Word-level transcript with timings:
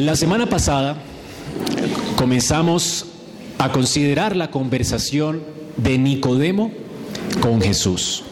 La 0.00 0.16
semana 0.16 0.46
pasada 0.46 0.96
comenzamos 2.16 3.04
a 3.58 3.70
considerar 3.70 4.34
la 4.34 4.50
conversación 4.50 5.42
de 5.76 5.98
Nicodemo 5.98 6.72
con 7.42 7.60
Jesús. 7.60 8.22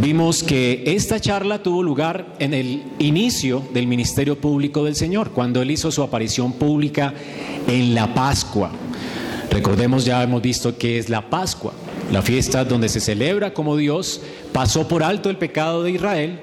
Vimos 0.00 0.42
que 0.42 0.82
esta 0.84 1.20
charla 1.20 1.62
tuvo 1.62 1.80
lugar 1.80 2.34
en 2.40 2.54
el 2.54 2.82
inicio 2.98 3.62
del 3.72 3.86
ministerio 3.86 4.36
público 4.40 4.84
del 4.84 4.96
Señor, 4.96 5.30
cuando 5.30 5.62
Él 5.62 5.70
hizo 5.70 5.92
su 5.92 6.02
aparición 6.02 6.54
pública 6.54 7.14
en 7.68 7.94
la 7.94 8.12
Pascua. 8.12 8.72
Recordemos, 9.52 10.04
ya 10.04 10.24
hemos 10.24 10.42
visto 10.42 10.76
que 10.76 10.98
es 10.98 11.08
la 11.08 11.30
Pascua, 11.30 11.72
la 12.10 12.20
fiesta 12.20 12.64
donde 12.64 12.88
se 12.88 12.98
celebra 12.98 13.54
como 13.54 13.76
Dios 13.76 14.20
pasó 14.52 14.88
por 14.88 15.04
alto 15.04 15.30
el 15.30 15.36
pecado 15.36 15.84
de 15.84 15.92
Israel 15.92 16.40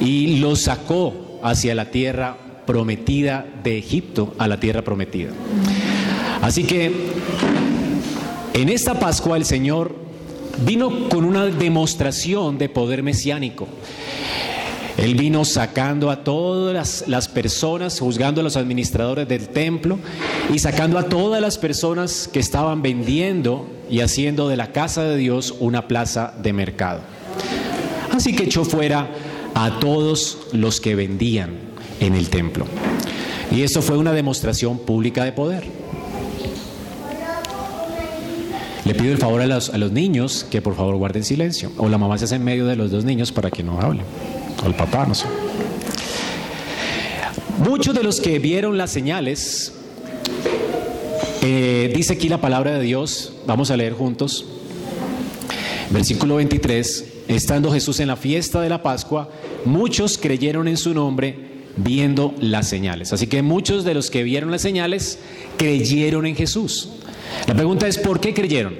y 0.00 0.38
lo 0.38 0.56
sacó 0.56 1.38
hacia 1.42 1.74
la 1.74 1.90
tierra 1.90 2.38
prometida 2.66 3.46
de 3.62 3.78
Egipto, 3.78 4.34
a 4.38 4.48
la 4.48 4.60
tierra 4.60 4.82
prometida. 4.82 5.30
Así 6.42 6.64
que 6.64 6.92
en 8.52 8.68
esta 8.68 8.98
Pascua 8.98 9.36
el 9.36 9.44
Señor 9.44 9.94
vino 10.64 11.08
con 11.08 11.24
una 11.24 11.46
demostración 11.46 12.58
de 12.58 12.68
poder 12.68 13.02
mesiánico. 13.02 13.68
Él 14.96 15.14
vino 15.14 15.44
sacando 15.44 16.10
a 16.10 16.24
todas 16.24 17.04
las, 17.06 17.28
personas, 17.28 18.00
juzgando 18.00 18.40
a 18.40 18.44
los 18.44 18.56
administradores 18.56 19.28
del 19.28 19.48
templo 19.48 19.98
y 20.52 20.58
sacando 20.58 20.98
a 20.98 21.02
todas 21.02 21.42
las 21.42 21.58
personas 21.58 22.30
que 22.32 22.38
estaban 22.38 22.80
vendiendo 22.80 23.68
y 23.90 24.00
haciendo 24.00 24.48
de 24.48 24.56
la 24.56 24.72
casa 24.72 25.04
de 25.04 25.18
Dios 25.18 25.54
una 25.60 25.86
plaza 25.86 26.32
de 26.42 26.54
mercado. 26.54 27.00
Así 28.10 28.34
que 28.34 28.44
echó 28.44 28.64
fuera 28.64 29.10
a 29.54 29.78
todos 29.80 30.38
los 30.52 30.80
que 30.80 30.94
vendían 30.94 31.65
en 32.00 32.14
el 32.14 32.28
templo. 32.28 32.66
Y 33.50 33.62
eso 33.62 33.82
fue 33.82 33.96
una 33.96 34.12
demostración 34.12 34.78
pública 34.78 35.24
de 35.24 35.32
poder. 35.32 35.64
Le 38.84 38.94
pido 38.94 39.12
el 39.12 39.18
favor 39.18 39.42
a 39.42 39.46
los, 39.46 39.70
a 39.70 39.78
los 39.78 39.90
niños 39.90 40.46
que 40.48 40.62
por 40.62 40.76
favor 40.76 40.96
guarden 40.96 41.24
silencio. 41.24 41.72
O 41.76 41.88
la 41.88 41.98
mamá 41.98 42.18
se 42.18 42.24
hace 42.24 42.36
en 42.36 42.44
medio 42.44 42.66
de 42.66 42.76
los 42.76 42.90
dos 42.90 43.04
niños 43.04 43.32
para 43.32 43.50
que 43.50 43.62
no 43.62 43.80
hablen 43.80 44.04
al 44.64 44.74
papá, 44.74 45.06
no 45.06 45.14
sé. 45.14 45.26
Muchos 47.58 47.94
de 47.94 48.02
los 48.02 48.20
que 48.20 48.38
vieron 48.38 48.76
las 48.78 48.90
señales, 48.90 49.72
eh, 51.42 51.92
dice 51.94 52.12
aquí 52.12 52.28
la 52.28 52.40
palabra 52.40 52.72
de 52.72 52.82
Dios, 52.82 53.32
vamos 53.46 53.70
a 53.70 53.76
leer 53.76 53.94
juntos, 53.94 54.44
versículo 55.90 56.36
23, 56.36 57.04
estando 57.28 57.72
Jesús 57.72 57.98
en 58.00 58.08
la 58.08 58.16
fiesta 58.16 58.60
de 58.60 58.68
la 58.68 58.82
Pascua, 58.82 59.30
muchos 59.64 60.18
creyeron 60.18 60.68
en 60.68 60.76
su 60.76 60.92
nombre 60.92 61.55
viendo 61.76 62.34
las 62.40 62.68
señales. 62.68 63.12
Así 63.12 63.26
que 63.26 63.42
muchos 63.42 63.84
de 63.84 63.94
los 63.94 64.10
que 64.10 64.22
vieron 64.22 64.50
las 64.50 64.62
señales 64.62 65.18
creyeron 65.56 66.26
en 66.26 66.36
Jesús. 66.36 66.90
La 67.46 67.54
pregunta 67.54 67.86
es, 67.86 67.98
¿por 67.98 68.20
qué 68.20 68.34
creyeron? 68.34 68.74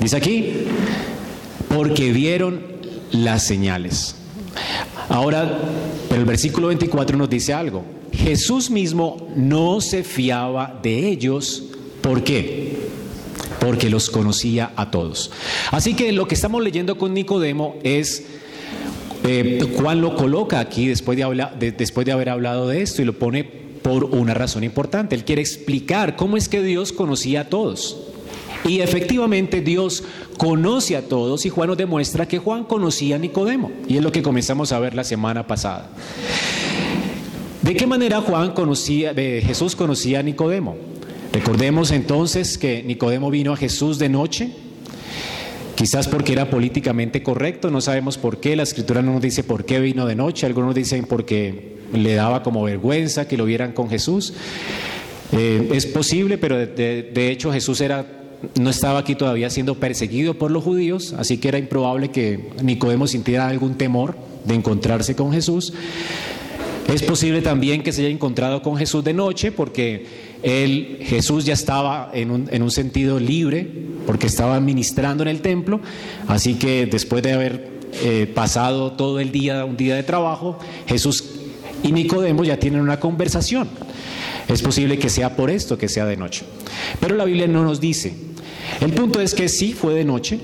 Dice 0.00 0.16
aquí, 0.16 0.52
porque 1.68 2.12
vieron 2.12 2.62
las 3.12 3.42
señales. 3.44 4.16
Ahora, 5.08 5.58
pero 6.08 6.20
el 6.20 6.26
versículo 6.26 6.68
24 6.68 7.16
nos 7.16 7.30
dice 7.30 7.52
algo. 7.52 7.84
Jesús 8.12 8.70
mismo 8.70 9.28
no 9.36 9.80
se 9.80 10.02
fiaba 10.02 10.78
de 10.82 11.08
ellos. 11.08 11.64
¿Por 12.00 12.24
qué? 12.24 12.78
Porque 13.60 13.90
los 13.90 14.10
conocía 14.10 14.72
a 14.76 14.90
todos. 14.90 15.30
Así 15.70 15.94
que 15.94 16.12
lo 16.12 16.26
que 16.26 16.34
estamos 16.34 16.62
leyendo 16.62 16.98
con 16.98 17.14
Nicodemo 17.14 17.76
es 17.82 18.24
eh, 19.24 19.60
Juan 19.76 20.00
lo 20.00 20.16
coloca 20.16 20.60
aquí 20.60 20.88
después 20.88 21.16
de, 21.16 21.24
hablar, 21.24 21.58
después 21.58 22.04
de 22.04 22.12
haber 22.12 22.28
hablado 22.28 22.68
de 22.68 22.82
esto 22.82 23.02
y 23.02 23.04
lo 23.04 23.18
pone 23.18 23.44
por 23.44 24.04
una 24.04 24.34
razón 24.34 24.64
importante. 24.64 25.14
Él 25.14 25.24
quiere 25.24 25.42
explicar 25.42 26.16
cómo 26.16 26.36
es 26.36 26.48
que 26.48 26.62
Dios 26.62 26.92
conocía 26.92 27.42
a 27.42 27.44
todos. 27.44 27.96
Y 28.64 28.80
efectivamente 28.80 29.60
Dios 29.60 30.04
conoce 30.38 30.96
a 30.96 31.02
todos 31.02 31.44
y 31.46 31.48
Juan 31.48 31.68
nos 31.68 31.76
demuestra 31.76 32.28
que 32.28 32.38
Juan 32.38 32.64
conocía 32.64 33.16
a 33.16 33.18
Nicodemo. 33.18 33.72
Y 33.88 33.96
es 33.96 34.02
lo 34.02 34.12
que 34.12 34.22
comenzamos 34.22 34.72
a 34.72 34.78
ver 34.78 34.94
la 34.94 35.04
semana 35.04 35.46
pasada. 35.46 35.90
¿De 37.62 37.74
qué 37.74 37.86
manera 37.86 38.20
Juan 38.20 38.52
conocía, 38.52 39.14
Jesús 39.14 39.76
conocía 39.76 40.20
a 40.20 40.22
Nicodemo? 40.22 40.76
Recordemos 41.32 41.90
entonces 41.90 42.58
que 42.58 42.82
Nicodemo 42.82 43.30
vino 43.30 43.52
a 43.52 43.56
Jesús 43.56 43.98
de 43.98 44.08
noche, 44.08 44.52
quizás 45.74 46.08
porque 46.08 46.32
era 46.32 46.50
políticamente 46.50 47.22
correcto, 47.22 47.70
no 47.70 47.80
sabemos 47.80 48.18
por 48.18 48.40
qué, 48.40 48.56
la 48.56 48.62
escritura 48.62 49.02
no 49.02 49.12
nos 49.12 49.22
dice 49.22 49.44
por 49.44 49.64
qué 49.64 49.80
vino 49.80 50.06
de 50.06 50.14
noche, 50.14 50.46
algunos 50.46 50.74
dicen 50.74 51.04
porque 51.06 51.78
le 51.92 52.14
daba 52.14 52.42
como 52.42 52.62
vergüenza 52.62 53.28
que 53.28 53.36
lo 53.36 53.44
vieran 53.44 53.72
con 53.72 53.88
Jesús. 53.90 54.34
Eh, 55.32 55.70
es 55.72 55.86
posible, 55.86 56.38
pero 56.38 56.56
de 56.58 57.30
hecho 57.30 57.52
Jesús 57.52 57.80
era 57.80 58.06
no 58.58 58.70
estaba 58.70 58.98
aquí 58.98 59.14
todavía 59.14 59.50
siendo 59.50 59.76
perseguido 59.76 60.34
por 60.34 60.50
los 60.50 60.64
judíos, 60.64 61.14
así 61.16 61.38
que 61.38 61.48
era 61.48 61.58
improbable 61.58 62.10
que 62.10 62.50
Nicodemo 62.62 63.06
sintiera 63.06 63.48
algún 63.48 63.76
temor 63.76 64.16
de 64.44 64.54
encontrarse 64.54 65.14
con 65.14 65.32
Jesús. 65.32 65.72
Es 66.92 67.02
posible 67.02 67.42
también 67.42 67.82
que 67.82 67.92
se 67.92 68.02
haya 68.02 68.10
encontrado 68.10 68.62
con 68.62 68.76
Jesús 68.76 69.04
de 69.04 69.14
noche 69.14 69.52
porque 69.52 70.06
él, 70.42 70.98
Jesús 71.02 71.44
ya 71.44 71.54
estaba 71.54 72.10
en 72.12 72.30
un, 72.30 72.48
en 72.50 72.62
un 72.62 72.70
sentido 72.70 73.20
libre 73.20 73.68
porque 74.06 74.26
estaba 74.26 74.58
ministrando 74.60 75.22
en 75.22 75.28
el 75.28 75.40
templo, 75.40 75.80
así 76.26 76.54
que 76.54 76.86
después 76.86 77.22
de 77.22 77.32
haber 77.32 77.72
eh, 78.02 78.30
pasado 78.32 78.92
todo 78.92 79.20
el 79.20 79.30
día, 79.30 79.64
un 79.64 79.76
día 79.76 79.94
de 79.94 80.02
trabajo, 80.02 80.58
Jesús 80.86 81.24
y 81.82 81.92
Nicodemo 81.92 82.44
ya 82.44 82.58
tienen 82.58 82.80
una 82.80 82.98
conversación. 82.98 83.68
Es 84.48 84.62
posible 84.62 84.98
que 84.98 85.08
sea 85.08 85.36
por 85.36 85.50
esto 85.50 85.78
que 85.78 85.88
sea 85.88 86.04
de 86.06 86.16
noche. 86.16 86.44
Pero 87.00 87.14
la 87.16 87.24
Biblia 87.24 87.46
no 87.46 87.62
nos 87.62 87.80
dice. 87.80 88.14
El 88.80 88.92
punto 88.92 89.20
es 89.20 89.34
que 89.34 89.48
sí 89.48 89.72
fue 89.72 89.94
de 89.94 90.04
noche, 90.04 90.40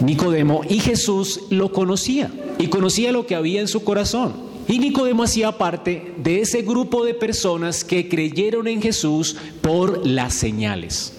Nicodemo, 0.00 0.62
y 0.68 0.80
Jesús 0.80 1.42
lo 1.50 1.72
conocía, 1.72 2.30
y 2.58 2.66
conocía 2.68 3.12
lo 3.12 3.26
que 3.26 3.34
había 3.34 3.60
en 3.60 3.68
su 3.68 3.84
corazón. 3.84 4.45
Y 4.68 4.78
Nicodemo 4.78 5.22
hacía 5.22 5.52
parte 5.52 6.12
de 6.16 6.40
ese 6.40 6.62
grupo 6.62 7.04
de 7.04 7.14
personas 7.14 7.84
que 7.84 8.08
creyeron 8.08 8.66
en 8.66 8.82
Jesús 8.82 9.36
por 9.60 10.06
las 10.06 10.34
señales. 10.34 11.12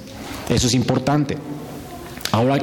Eso 0.49 0.67
es 0.67 0.73
importante. 0.73 1.37
Ahora, 2.31 2.59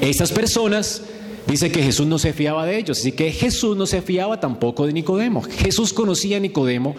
estas 0.00 0.30
personas 0.32 1.02
Dice 1.48 1.72
que 1.72 1.82
Jesús 1.82 2.06
no 2.06 2.18
se 2.18 2.34
fiaba 2.34 2.66
de 2.66 2.76
ellos, 2.76 2.98
así 2.98 3.12
que 3.12 3.32
Jesús 3.32 3.74
no 3.74 3.86
se 3.86 4.02
fiaba 4.02 4.38
tampoco 4.38 4.86
de 4.86 4.92
Nicodemo. 4.92 5.40
Jesús 5.40 5.94
conocía 5.94 6.36
a 6.36 6.40
Nicodemo 6.40 6.94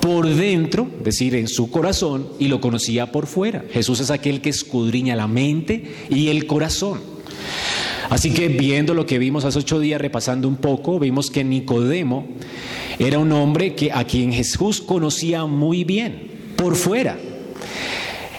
por 0.00 0.26
dentro, 0.28 0.88
es 0.98 1.04
decir, 1.04 1.36
en 1.36 1.46
su 1.46 1.70
corazón, 1.70 2.26
y 2.40 2.48
lo 2.48 2.60
conocía 2.60 3.12
por 3.12 3.28
fuera. 3.28 3.64
Jesús 3.70 4.00
es 4.00 4.10
aquel 4.10 4.40
que 4.40 4.50
escudriña 4.50 5.14
la 5.14 5.28
mente 5.28 5.84
y 6.10 6.28
el 6.28 6.48
corazón. 6.48 7.00
Así 8.10 8.32
que 8.32 8.48
viendo 8.48 8.94
lo 8.94 9.06
que 9.06 9.18
vimos 9.18 9.44
hace 9.44 9.58
ocho 9.58 9.80
días, 9.80 10.00
repasando 10.00 10.48
un 10.48 10.56
poco, 10.56 10.98
vimos 10.98 11.30
que 11.30 11.44
Nicodemo 11.44 12.26
era 12.98 13.18
un 13.18 13.32
hombre 13.32 13.74
que, 13.74 13.92
a 13.92 14.04
quien 14.04 14.32
Jesús 14.32 14.80
conocía 14.80 15.44
muy 15.46 15.84
bien, 15.84 16.30
por 16.56 16.76
fuera. 16.76 17.18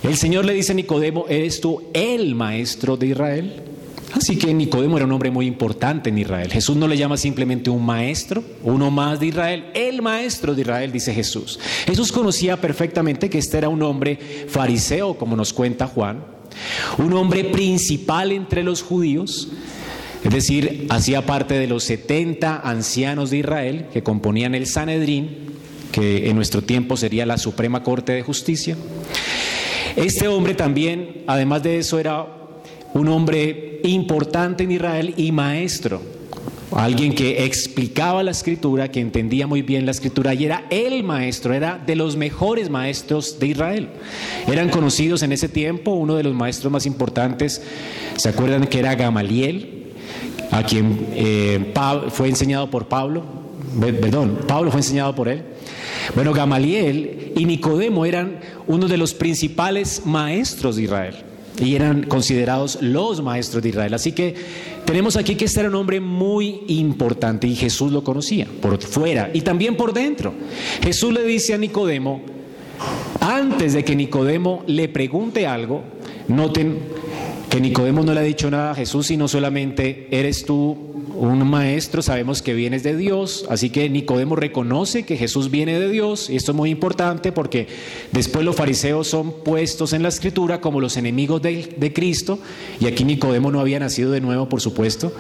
El 0.04 0.16
Señor 0.16 0.46
le 0.46 0.54
dice 0.54 0.72
a 0.72 0.76
Nicodemo, 0.76 1.26
¿eres 1.28 1.60
tú 1.60 1.84
el 1.94 2.36
maestro 2.36 2.98
de 2.98 3.08
Israel? 3.08 3.64
Así 4.14 4.38
que 4.38 4.54
Nicodemo 4.54 4.98
era 4.98 5.06
un 5.06 5.12
hombre 5.12 5.32
muy 5.32 5.46
importante 5.46 6.10
en 6.10 6.18
Israel. 6.18 6.52
Jesús 6.52 6.78
no 6.78 6.88
le 6.88 6.98
llama 6.98 7.18
simplemente 7.18 7.70
un 7.70 7.86
maestro, 7.86 8.44
uno 8.64 8.90
más 8.90 9.20
de 9.20 9.28
Israel, 9.28 9.66
el 9.74 10.02
maestro 10.02 10.56
de 10.56 10.62
Israel, 10.62 10.92
dice 10.92 11.14
Jesús. 11.14 11.60
Jesús 11.86 12.12
conocía 12.12 12.60
perfectamente 12.60 13.30
que 13.30 13.38
este 13.38 13.58
era 13.58 13.70
un 13.70 13.84
hombre 13.84 14.18
fariseo, 14.48 15.18
como 15.18 15.36
nos 15.36 15.52
cuenta 15.52 15.88
Juan, 15.88 16.37
un 16.98 17.14
hombre 17.14 17.44
principal 17.46 18.32
entre 18.32 18.64
los 18.64 18.82
judíos, 18.82 19.50
es 20.24 20.34
decir, 20.34 20.88
hacía 20.90 21.26
parte 21.26 21.58
de 21.58 21.68
los 21.68 21.84
70 21.84 22.60
ancianos 22.60 23.30
de 23.30 23.38
Israel 23.38 23.86
que 23.94 24.04
componían 24.04 24.56
el 24.56 24.66
Sanedrín, 24.66 25.48
que 25.92 26.30
en 26.30 26.36
nuestro 26.36 26.62
tiempo 26.64 26.98
sería 26.98 27.26
la 27.26 27.38
Suprema 27.38 27.84
Corte 27.84 28.12
de 28.12 28.24
Justicia. 28.24 28.76
Este 29.96 30.28
hombre 30.28 30.54
también, 30.54 31.24
además 31.28 31.64
de 31.64 31.80
eso, 31.80 31.98
era 32.00 32.26
un 32.94 33.08
hombre 33.08 33.80
importante 33.84 34.64
en 34.64 34.72
Israel 34.72 35.14
y 35.18 35.32
maestro, 35.32 36.02
alguien 36.72 37.16
que 37.16 37.46
explicaba 37.46 38.24
la 38.24 38.32
escritura, 38.32 38.92
que 38.92 39.00
entendía 39.00 39.48
muy 39.48 39.62
bien 39.62 39.86
la 39.86 39.92
escritura 39.92 40.34
y 40.34 40.46
era 40.46 40.66
el 40.70 41.04
maestro, 41.04 41.54
era 41.54 41.82
de 41.86 41.96
los 41.96 42.16
mejores 42.16 42.70
maestros 42.70 43.40
de 43.40 43.48
Israel. 43.48 43.90
Eran 44.48 44.70
conocidos 44.70 45.24
en 45.24 45.32
ese 45.32 45.50
tiempo, 45.50 45.92
uno 45.92 46.16
de 46.16 46.24
los 46.24 46.34
maestros 46.34 46.72
más 46.72 46.86
importantes, 46.86 47.62
¿se 48.18 48.30
acuerdan 48.30 48.68
que 48.68 48.80
era 48.80 48.96
Gamaliel? 48.96 49.74
A 50.52 50.64
quien 50.64 51.08
eh, 51.14 51.74
fue 52.10 52.30
enseñado 52.30 52.70
por 52.70 52.88
Pablo, 52.88 53.24
perdón, 53.80 54.40
Pablo 54.48 54.72
fue 54.72 54.80
enseñado 54.80 55.14
por 55.14 55.28
él. 55.28 55.44
Bueno, 56.16 56.34
Gamaliel 56.34 57.34
y 57.36 57.46
Nicodemo 57.46 58.06
eran 58.06 58.40
uno 58.66 58.88
de 58.88 58.98
los 58.98 59.14
principales 59.14 60.04
maestros 60.06 60.78
de 60.78 60.84
Israel 60.84 61.16
y 61.60 61.76
eran 61.76 62.04
considerados 62.04 62.80
los 62.82 63.22
maestros 63.22 63.64
de 63.64 63.70
Israel. 63.70 63.94
Así 63.94 64.12
que 64.12 64.36
tenemos 64.88 65.18
aquí 65.18 65.36
que 65.36 65.44
este 65.44 65.60
era 65.60 65.68
un 65.68 65.76
hombre 65.76 66.00
muy 66.00 66.62
importante 66.68 67.46
y 67.46 67.58
Jesús 67.58 67.92
lo 67.92 68.06
conocía, 68.06 68.48
por 68.62 68.82
fuera 68.82 69.30
y 69.34 69.42
también 69.42 69.76
por 69.76 69.92
dentro. 69.92 70.34
Jesús 70.82 71.14
le 71.14 71.26
dice 71.26 71.54
a 71.54 71.58
Nicodemo, 71.58 72.22
antes 73.20 73.74
de 73.74 73.84
que 73.84 73.98
Nicodemo 73.98 74.64
le 74.66 74.88
pregunte 74.88 75.46
algo, 75.46 75.84
noten 76.30 76.80
que 77.50 77.60
Nicodemo 77.60 78.02
no 78.04 78.14
le 78.14 78.22
ha 78.22 78.24
dicho 78.24 78.50
nada 78.50 78.72
a 78.72 78.76
Jesús, 78.76 79.08
sino 79.08 79.28
solamente 79.28 80.08
eres 80.10 80.46
tú 80.46 80.97
un 81.18 81.50
maestro, 81.50 82.02
sabemos 82.02 82.42
que 82.42 82.54
vienes 82.54 82.84
de 82.84 82.96
Dios, 82.96 83.46
así 83.50 83.70
que 83.70 83.90
Nicodemo 83.90 84.36
reconoce 84.36 85.04
que 85.04 85.18
Jesús 85.18 85.50
viene 85.50 85.80
de 85.80 85.90
Dios, 85.90 86.30
y 86.30 86.36
esto 86.36 86.52
es 86.52 86.56
muy 86.56 86.70
importante 86.70 87.32
porque 87.32 87.68
después 88.12 88.46
los 88.46 88.56
fariseos 88.56 89.08
son 89.08 89.32
puestos 89.44 89.94
en 89.94 90.04
la 90.04 90.10
escritura 90.10 90.62
como 90.62 90.80
los 90.80 90.96
enemigos 90.96 91.42
de, 91.42 91.92
Cristo, 91.94 92.40
y 92.80 92.86
aquí 92.86 93.04
Nicodemo 93.04 93.52
no 93.52 93.60
había 93.60 93.80
nacido 93.80 94.12
de 94.12 94.22
nuevo, 94.22 94.48
por 94.48 94.62
supuesto. 94.62 95.12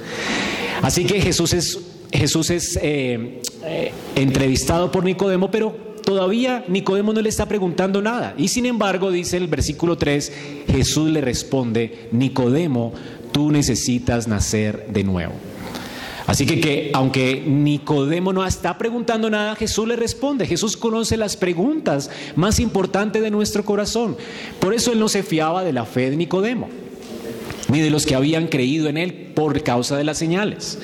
Así 0.81 1.05
que 1.05 1.19
Jesús 1.19 1.53
es, 1.53 1.79
Jesús 2.11 2.51
es 2.51 2.79
eh, 2.81 3.41
eh, 3.65 3.91
entrevistado 4.15 4.91
por 4.91 5.03
Nicodemo, 5.03 5.49
pero 5.49 5.75
todavía 6.03 6.63
Nicodemo 6.67 7.11
no 7.11 7.21
le 7.21 7.29
está 7.29 7.47
preguntando 7.47 8.01
nada. 8.01 8.35
Y 8.37 8.49
sin 8.49 8.65
embargo, 8.65 9.11
dice 9.11 9.37
el 9.37 9.47
versículo 9.47 9.97
3, 9.97 10.31
Jesús 10.67 11.09
le 11.09 11.21
responde, 11.21 12.07
Nicodemo, 12.11 12.93
tú 13.31 13.51
necesitas 13.51 14.27
nacer 14.27 14.87
de 14.89 15.03
nuevo. 15.03 15.33
Así 16.27 16.45
que, 16.45 16.59
que 16.59 16.91
aunque 16.93 17.41
Nicodemo 17.45 18.33
no 18.33 18.45
está 18.45 18.77
preguntando 18.77 19.29
nada, 19.29 19.55
Jesús 19.55 19.87
le 19.87 19.95
responde. 19.95 20.45
Jesús 20.45 20.77
conoce 20.77 21.17
las 21.17 21.37
preguntas 21.37 22.11
más 22.35 22.59
importantes 22.59 23.21
de 23.21 23.31
nuestro 23.31 23.63
corazón. 23.65 24.17
Por 24.59 24.73
eso 24.73 24.91
él 24.91 24.99
no 24.99 25.07
se 25.07 25.23
fiaba 25.23 25.63
de 25.63 25.73
la 25.73 25.85
fe 25.85 26.09
de 26.09 26.17
Nicodemo 26.17 26.69
ni 27.69 27.81
de 27.81 27.89
los 27.89 28.05
que 28.05 28.15
habían 28.15 28.47
creído 28.47 28.87
en 28.87 28.97
él 28.97 29.31
por 29.33 29.61
causa 29.63 29.97
de 29.97 30.03
las 30.03 30.17
señales. 30.17 30.79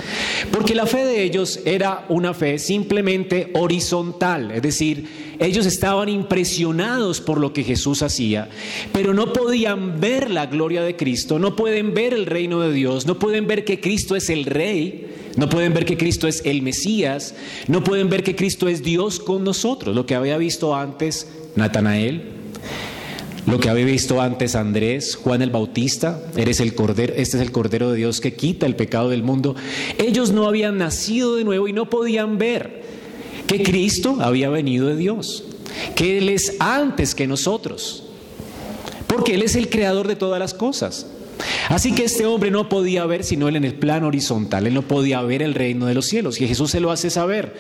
Porque 0.52 0.76
la 0.76 0.86
fe 0.86 1.06
de 1.06 1.24
ellos 1.24 1.62
era 1.66 2.06
una 2.10 2.34
fe 2.34 2.60
simplemente 2.60 3.52
horizontal, 3.54 4.52
es 4.52 4.62
decir, 4.62 5.08
ellos 5.40 5.66
estaban 5.66 6.10
impresionados 6.10 7.22
por 7.22 7.40
lo 7.40 7.54
que 7.54 7.64
Jesús 7.64 8.02
hacía, 8.02 8.50
pero 8.92 9.14
no 9.14 9.34
podían 9.34 10.00
ver 10.00 10.30
la 10.30 10.46
gloria 10.46 10.84
de 10.84 10.96
Cristo, 10.96 11.40
no 11.40 11.56
pueden 11.56 11.94
ver 11.94 12.14
el 12.14 12.26
reino 12.26 12.60
de 12.60 12.74
Dios, 12.74 13.06
no 13.06 13.18
pueden 13.18 13.48
ver 13.48 13.66
que 13.66 13.80
Cristo 13.80 14.16
es 14.16 14.30
el 14.30 14.46
rey, 14.46 15.13
no 15.36 15.50
pueden 15.50 15.74
ver 15.74 15.86
que 15.86 15.98
Cristo 15.98 16.28
es 16.28 16.42
el 16.46 16.62
Mesías, 16.62 17.34
no 17.68 17.84
pueden 17.84 18.10
ver 18.10 18.24
que 18.24 18.36
Cristo 18.36 18.68
es 18.68 18.84
Dios 18.84 19.20
con 19.20 19.44
nosotros, 19.44 19.96
lo 19.96 20.06
que 20.06 20.16
había 20.16 20.38
visto 20.38 20.76
antes 20.76 21.28
Natanael, 21.56 22.24
lo 23.46 23.60
que 23.60 23.70
había 23.70 23.86
visto 23.86 24.22
antes 24.22 24.56
Andrés, 24.56 25.16
Juan 25.16 25.42
el 25.42 25.50
Bautista, 25.50 26.22
eres 26.38 26.60
el 26.60 26.76
cordero, 26.76 27.14
este 27.18 27.38
es 27.38 27.44
el 27.44 27.52
cordero 27.52 27.92
de 27.92 27.98
Dios 27.98 28.22
que 28.22 28.36
quita 28.36 28.66
el 28.66 28.76
pecado 28.76 29.10
del 29.10 29.24
mundo. 29.24 29.56
Ellos 29.98 30.32
no 30.32 30.48
habían 30.48 30.78
nacido 30.78 31.36
de 31.36 31.44
nuevo 31.44 31.68
y 31.68 31.74
no 31.74 31.90
podían 31.90 32.38
ver 32.38 32.84
que 33.48 33.62
Cristo 33.64 34.18
había 34.22 34.50
venido 34.50 34.88
de 34.88 34.96
Dios, 34.96 35.44
que 35.96 36.20
Él 36.20 36.30
es 36.30 36.56
antes 36.60 37.16
que 37.16 37.28
nosotros, 37.28 38.04
porque 39.08 39.34
Él 39.34 39.42
es 39.42 39.56
el 39.56 39.70
creador 39.70 40.08
de 40.08 40.16
todas 40.16 40.40
las 40.40 40.54
cosas. 40.54 41.08
Así 41.70 41.94
que 41.94 42.04
este 42.04 42.26
hombre 42.26 42.52
no 42.52 42.70
podía 42.70 43.06
ver 43.06 43.24
sino 43.24 43.48
él 43.48 43.56
en 43.56 43.64
el 43.64 43.76
plano 43.76 44.08
horizontal, 44.08 44.68
él 44.68 44.74
no 44.74 44.84
podía 44.84 45.22
ver 45.22 45.42
el 45.42 45.54
reino 45.54 45.86
de 45.86 45.94
los 45.94 46.06
cielos 46.06 46.40
y 46.42 46.48
Jesús 46.48 46.72
se 46.72 46.80
lo 46.80 46.92
hace 46.92 47.10
saber. 47.10 47.56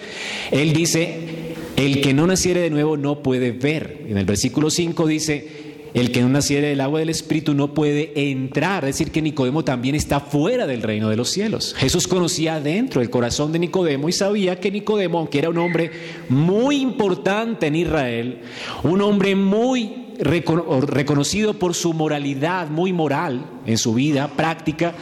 Él 0.51 0.73
dice, 0.73 1.55
el 1.75 2.01
que 2.01 2.13
no 2.13 2.27
naciere 2.27 2.61
de 2.61 2.69
nuevo 2.69 2.97
no 2.97 3.23
puede 3.23 3.51
ver. 3.51 4.01
En 4.07 4.17
el 4.17 4.25
versículo 4.25 4.69
5 4.69 5.07
dice, 5.07 5.63
el 5.93 6.11
que 6.11 6.21
no 6.21 6.29
naciere 6.29 6.69
del 6.69 6.81
agua 6.81 6.99
del 6.99 7.09
Espíritu 7.09 7.53
no 7.53 7.73
puede 7.73 8.31
entrar, 8.31 8.83
es 8.83 8.97
decir, 8.97 9.11
que 9.11 9.21
Nicodemo 9.21 9.63
también 9.63 9.93
está 9.93 10.19
fuera 10.19 10.65
del 10.65 10.81
reino 10.81 11.09
de 11.09 11.15
los 11.15 11.29
cielos. 11.29 11.75
Jesús 11.77 12.07
conocía 12.07 12.59
dentro 12.59 13.01
el 13.01 13.11
corazón 13.11 13.51
de 13.51 13.59
Nicodemo 13.59 14.09
y 14.09 14.11
sabía 14.11 14.59
que 14.59 14.71
Nicodemo, 14.71 15.19
aunque 15.19 15.37
era 15.37 15.49
un 15.49 15.57
hombre 15.59 15.91
muy 16.29 16.77
importante 16.77 17.67
en 17.67 17.75
Israel, 17.75 18.39
un 18.83 19.01
hombre 19.01 19.35
muy 19.35 20.02
reconocido 20.19 21.53
por 21.53 21.73
su 21.73 21.93
moralidad, 21.93 22.69
muy 22.69 22.93
moral 22.93 23.45
en 23.65 23.77
su 23.77 23.93
vida 23.93 24.27
práctica, 24.27 24.93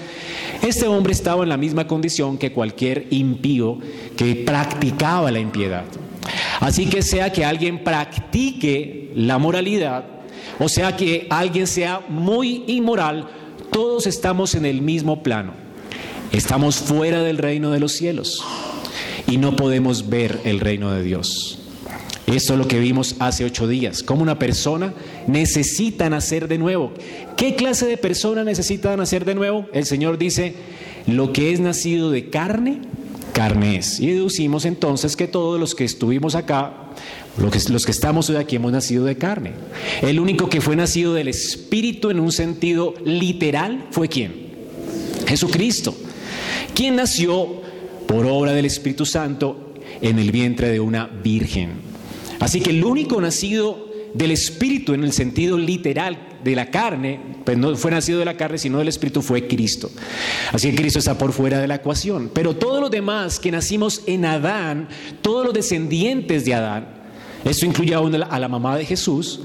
este 0.61 0.87
hombre 0.87 1.13
estaba 1.13 1.43
en 1.43 1.49
la 1.49 1.57
misma 1.57 1.87
condición 1.87 2.37
que 2.37 2.51
cualquier 2.51 3.07
impío 3.09 3.79
que 4.15 4.35
practicaba 4.35 5.31
la 5.31 5.39
impiedad. 5.39 5.85
Así 6.59 6.85
que 6.87 7.01
sea 7.01 7.31
que 7.31 7.43
alguien 7.43 7.83
practique 7.83 9.11
la 9.15 9.37
moralidad, 9.37 10.05
o 10.59 10.69
sea 10.69 10.95
que 10.95 11.27
alguien 11.29 11.65
sea 11.65 12.01
muy 12.07 12.63
inmoral, 12.67 13.27
todos 13.71 14.05
estamos 14.05 14.53
en 14.53 14.65
el 14.65 14.81
mismo 14.81 15.23
plano. 15.23 15.53
Estamos 16.31 16.77
fuera 16.77 17.23
del 17.23 17.37
reino 17.37 17.71
de 17.71 17.79
los 17.79 17.91
cielos 17.91 18.43
y 19.27 19.37
no 19.37 19.55
podemos 19.55 20.09
ver 20.09 20.39
el 20.45 20.59
reino 20.59 20.91
de 20.91 21.03
Dios. 21.03 21.60
Esto 22.31 22.53
es 22.53 22.59
lo 22.59 22.67
que 22.67 22.79
vimos 22.79 23.15
hace 23.19 23.43
ocho 23.45 23.67
días, 23.67 24.03
cómo 24.03 24.21
una 24.21 24.39
persona 24.39 24.93
necesita 25.27 26.09
nacer 26.09 26.47
de 26.47 26.57
nuevo. 26.57 26.93
¿Qué 27.35 27.55
clase 27.55 27.85
de 27.85 27.97
persona 27.97 28.43
necesita 28.43 28.95
nacer 28.95 29.25
de 29.25 29.35
nuevo? 29.35 29.67
El 29.73 29.85
Señor 29.85 30.17
dice, 30.17 30.53
lo 31.07 31.33
que 31.33 31.51
es 31.51 31.59
nacido 31.59 32.09
de 32.09 32.29
carne, 32.29 32.79
carne 33.33 33.77
es. 33.77 33.99
Y 33.99 34.07
deducimos 34.07 34.65
entonces 34.65 35.15
que 35.15 35.27
todos 35.27 35.59
los 35.59 35.75
que 35.75 35.83
estuvimos 35.83 36.35
acá, 36.35 36.73
los 37.37 37.85
que, 37.85 37.91
estamos 37.91 38.29
hoy 38.29 38.37
aquí 38.37 38.55
hemos 38.55 38.71
nacido 38.71 39.05
de 39.05 39.17
carne. 39.17 39.51
El 40.01 40.19
único 40.19 40.49
que 40.49 40.61
fue 40.61 40.75
nacido 40.75 41.13
del 41.13 41.27
Espíritu 41.27 42.09
en 42.09 42.19
un 42.19 42.31
sentido 42.31 42.93
literal 43.03 43.87
fue 43.91 44.07
quién? 44.07 44.51
Jesucristo. 45.27 45.95
¿Quién 46.73 46.95
nació 46.95 47.61
por 48.07 48.25
obra 48.25 48.51
del 48.51 48.65
Espíritu 48.65 49.05
Santo 49.05 49.71
en 50.01 50.19
el 50.19 50.31
vientre 50.31 50.69
de 50.69 50.79
una 50.79 51.07
virgen. 51.07 51.90
Así 52.41 52.59
que 52.59 52.71
el 52.71 52.83
único 52.83 53.21
nacido 53.21 53.87
del 54.13 54.31
Espíritu 54.31 54.93
en 54.93 55.03
el 55.03 55.13
sentido 55.13 55.57
literal 55.57 56.17
de 56.43 56.55
la 56.55 56.69
carne, 56.69 57.19
pues 57.45 57.57
no 57.57 57.75
fue 57.75 57.91
nacido 57.91 58.19
de 58.19 58.25
la 58.25 58.35
carne, 58.35 58.57
sino 58.57 58.79
del 58.79 58.87
Espíritu, 58.87 59.21
fue 59.21 59.47
Cristo. 59.47 59.89
Así 60.51 60.71
que 60.71 60.75
Cristo 60.75 60.99
está 60.99 61.17
por 61.17 61.31
fuera 61.31 61.59
de 61.59 61.67
la 61.67 61.75
ecuación. 61.75 62.31
Pero 62.33 62.55
todos 62.55 62.81
los 62.81 62.91
demás 62.91 63.39
que 63.39 63.51
nacimos 63.51 64.01
en 64.07 64.25
Adán, 64.25 64.89
todos 65.21 65.45
los 65.45 65.53
descendientes 65.53 66.43
de 66.43 66.55
Adán, 66.55 66.87
esto 67.45 67.65
incluye 67.65 67.93
aún 67.93 68.13
a 68.15 68.39
la 68.39 68.47
mamá 68.47 68.75
de 68.75 68.85
Jesús, 68.85 69.41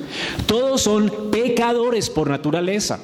todos 0.46 0.82
son 0.82 1.30
pecadores 1.30 2.10
por 2.10 2.28
naturaleza. 2.28 2.98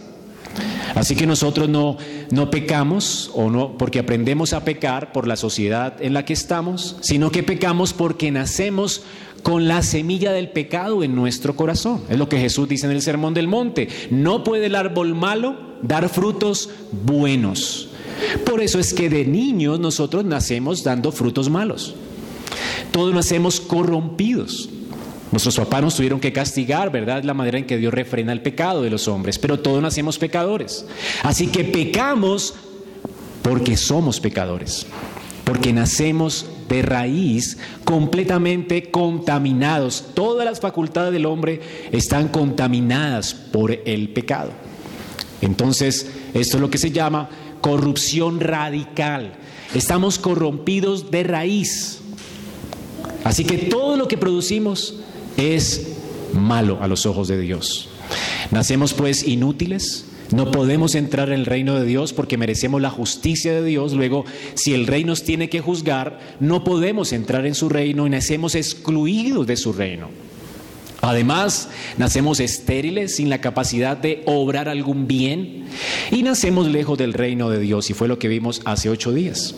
Así 0.95 1.17
que 1.17 1.27
nosotros 1.27 1.69
no, 1.69 1.97
no 2.31 2.51
pecamos 2.51 3.31
o 3.35 3.51
no 3.51 3.79
porque 3.79 3.99
aprendemos 3.99 4.53
a 4.53 4.65
pecar 4.65 5.13
por 5.13 5.27
la 5.27 5.37
sociedad 5.37 5.95
en 6.01 6.13
la 6.13 6.27
que 6.27 6.35
estamos, 6.35 6.97
sino 7.01 7.31
que 7.31 7.43
pecamos 7.43 7.95
porque 7.95 8.31
nacemos 8.31 9.03
con 9.43 9.69
la 9.69 9.83
semilla 9.83 10.33
del 10.33 10.51
pecado 10.51 11.03
en 11.03 11.15
nuestro 11.15 11.57
corazón. 11.57 12.03
Es 12.09 12.19
lo 12.19 12.29
que 12.29 12.39
Jesús 12.39 12.69
dice 12.69 12.87
en 12.87 12.93
el 12.93 13.03
Sermón 13.03 13.35
del 13.35 13.49
Monte. 13.49 13.89
No 14.11 14.45
puede 14.45 14.67
el 14.67 14.75
árbol 14.75 15.15
malo 15.15 15.57
dar 15.83 16.09
frutos 16.09 16.71
buenos. 17.05 17.89
Por 18.45 18.61
eso 18.61 18.79
es 18.79 18.95
que 18.95 19.11
de 19.11 19.25
niños 19.25 19.81
nosotros 19.81 20.25
nacemos 20.25 20.85
dando 20.85 21.13
frutos 21.13 21.51
malos. 21.51 21.95
Todos 22.93 23.15
nacemos 23.15 23.61
corrompidos. 23.61 24.69
Nuestros 25.33 25.57
papás 25.57 25.83
nos 25.83 25.97
tuvieron 25.97 26.21
que 26.21 26.33
castigar, 26.33 26.93
¿verdad? 26.93 27.25
La 27.25 27.33
manera 27.33 27.59
en 27.59 27.67
que 27.67 27.79
Dios 27.79 27.93
refrena 27.95 28.33
el 28.33 28.43
pecado 28.43 28.83
de 28.83 28.91
los 28.91 29.09
hombres, 29.09 29.39
pero 29.39 29.59
todos 29.59 29.81
nacemos 29.81 30.19
pecadores. 30.19 30.85
Así 31.23 31.47
que 31.47 31.65
pecamos 31.65 32.55
porque 33.41 33.79
somos 33.79 34.21
pecadores, 34.21 34.87
porque 35.53 35.75
nacemos 35.75 36.47
de 36.71 36.81
raíz 36.81 37.59
completamente 37.85 38.91
contaminados. 38.91 40.03
Todas 40.15 40.47
las 40.47 40.61
facultades 40.61 41.13
del 41.13 41.27
hombre 41.27 41.61
están 41.93 42.29
contaminadas 42.29 43.35
por 43.35 43.71
el 43.71 44.09
pecado. 44.15 44.51
Entonces, 45.43 46.11
esto 46.33 46.57
es 46.57 46.61
lo 46.63 46.71
que 46.71 46.79
se 46.79 46.91
llama 46.91 47.29
corrupción 47.61 48.41
radical. 48.41 49.35
Estamos 49.75 50.19
corrompidos 50.19 51.11
de 51.11 51.23
raíz. 51.23 51.99
Así 53.23 53.45
que 53.45 53.59
todo 53.59 53.99
lo 53.99 54.09
que 54.09 54.17
producimos 54.17 55.01
es 55.37 55.99
malo 56.33 56.79
a 56.81 56.89
los 56.89 57.05
ojos 57.05 57.29
de 57.29 57.39
Dios. 57.39 57.91
Nacemos 58.53 58.95
pues 58.95 59.29
inútiles, 59.29 60.07
no 60.33 60.51
podemos 60.51 60.95
entrar 60.95 61.29
en 61.29 61.35
el 61.35 61.47
reino 61.47 61.79
de 61.79 61.85
Dios 61.85 62.13
porque 62.13 62.39
merecemos 62.39 62.81
la 62.81 62.91
justicia 62.91 63.53
de 63.53 63.65
Dios. 63.65 63.93
Luego, 63.93 64.25
si 64.55 64.73
el 64.73 64.87
rey 64.87 65.05
nos 65.05 65.25
tiene 65.25 65.51
que 65.51 65.61
juzgar, 65.61 66.19
no 66.41 66.65
podemos 66.65 67.13
entrar 67.13 67.47
en 67.47 67.55
su 67.55 67.69
reino 67.69 68.07
y 68.07 68.11
nacemos 68.11 68.55
excluidos 68.55 69.47
de 69.47 69.57
su 69.57 69.73
reino. 69.73 70.09
Además, 71.03 71.69
nacemos 71.99 72.39
estériles 72.41 73.17
sin 73.17 73.29
la 73.29 73.41
capacidad 73.41 73.97
de 73.97 74.23
obrar 74.25 74.69
algún 74.69 75.07
bien 75.09 75.65
y 76.11 76.23
nacemos 76.23 76.69
lejos 76.69 76.97
del 76.97 77.13
reino 77.13 77.51
de 77.51 77.59
Dios 77.59 77.91
y 77.91 77.95
fue 77.95 78.09
lo 78.09 78.19
que 78.19 78.29
vimos 78.29 78.63
hace 78.65 78.89
ocho 78.89 79.13
días. 79.13 79.55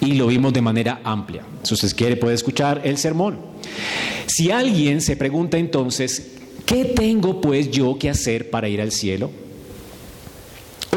Y 0.00 0.14
lo 0.14 0.28
vimos 0.28 0.52
de 0.52 0.62
manera 0.62 1.00
amplia. 1.02 1.44
Si 1.62 1.74
usted 1.74 1.94
quiere 1.96 2.16
puede 2.16 2.34
escuchar 2.34 2.80
el 2.84 2.98
sermón. 2.98 3.38
Si 4.26 4.50
alguien 4.50 5.00
se 5.00 5.16
pregunta 5.16 5.58
entonces, 5.58 6.34
¿qué 6.64 6.84
tengo 6.84 7.40
pues 7.40 7.70
yo 7.70 7.98
que 7.98 8.08
hacer 8.08 8.50
para 8.50 8.68
ir 8.68 8.80
al 8.80 8.92
cielo? 8.92 9.30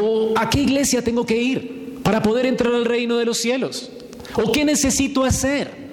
¿O 0.01 0.33
a 0.35 0.49
qué 0.49 0.61
iglesia 0.61 1.03
tengo 1.03 1.25
que 1.25 1.37
ir 1.37 1.99
para 2.03 2.21
poder 2.21 2.45
entrar 2.45 2.73
al 2.73 2.85
reino 2.85 3.17
de 3.17 3.25
los 3.25 3.37
cielos? 3.37 3.89
¿O 4.35 4.51
qué 4.51 4.63
necesito 4.63 5.23
hacer? 5.23 5.87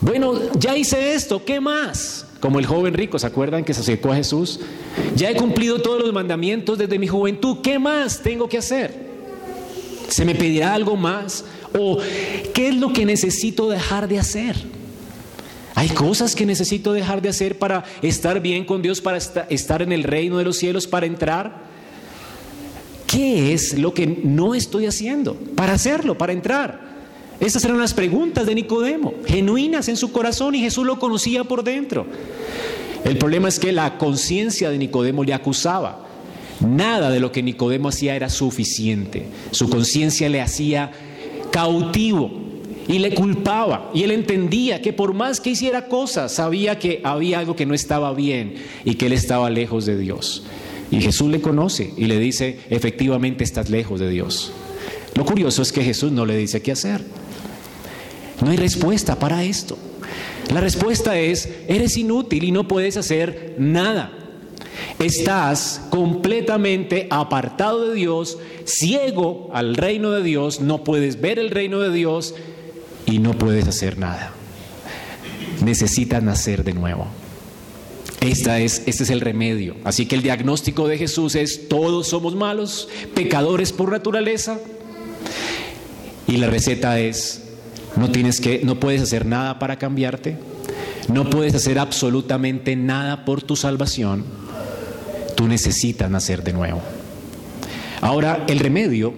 Bueno, 0.00 0.34
ya 0.58 0.76
hice 0.76 1.14
esto, 1.14 1.44
¿qué 1.44 1.60
más? 1.60 2.26
Como 2.40 2.60
el 2.60 2.66
joven 2.66 2.94
rico, 2.94 3.18
¿se 3.18 3.26
acuerdan 3.26 3.64
que 3.64 3.74
se 3.74 3.80
acercó 3.80 4.12
a 4.12 4.16
Jesús? 4.16 4.60
Ya 5.16 5.30
he 5.30 5.34
cumplido 5.34 5.82
todos 5.82 6.00
los 6.00 6.12
mandamientos 6.12 6.78
desde 6.78 6.98
mi 6.98 7.08
juventud, 7.08 7.58
¿qué 7.62 7.78
más 7.80 8.22
tengo 8.22 8.48
que 8.48 8.58
hacer? 8.58 9.08
¿Se 10.08 10.24
me 10.24 10.36
pedirá 10.36 10.72
algo 10.72 10.96
más? 10.96 11.44
¿O 11.76 11.98
qué 12.54 12.68
es 12.68 12.76
lo 12.76 12.92
que 12.92 13.04
necesito 13.04 13.68
dejar 13.68 14.06
de 14.06 14.20
hacer? 14.20 14.56
Hay 15.74 15.88
cosas 15.90 16.34
que 16.34 16.46
necesito 16.46 16.92
dejar 16.92 17.20
de 17.22 17.28
hacer 17.28 17.58
para 17.58 17.84
estar 18.02 18.40
bien 18.40 18.64
con 18.64 18.82
Dios, 18.82 19.00
para 19.00 19.18
estar 19.18 19.82
en 19.82 19.92
el 19.92 20.04
reino 20.04 20.38
de 20.38 20.44
los 20.44 20.56
cielos, 20.56 20.86
para 20.86 21.06
entrar. 21.06 21.68
¿Qué 23.08 23.54
es 23.54 23.78
lo 23.78 23.94
que 23.94 24.06
no 24.06 24.54
estoy 24.54 24.84
haciendo 24.84 25.34
para 25.56 25.72
hacerlo, 25.72 26.18
para 26.18 26.34
entrar? 26.34 26.86
Esas 27.40 27.64
eran 27.64 27.78
las 27.78 27.94
preguntas 27.94 28.46
de 28.46 28.54
Nicodemo, 28.54 29.14
genuinas 29.26 29.88
en 29.88 29.96
su 29.96 30.12
corazón 30.12 30.54
y 30.54 30.60
Jesús 30.60 30.84
lo 30.84 30.98
conocía 30.98 31.44
por 31.44 31.64
dentro. 31.64 32.06
El 33.04 33.16
problema 33.16 33.48
es 33.48 33.58
que 33.58 33.72
la 33.72 33.96
conciencia 33.96 34.68
de 34.68 34.76
Nicodemo 34.76 35.24
le 35.24 35.32
acusaba. 35.32 36.04
Nada 36.60 37.10
de 37.10 37.18
lo 37.18 37.32
que 37.32 37.42
Nicodemo 37.42 37.88
hacía 37.88 38.14
era 38.14 38.28
suficiente. 38.28 39.26
Su 39.52 39.70
conciencia 39.70 40.28
le 40.28 40.42
hacía 40.42 40.90
cautivo 41.50 42.30
y 42.88 42.98
le 42.98 43.14
culpaba. 43.14 43.90
Y 43.94 44.02
él 44.02 44.10
entendía 44.10 44.82
que 44.82 44.92
por 44.92 45.14
más 45.14 45.40
que 45.40 45.50
hiciera 45.50 45.86
cosas, 45.86 46.32
sabía 46.32 46.78
que 46.78 47.00
había 47.04 47.38
algo 47.38 47.56
que 47.56 47.64
no 47.64 47.72
estaba 47.72 48.12
bien 48.12 48.56
y 48.84 48.96
que 48.96 49.06
él 49.06 49.12
estaba 49.14 49.48
lejos 49.48 49.86
de 49.86 49.96
Dios. 49.96 50.44
Y 50.90 51.00
Jesús 51.00 51.30
le 51.30 51.40
conoce 51.40 51.92
y 51.96 52.06
le 52.06 52.18
dice, 52.18 52.60
efectivamente 52.70 53.44
estás 53.44 53.68
lejos 53.68 54.00
de 54.00 54.08
Dios. 54.08 54.52
Lo 55.14 55.24
curioso 55.24 55.62
es 55.62 55.72
que 55.72 55.82
Jesús 55.82 56.12
no 56.12 56.24
le 56.24 56.36
dice 56.36 56.62
qué 56.62 56.72
hacer. 56.72 57.02
No 58.40 58.50
hay 58.50 58.56
respuesta 58.56 59.18
para 59.18 59.44
esto. 59.44 59.76
La 60.52 60.60
respuesta 60.60 61.18
es, 61.18 61.48
eres 61.66 61.96
inútil 61.96 62.44
y 62.44 62.52
no 62.52 62.66
puedes 62.66 62.96
hacer 62.96 63.56
nada. 63.58 64.12
Estás 64.98 65.82
completamente 65.90 67.06
apartado 67.10 67.88
de 67.88 67.94
Dios, 67.94 68.38
ciego 68.64 69.50
al 69.52 69.76
reino 69.76 70.10
de 70.10 70.22
Dios, 70.22 70.60
no 70.60 70.84
puedes 70.84 71.20
ver 71.20 71.38
el 71.38 71.50
reino 71.50 71.80
de 71.80 71.92
Dios 71.92 72.34
y 73.06 73.18
no 73.18 73.32
puedes 73.36 73.68
hacer 73.68 73.98
nada. 73.98 74.32
Necesitas 75.62 76.22
nacer 76.22 76.64
de 76.64 76.72
nuevo. 76.72 77.06
Esta 78.20 78.58
es, 78.58 78.82
este 78.86 79.04
es 79.04 79.10
el 79.10 79.20
remedio. 79.20 79.76
Así 79.84 80.06
que 80.06 80.16
el 80.16 80.22
diagnóstico 80.22 80.88
de 80.88 80.98
Jesús 80.98 81.34
es, 81.34 81.68
todos 81.68 82.08
somos 82.08 82.34
malos, 82.34 82.88
pecadores 83.14 83.72
por 83.72 83.92
naturaleza. 83.92 84.58
Y 86.26 86.36
la 86.36 86.48
receta 86.48 86.98
es, 86.98 87.44
no 87.96 88.10
tienes 88.10 88.40
que, 88.40 88.60
no 88.64 88.80
puedes 88.80 89.00
hacer 89.00 89.24
nada 89.24 89.58
para 89.58 89.78
cambiarte. 89.78 90.36
No 91.12 91.30
puedes 91.30 91.54
hacer 91.54 91.78
absolutamente 91.78 92.76
nada 92.76 93.24
por 93.24 93.42
tu 93.42 93.56
salvación. 93.56 94.24
Tú 95.36 95.46
necesitas 95.46 96.10
nacer 96.10 96.42
de 96.42 96.52
nuevo. 96.52 96.82
Ahora, 98.00 98.44
el 98.48 98.58
remedio 98.58 99.14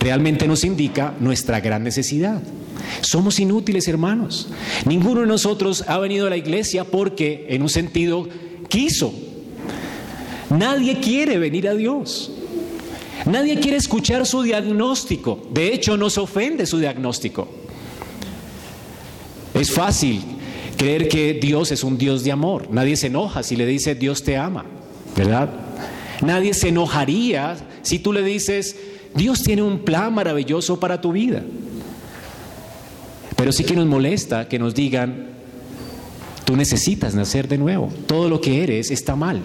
realmente 0.00 0.48
nos 0.48 0.64
indica 0.64 1.14
nuestra 1.20 1.60
gran 1.60 1.82
necesidad. 1.82 2.40
Somos 3.00 3.38
inútiles, 3.40 3.88
hermanos. 3.88 4.48
Ninguno 4.84 5.22
de 5.22 5.26
nosotros 5.26 5.84
ha 5.86 5.98
venido 5.98 6.26
a 6.26 6.30
la 6.30 6.36
iglesia 6.36 6.84
porque, 6.84 7.46
en 7.50 7.62
un 7.62 7.68
sentido, 7.68 8.28
quiso. 8.68 9.12
Nadie 10.50 10.98
quiere 11.00 11.38
venir 11.38 11.68
a 11.68 11.74
Dios. 11.74 12.32
Nadie 13.26 13.58
quiere 13.60 13.76
escuchar 13.76 14.26
su 14.26 14.42
diagnóstico. 14.42 15.46
De 15.50 15.72
hecho, 15.72 15.96
nos 15.96 16.18
ofende 16.18 16.66
su 16.66 16.78
diagnóstico. 16.78 17.48
Es 19.54 19.70
fácil 19.70 20.22
creer 20.76 21.08
que 21.08 21.34
Dios 21.34 21.72
es 21.72 21.84
un 21.84 21.98
Dios 21.98 22.24
de 22.24 22.32
amor. 22.32 22.68
Nadie 22.70 22.96
se 22.96 23.08
enoja 23.08 23.42
si 23.42 23.56
le 23.56 23.66
dice 23.66 23.94
Dios 23.94 24.22
te 24.22 24.36
ama, 24.36 24.64
¿verdad? 25.16 25.50
Nadie 26.22 26.54
se 26.54 26.68
enojaría 26.68 27.56
si 27.82 27.98
tú 27.98 28.12
le 28.12 28.22
dices 28.22 28.76
Dios 29.14 29.42
tiene 29.42 29.62
un 29.62 29.80
plan 29.80 30.14
maravilloso 30.14 30.78
para 30.78 31.00
tu 31.00 31.12
vida. 31.12 31.42
Pero 33.38 33.52
sí 33.52 33.62
que 33.62 33.76
nos 33.76 33.86
molesta 33.86 34.48
que 34.48 34.58
nos 34.58 34.74
digan, 34.74 35.28
tú 36.44 36.56
necesitas 36.56 37.14
nacer 37.14 37.46
de 37.46 37.56
nuevo, 37.56 37.88
todo 38.08 38.28
lo 38.28 38.40
que 38.40 38.64
eres 38.64 38.90
está 38.90 39.14
mal. 39.14 39.40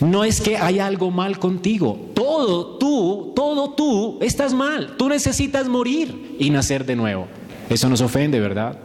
No 0.00 0.24
es 0.24 0.40
que 0.40 0.56
hay 0.56 0.80
algo 0.80 1.12
mal 1.12 1.38
contigo, 1.38 2.10
todo 2.12 2.76
tú, 2.76 3.32
todo 3.36 3.70
tú 3.74 4.18
estás 4.20 4.52
mal, 4.52 4.96
tú 4.96 5.08
necesitas 5.08 5.68
morir 5.68 6.36
y 6.40 6.50
nacer 6.50 6.84
de 6.84 6.96
nuevo. 6.96 7.28
Eso 7.68 7.88
nos 7.88 8.00
ofende, 8.00 8.40
¿verdad? 8.40 8.76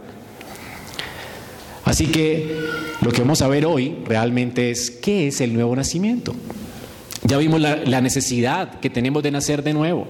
Así 1.84 2.06
que 2.06 2.56
lo 3.00 3.10
que 3.10 3.20
vamos 3.20 3.42
a 3.42 3.48
ver 3.48 3.66
hoy 3.66 3.96
realmente 4.04 4.70
es 4.70 4.92
qué 4.92 5.26
es 5.26 5.40
el 5.40 5.52
nuevo 5.52 5.74
nacimiento. 5.74 6.36
Ya 7.26 7.38
vimos 7.38 7.60
la, 7.60 8.00
necesidad 8.00 8.78
que 8.78 8.88
tenemos 8.88 9.22
de 9.22 9.32
nacer 9.32 9.64
de 9.64 9.74
nuevo. 9.74 10.06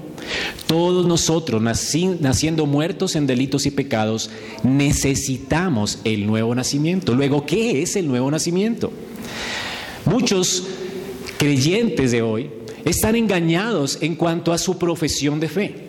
Todos 0.66 1.06
nosotros, 1.06 1.62
naciendo 1.62 2.66
muertos 2.66 3.16
en 3.16 3.26
delitos 3.26 3.64
y 3.64 3.70
pecados, 3.70 4.30
necesitamos 4.62 6.00
el 6.04 6.26
nuevo 6.26 6.54
nacimiento. 6.54 7.14
Luego, 7.14 7.46
¿qué 7.46 7.82
es 7.82 7.96
el 7.96 8.06
nuevo 8.06 8.30
nacimiento? 8.30 8.92
Muchos 10.04 10.64
creyentes 11.38 12.12
de 12.12 12.20
hoy 12.20 12.50
están 12.84 13.16
engañados 13.16 13.98
en 14.02 14.14
cuanto 14.14 14.52
a 14.52 14.58
su 14.58 14.76
profesión 14.76 15.40
de 15.40 15.48
fe. 15.48 15.85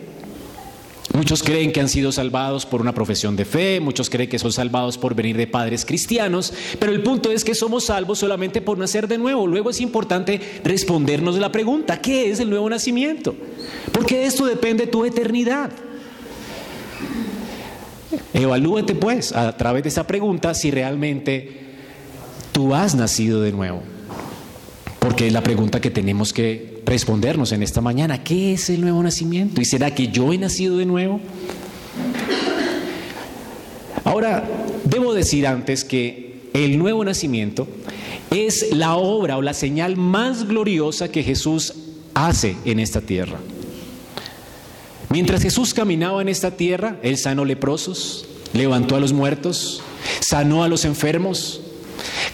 Muchos 1.18 1.42
creen 1.42 1.72
que 1.72 1.80
han 1.80 1.88
sido 1.88 2.12
salvados 2.12 2.64
por 2.64 2.80
una 2.80 2.94
profesión 2.94 3.34
de 3.34 3.44
fe, 3.44 3.80
muchos 3.80 4.08
creen 4.08 4.30
que 4.30 4.38
son 4.38 4.52
salvados 4.52 4.96
por 4.98 5.16
venir 5.16 5.36
de 5.36 5.48
padres 5.48 5.84
cristianos, 5.84 6.52
pero 6.78 6.92
el 6.92 7.02
punto 7.02 7.32
es 7.32 7.42
que 7.42 7.56
somos 7.56 7.86
salvos 7.86 8.20
solamente 8.20 8.60
por 8.60 8.78
nacer 8.78 9.08
de 9.08 9.18
nuevo. 9.18 9.48
Luego 9.48 9.70
es 9.70 9.80
importante 9.80 10.40
respondernos 10.62 11.36
la 11.36 11.50
pregunta, 11.50 12.00
¿qué 12.00 12.30
es 12.30 12.38
el 12.38 12.48
nuevo 12.48 12.70
nacimiento? 12.70 13.34
Porque 13.90 14.18
de 14.18 14.26
esto 14.26 14.46
depende 14.46 14.86
tu 14.86 15.04
eternidad. 15.04 15.72
Evalúate 18.32 18.94
pues 18.94 19.32
a 19.32 19.56
través 19.56 19.82
de 19.82 19.88
esa 19.88 20.06
pregunta 20.06 20.54
si 20.54 20.70
realmente 20.70 21.50
tú 22.52 22.76
has 22.76 22.94
nacido 22.94 23.40
de 23.42 23.50
nuevo. 23.50 23.82
Porque 25.00 25.26
es 25.26 25.32
la 25.32 25.42
pregunta 25.42 25.80
que 25.80 25.90
tenemos 25.90 26.32
que 26.32 26.77
respondernos 26.88 27.52
en 27.52 27.62
esta 27.62 27.80
mañana, 27.80 28.22
¿qué 28.24 28.54
es 28.54 28.70
el 28.70 28.80
nuevo 28.80 29.02
nacimiento? 29.02 29.60
¿Y 29.60 29.64
será 29.64 29.94
que 29.94 30.08
yo 30.08 30.32
he 30.32 30.38
nacido 30.38 30.78
de 30.78 30.86
nuevo? 30.86 31.20
Ahora, 34.04 34.48
debo 34.84 35.12
decir 35.12 35.46
antes 35.46 35.84
que 35.84 36.40
el 36.54 36.78
nuevo 36.78 37.04
nacimiento 37.04 37.68
es 38.30 38.72
la 38.72 38.96
obra 38.96 39.36
o 39.36 39.42
la 39.42 39.54
señal 39.54 39.96
más 39.96 40.46
gloriosa 40.46 41.10
que 41.10 41.22
Jesús 41.22 41.74
hace 42.14 42.56
en 42.64 42.80
esta 42.80 43.00
tierra. 43.00 43.38
Mientras 45.10 45.42
Jesús 45.42 45.72
caminaba 45.72 46.20
en 46.20 46.28
esta 46.28 46.52
tierra, 46.52 46.98
Él 47.02 47.16
sanó 47.16 47.44
leprosos, 47.44 48.26
levantó 48.52 48.96
a 48.96 49.00
los 49.00 49.12
muertos, 49.12 49.82
sanó 50.20 50.62
a 50.64 50.68
los 50.68 50.84
enfermos, 50.84 51.60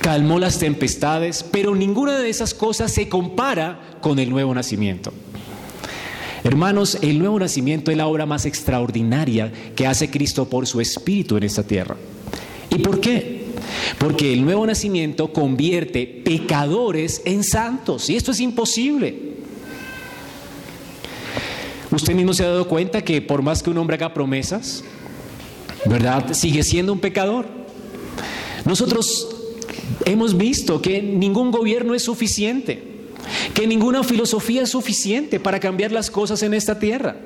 calmó 0.00 0.38
las 0.38 0.58
tempestades, 0.58 1.44
pero 1.50 1.74
ninguna 1.74 2.18
de 2.18 2.28
esas 2.28 2.54
cosas 2.54 2.92
se 2.92 3.08
compara 3.08 3.98
con 4.00 4.18
el 4.18 4.30
nuevo 4.30 4.54
nacimiento. 4.54 5.12
Hermanos, 6.44 6.98
el 7.00 7.18
nuevo 7.18 7.38
nacimiento 7.38 7.90
es 7.90 7.96
la 7.96 8.06
obra 8.06 8.26
más 8.26 8.44
extraordinaria 8.44 9.50
que 9.74 9.86
hace 9.86 10.10
Cristo 10.10 10.48
por 10.48 10.66
su 10.66 10.80
Espíritu 10.80 11.38
en 11.38 11.44
esta 11.44 11.62
tierra. 11.62 11.96
¿Y 12.70 12.78
por 12.80 13.00
qué? 13.00 13.44
Porque 13.98 14.32
el 14.32 14.44
nuevo 14.44 14.66
nacimiento 14.66 15.32
convierte 15.32 16.06
pecadores 16.06 17.22
en 17.24 17.44
santos, 17.44 18.10
y 18.10 18.16
esto 18.16 18.32
es 18.32 18.40
imposible. 18.40 19.34
Usted 21.90 22.14
mismo 22.14 22.34
se 22.34 22.44
ha 22.44 22.48
dado 22.48 22.68
cuenta 22.68 23.02
que 23.02 23.22
por 23.22 23.40
más 23.40 23.62
que 23.62 23.70
un 23.70 23.78
hombre 23.78 23.96
haga 23.96 24.12
promesas, 24.12 24.84
¿verdad? 25.86 26.32
Sigue 26.34 26.62
siendo 26.62 26.92
un 26.92 26.98
pecador. 26.98 27.46
Nosotros 28.64 29.33
Hemos 30.04 30.36
visto 30.36 30.82
que 30.82 31.02
ningún 31.02 31.50
gobierno 31.50 31.94
es 31.94 32.02
suficiente, 32.02 32.82
que 33.54 33.66
ninguna 33.66 34.02
filosofía 34.02 34.62
es 34.62 34.70
suficiente 34.70 35.40
para 35.40 35.60
cambiar 35.60 35.92
las 35.92 36.10
cosas 36.10 36.42
en 36.42 36.54
esta 36.54 36.78
tierra. 36.78 37.16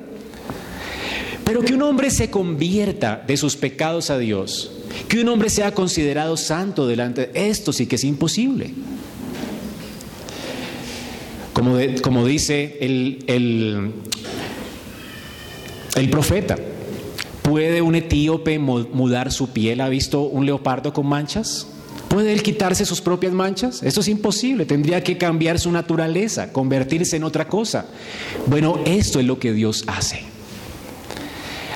Pero 1.45 1.63
que 1.63 1.75
un 1.75 1.83
hombre 1.83 2.11
se 2.11 2.31
convierta 2.31 3.25
de 3.27 3.37
sus 3.37 3.57
pecados 3.57 4.11
a 4.11 4.19
Dios, 4.19 4.71
que 5.09 5.21
un 5.21 5.29
hombre 5.29 5.49
sea 5.49 5.73
considerado 5.73 6.37
santo 6.37 6.87
delante 6.87 7.27
de 7.29 7.49
esto 7.49 7.73
sí 7.73 7.87
que 7.87 7.97
es 7.97 8.05
imposible. 8.05 8.71
Como, 11.55 11.79
como 12.03 12.27
dice 12.27 12.77
el, 12.81 13.25
el, 13.27 13.93
el 15.97 16.11
profeta, 16.11 16.57
¿puede 17.43 17.83
un 17.83 17.95
etíope 17.95 18.59
mudar 18.59 19.33
su 19.33 19.49
piel? 19.49 19.81
¿Ha 19.81 19.89
visto 19.89 20.21
un 20.23 20.45
leopardo 20.47 20.93
con 20.93 21.07
manchas? 21.07 21.67
¿Puede 22.09 22.33
él 22.33 22.43
quitarse 22.43 22.87
sus 22.87 23.01
propias 23.01 23.33
manchas? 23.33 23.83
Eso 23.83 24.01
es 24.01 24.09
imposible. 24.09 24.65
Tendría 24.65 25.03
que 25.03 25.19
cambiar 25.19 25.59
su 25.59 25.71
naturaleza, 25.71 26.53
convertirse 26.53 27.17
en 27.17 27.25
otra 27.25 27.49
cosa. 27.49 27.87
Bueno, 28.47 28.79
esto 28.87 29.21
es 29.21 29.27
lo 29.27 29.39
que 29.39 29.53
Dios 29.53 29.85
hace. 29.87 30.21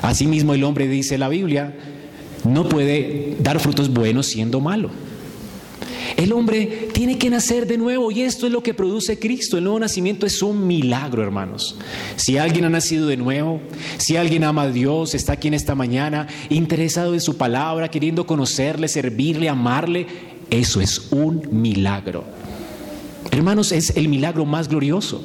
Asimismo 0.01 0.53
el 0.53 0.63
hombre 0.63 0.87
dice 0.87 1.17
la 1.17 1.29
Biblia, 1.29 1.73
no 2.43 2.67
puede 2.67 3.35
dar 3.39 3.59
frutos 3.59 3.93
buenos 3.93 4.25
siendo 4.27 4.59
malo. 4.59 4.89
El 6.17 6.31
hombre 6.31 6.89
tiene 6.93 7.17
que 7.17 7.29
nacer 7.29 7.65
de 7.65 7.77
nuevo 7.77 8.11
y 8.11 8.21
esto 8.21 8.45
es 8.45 8.51
lo 8.51 8.61
que 8.61 8.73
produce 8.73 9.17
Cristo. 9.17 9.57
El 9.57 9.63
nuevo 9.63 9.79
nacimiento 9.79 10.25
es 10.25 10.41
un 10.41 10.67
milagro, 10.67 11.23
hermanos. 11.23 11.77
Si 12.15 12.37
alguien 12.37 12.65
ha 12.65 12.69
nacido 12.69 13.07
de 13.07 13.17
nuevo, 13.17 13.61
si 13.97 14.15
alguien 14.15 14.43
ama 14.43 14.63
a 14.63 14.69
Dios, 14.69 15.15
está 15.15 15.33
aquí 15.33 15.47
en 15.47 15.55
esta 15.55 15.75
mañana, 15.75 16.27
interesado 16.49 17.13
en 17.13 17.21
su 17.21 17.37
palabra, 17.37 17.89
queriendo 17.89 18.25
conocerle, 18.25 18.87
servirle, 18.87 19.49
amarle, 19.49 20.05
eso 20.49 20.81
es 20.81 21.11
un 21.11 21.47
milagro. 21.51 22.23
Hermanos, 23.31 23.71
es 23.71 23.97
el 23.97 24.07
milagro 24.07 24.45
más 24.45 24.67
glorioso. 24.67 25.23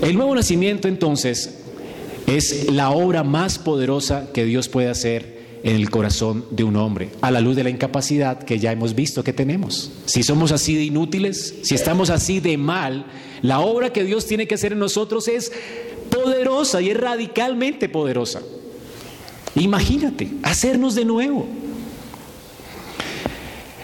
El 0.00 0.16
nuevo 0.16 0.34
nacimiento 0.34 0.88
entonces 0.88 1.58
es 2.26 2.70
la 2.70 2.90
obra 2.90 3.22
más 3.22 3.58
poderosa 3.58 4.32
que 4.32 4.44
Dios 4.44 4.68
puede 4.68 4.88
hacer 4.88 5.31
en 5.62 5.76
el 5.76 5.90
corazón 5.90 6.44
de 6.50 6.64
un 6.64 6.76
hombre, 6.76 7.10
a 7.20 7.30
la 7.30 7.40
luz 7.40 7.56
de 7.56 7.64
la 7.64 7.70
incapacidad 7.70 8.42
que 8.42 8.58
ya 8.58 8.72
hemos 8.72 8.94
visto 8.94 9.22
que 9.22 9.32
tenemos. 9.32 9.90
Si 10.06 10.22
somos 10.22 10.52
así 10.52 10.74
de 10.74 10.84
inútiles, 10.84 11.54
si 11.62 11.74
estamos 11.74 12.10
así 12.10 12.40
de 12.40 12.56
mal, 12.56 13.06
la 13.42 13.60
obra 13.60 13.92
que 13.92 14.04
Dios 14.04 14.26
tiene 14.26 14.46
que 14.46 14.56
hacer 14.56 14.72
en 14.72 14.80
nosotros 14.80 15.28
es 15.28 15.52
poderosa 16.10 16.82
y 16.82 16.90
es 16.90 16.96
radicalmente 16.96 17.88
poderosa. 17.88 18.42
Imagínate, 19.54 20.30
hacernos 20.42 20.94
de 20.94 21.04
nuevo. 21.04 21.46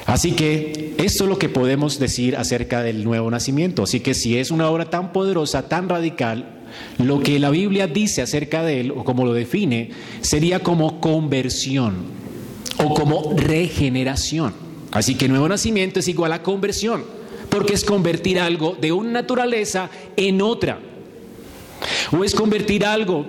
Así 0.06 0.32
que 0.32 0.94
esto 0.96 1.24
es 1.24 1.30
lo 1.30 1.38
que 1.38 1.50
podemos 1.50 1.98
decir 1.98 2.36
acerca 2.36 2.82
del 2.82 3.04
nuevo 3.04 3.30
nacimiento. 3.30 3.82
Así 3.82 4.00
que 4.00 4.14
si 4.14 4.38
es 4.38 4.50
una 4.50 4.70
obra 4.70 4.88
tan 4.88 5.12
poderosa, 5.12 5.68
tan 5.68 5.88
radical, 5.88 6.57
lo 6.98 7.20
que 7.20 7.38
la 7.38 7.50
Biblia 7.50 7.86
dice 7.86 8.22
acerca 8.22 8.62
de 8.62 8.80
él, 8.80 8.90
o 8.90 9.04
como 9.04 9.24
lo 9.24 9.32
define, 9.32 9.90
sería 10.20 10.60
como 10.60 11.00
conversión 11.00 11.96
o 12.84 12.94
como 12.94 13.34
regeneración. 13.36 14.52
Así 14.92 15.14
que 15.14 15.28
nuevo 15.28 15.48
nacimiento 15.48 16.00
es 16.00 16.08
igual 16.08 16.32
a 16.32 16.42
conversión, 16.42 17.04
porque 17.48 17.74
es 17.74 17.84
convertir 17.84 18.38
algo 18.38 18.76
de 18.80 18.92
una 18.92 19.10
naturaleza 19.10 19.90
en 20.16 20.40
otra. 20.40 20.78
O 22.10 22.24
es 22.24 22.34
convertir 22.34 22.84
algo, 22.84 23.26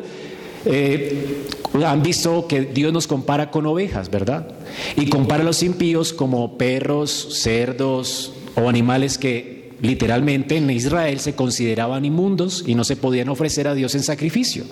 eh, 0.65 1.45
han 1.85 2.01
visto 2.01 2.47
que 2.47 2.61
Dios 2.61 2.91
nos 2.91 3.07
compara 3.07 3.51
con 3.51 3.65
ovejas, 3.65 4.09
¿verdad? 4.09 4.47
Y 4.95 5.07
compara 5.07 5.43
a 5.43 5.45
los 5.45 5.63
impíos 5.63 6.13
como 6.13 6.57
perros, 6.57 7.27
cerdos 7.41 8.33
o 8.55 8.67
animales 8.67 9.17
que 9.17 9.58
literalmente 9.81 10.57
en 10.57 10.69
Israel 10.69 11.19
se 11.19 11.35
consideraban 11.35 12.05
inmundos 12.05 12.63
y 12.65 12.75
no 12.75 12.83
se 12.83 12.95
podían 12.95 13.29
ofrecer 13.29 13.67
a 13.67 13.75
Dios 13.75 13.95
en 13.95 14.03
sacrificio. 14.03 14.63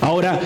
Ahora, 0.00 0.40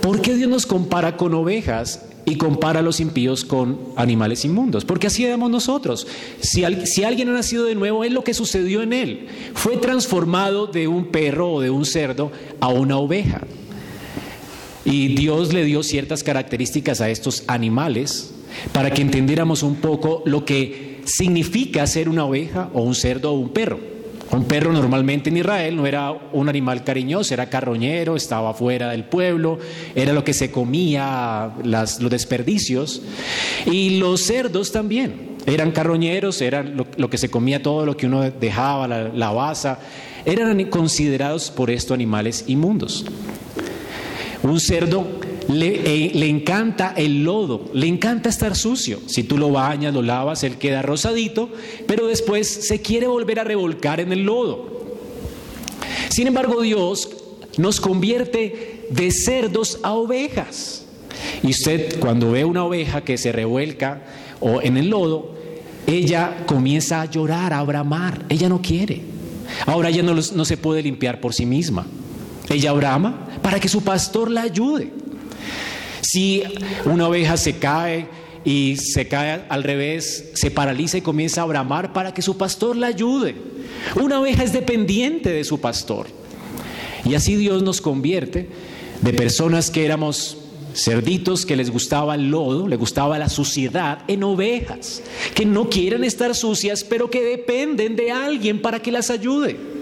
¿por 0.00 0.20
qué 0.20 0.34
Dios 0.34 0.48
nos 0.48 0.66
compara 0.66 1.16
con 1.16 1.34
ovejas 1.34 2.02
y 2.24 2.36
compara 2.36 2.80
a 2.80 2.82
los 2.82 3.00
impíos 3.00 3.44
con 3.44 3.78
animales 3.96 4.44
inmundos? 4.44 4.84
Porque 4.84 5.06
así 5.06 5.24
éramos 5.24 5.50
nosotros. 5.50 6.06
Si, 6.40 6.64
si 6.86 7.04
alguien 7.04 7.28
ha 7.28 7.32
nacido 7.32 7.64
de 7.64 7.74
nuevo, 7.74 8.04
es 8.04 8.12
lo 8.12 8.24
que 8.24 8.34
sucedió 8.34 8.82
en 8.82 8.92
él. 8.92 9.28
Fue 9.54 9.76
transformado 9.76 10.66
de 10.66 10.88
un 10.88 11.06
perro 11.06 11.52
o 11.52 11.60
de 11.60 11.70
un 11.70 11.84
cerdo 11.84 12.32
a 12.60 12.68
una 12.68 12.96
oveja. 12.96 13.42
Y 14.84 15.08
Dios 15.08 15.52
le 15.52 15.64
dio 15.64 15.82
ciertas 15.82 16.22
características 16.22 17.00
a 17.00 17.10
estos 17.10 17.42
animales 17.48 18.32
para 18.72 18.92
que 18.92 19.02
entendiéramos 19.02 19.62
un 19.62 19.76
poco 19.76 20.22
lo 20.24 20.44
que 20.44 20.85
significa 21.06 21.86
ser 21.86 22.08
una 22.08 22.24
oveja 22.24 22.68
o 22.74 22.82
un 22.82 22.94
cerdo 22.94 23.32
o 23.32 23.38
un 23.38 23.50
perro. 23.50 23.96
Un 24.32 24.44
perro 24.44 24.72
normalmente 24.72 25.30
en 25.30 25.36
Israel 25.36 25.76
no 25.76 25.86
era 25.86 26.10
un 26.10 26.48
animal 26.48 26.82
cariñoso, 26.82 27.32
era 27.32 27.48
carroñero, 27.48 28.16
estaba 28.16 28.52
fuera 28.54 28.90
del 28.90 29.04
pueblo, 29.04 29.60
era 29.94 30.12
lo 30.12 30.24
que 30.24 30.32
se 30.32 30.50
comía, 30.50 31.52
los 31.62 32.10
desperdicios. 32.10 33.02
Y 33.66 33.98
los 33.98 34.22
cerdos 34.22 34.72
también, 34.72 35.36
eran 35.46 35.70
carroñeros, 35.70 36.42
eran 36.42 36.76
lo, 36.96 37.08
que 37.08 37.18
se 37.18 37.30
comía 37.30 37.62
todo 37.62 37.86
lo 37.86 37.96
que 37.96 38.06
uno 38.06 38.28
dejaba, 38.28 38.88
la, 38.88 39.08
la 39.08 39.30
baza, 39.30 39.78
eran 40.24 40.62
considerados 40.64 41.52
por 41.52 41.70
esto 41.70 41.94
animales 41.94 42.44
inmundos. 42.48 43.04
Un 44.42 44.58
cerdo 44.58 45.06
eh, 45.48 46.10
le, 46.12 46.28
encanta 46.28 46.92
el 46.96 47.22
lodo, 47.22 47.66
le 47.72 47.86
encanta 47.86 48.28
estar 48.28 48.56
sucio. 48.56 49.00
Si 49.06 49.22
tú 49.22 49.38
lo 49.38 49.50
bañas, 49.50 49.94
lo 49.94 50.02
lavas, 50.02 50.42
él 50.42 50.56
queda 50.56 50.82
rosadito, 50.82 51.48
pero 51.86 52.06
después 52.08 52.48
se 52.48 52.82
quiere 52.82 53.06
volver 53.06 53.38
a 53.38 53.44
revolcar 53.44 54.00
en 54.00 54.12
el 54.12 54.24
lodo. 54.24 54.76
Sin 56.08 56.26
embargo, 56.26 56.62
Dios 56.62 57.10
nos 57.58 57.80
convierte 57.80 58.86
de 58.90 59.10
cerdos 59.10 59.78
a 59.82 59.92
ovejas. 59.92 60.84
Y 61.42 61.50
usted 61.50 62.00
cuando 62.00 62.32
ve 62.32 62.44
una 62.44 62.64
oveja 62.64 63.02
que 63.02 63.16
se 63.16 63.32
revuelca 63.32 64.02
o 64.40 64.60
en 64.60 64.76
el 64.76 64.90
lodo, 64.90 65.34
ella 65.86 66.44
comienza 66.46 67.02
a 67.02 67.04
llorar, 67.04 67.52
a 67.52 67.62
bramar. 67.62 68.24
Ella 68.28 68.48
no 68.48 68.60
quiere. 68.60 69.02
Ahora 69.64 69.90
ella 69.90 70.02
no, 70.02 70.14
no 70.14 70.44
se 70.44 70.56
puede 70.56 70.82
limpiar 70.82 71.20
por 71.20 71.32
sí 71.32 71.46
misma. 71.46 71.86
Ella 72.48 72.72
brama 72.72 73.28
para 73.42 73.60
que 73.60 73.68
su 73.68 73.82
pastor 73.82 74.30
la 74.30 74.42
ayude. 74.42 75.05
Si 76.06 76.40
una 76.84 77.08
oveja 77.08 77.36
se 77.36 77.56
cae 77.56 78.06
y 78.44 78.76
se 78.76 79.08
cae 79.08 79.42
al 79.48 79.64
revés, 79.64 80.30
se 80.34 80.52
paraliza 80.52 80.98
y 80.98 81.00
comienza 81.00 81.42
a 81.42 81.46
bramar 81.46 81.92
para 81.92 82.14
que 82.14 82.22
su 82.22 82.38
pastor 82.38 82.76
la 82.76 82.86
ayude. 82.86 83.34
Una 83.96 84.20
oveja 84.20 84.44
es 84.44 84.52
dependiente 84.52 85.30
de 85.30 85.42
su 85.42 85.60
pastor. 85.60 86.06
Y 87.04 87.16
así 87.16 87.34
Dios 87.34 87.64
nos 87.64 87.80
convierte 87.80 88.48
de 89.00 89.12
personas 89.14 89.68
que 89.72 89.84
éramos 89.84 90.38
cerditos 90.74 91.44
que 91.44 91.56
les 91.56 91.70
gustaba 91.70 92.14
el 92.14 92.30
lodo, 92.30 92.68
les 92.68 92.78
gustaba 92.78 93.18
la 93.18 93.28
suciedad, 93.28 94.04
en 94.06 94.22
ovejas, 94.22 95.02
que 95.34 95.44
no 95.44 95.68
quieren 95.68 96.04
estar 96.04 96.36
sucias, 96.36 96.84
pero 96.84 97.10
que 97.10 97.24
dependen 97.24 97.96
de 97.96 98.12
alguien 98.12 98.62
para 98.62 98.80
que 98.80 98.92
las 98.92 99.10
ayude. 99.10 99.75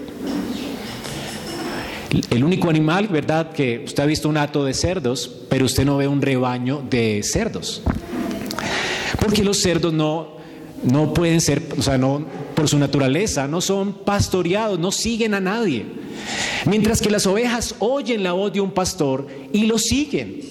El 2.29 2.43
único 2.43 2.69
animal, 2.69 3.07
¿verdad? 3.07 3.51
Que 3.51 3.83
usted 3.85 4.03
ha 4.03 4.05
visto 4.05 4.29
un 4.29 4.37
hato 4.37 4.63
de 4.63 4.73
cerdos, 4.73 5.29
pero 5.49 5.65
usted 5.65 5.85
no 5.85 5.97
ve 5.97 6.07
un 6.07 6.21
rebaño 6.21 6.83
de 6.89 7.21
cerdos. 7.23 7.81
Porque 9.19 9.43
los 9.43 9.57
cerdos 9.57 9.93
no, 9.93 10.37
no 10.83 11.13
pueden 11.13 11.41
ser, 11.41 11.61
o 11.77 11.81
sea, 11.81 11.97
no, 11.97 12.25
por 12.55 12.69
su 12.69 12.77
naturaleza, 12.77 13.47
no 13.47 13.59
son 13.59 13.93
pastoreados, 13.93 14.79
no 14.79 14.91
siguen 14.91 15.33
a 15.33 15.39
nadie. 15.39 15.85
Mientras 16.65 17.01
que 17.01 17.09
las 17.09 17.25
ovejas 17.27 17.75
oyen 17.79 18.23
la 18.23 18.33
voz 18.33 18.53
de 18.53 18.61
un 18.61 18.71
pastor 18.71 19.27
y 19.51 19.65
lo 19.65 19.77
siguen. 19.77 20.41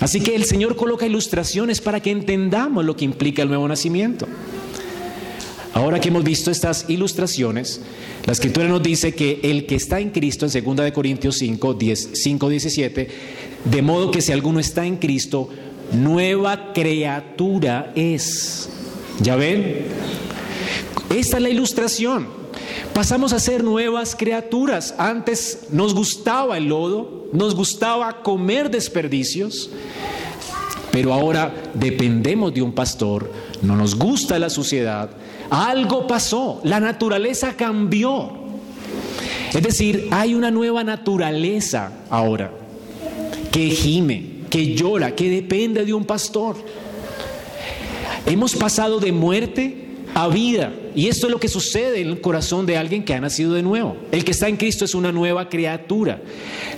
Así 0.00 0.20
que 0.20 0.34
el 0.36 0.44
Señor 0.44 0.76
coloca 0.76 1.06
ilustraciones 1.06 1.80
para 1.80 2.00
que 2.00 2.10
entendamos 2.10 2.84
lo 2.84 2.96
que 2.96 3.04
implica 3.04 3.42
el 3.42 3.48
nuevo 3.48 3.66
nacimiento. 3.66 4.26
Ahora 5.78 6.00
que 6.00 6.08
hemos 6.08 6.24
visto 6.24 6.50
estas 6.50 6.86
ilustraciones, 6.88 7.80
la 8.26 8.32
escritura 8.32 8.66
nos 8.66 8.82
dice 8.82 9.14
que 9.14 9.38
el 9.44 9.64
que 9.64 9.76
está 9.76 10.00
en 10.00 10.10
Cristo, 10.10 10.44
en 10.52 10.64
2 10.64 10.76
de 10.76 10.92
Corintios 10.92 11.36
5, 11.36 11.74
10, 11.74 12.10
5, 12.14 12.48
17, 12.48 13.08
de 13.64 13.82
modo 13.82 14.10
que 14.10 14.20
si 14.20 14.32
alguno 14.32 14.58
está 14.58 14.84
en 14.84 14.96
Cristo, 14.96 15.48
nueva 15.92 16.72
criatura 16.72 17.92
es. 17.94 18.70
¿Ya 19.22 19.36
ven? 19.36 19.84
Esta 21.14 21.36
es 21.36 21.42
la 21.44 21.48
ilustración. 21.48 22.26
Pasamos 22.92 23.32
a 23.32 23.38
ser 23.38 23.62
nuevas 23.62 24.16
criaturas. 24.16 24.96
Antes 24.98 25.68
nos 25.70 25.94
gustaba 25.94 26.58
el 26.58 26.64
lodo, 26.64 27.28
nos 27.32 27.54
gustaba 27.54 28.24
comer 28.24 28.68
desperdicios, 28.68 29.70
pero 30.90 31.12
ahora 31.12 31.54
dependemos 31.74 32.52
de 32.52 32.62
un 32.62 32.72
pastor, 32.72 33.30
no 33.62 33.76
nos 33.76 33.94
gusta 33.94 34.40
la 34.40 34.50
suciedad, 34.50 35.10
algo 35.50 36.06
pasó, 36.06 36.60
la 36.64 36.80
naturaleza 36.80 37.54
cambió. 37.54 38.32
Es 39.52 39.62
decir, 39.62 40.08
hay 40.10 40.34
una 40.34 40.50
nueva 40.50 40.84
naturaleza 40.84 41.90
ahora 42.10 42.50
que 43.50 43.70
gime, 43.70 44.42
que 44.50 44.74
llora, 44.74 45.14
que 45.14 45.30
depende 45.30 45.84
de 45.84 45.94
un 45.94 46.04
pastor. 46.04 46.56
Hemos 48.26 48.54
pasado 48.54 49.00
de 49.00 49.10
muerte 49.10 49.88
a 50.14 50.28
vida. 50.28 50.72
Y 50.94 51.08
esto 51.08 51.26
es 51.26 51.32
lo 51.32 51.40
que 51.40 51.48
sucede 51.48 52.00
en 52.00 52.08
el 52.08 52.20
corazón 52.20 52.66
de 52.66 52.76
alguien 52.76 53.04
que 53.04 53.14
ha 53.14 53.20
nacido 53.20 53.54
de 53.54 53.62
nuevo. 53.62 53.96
El 54.12 54.24
que 54.24 54.32
está 54.32 54.48
en 54.48 54.56
Cristo 54.56 54.84
es 54.84 54.94
una 54.94 55.12
nueva 55.12 55.48
criatura. 55.48 56.20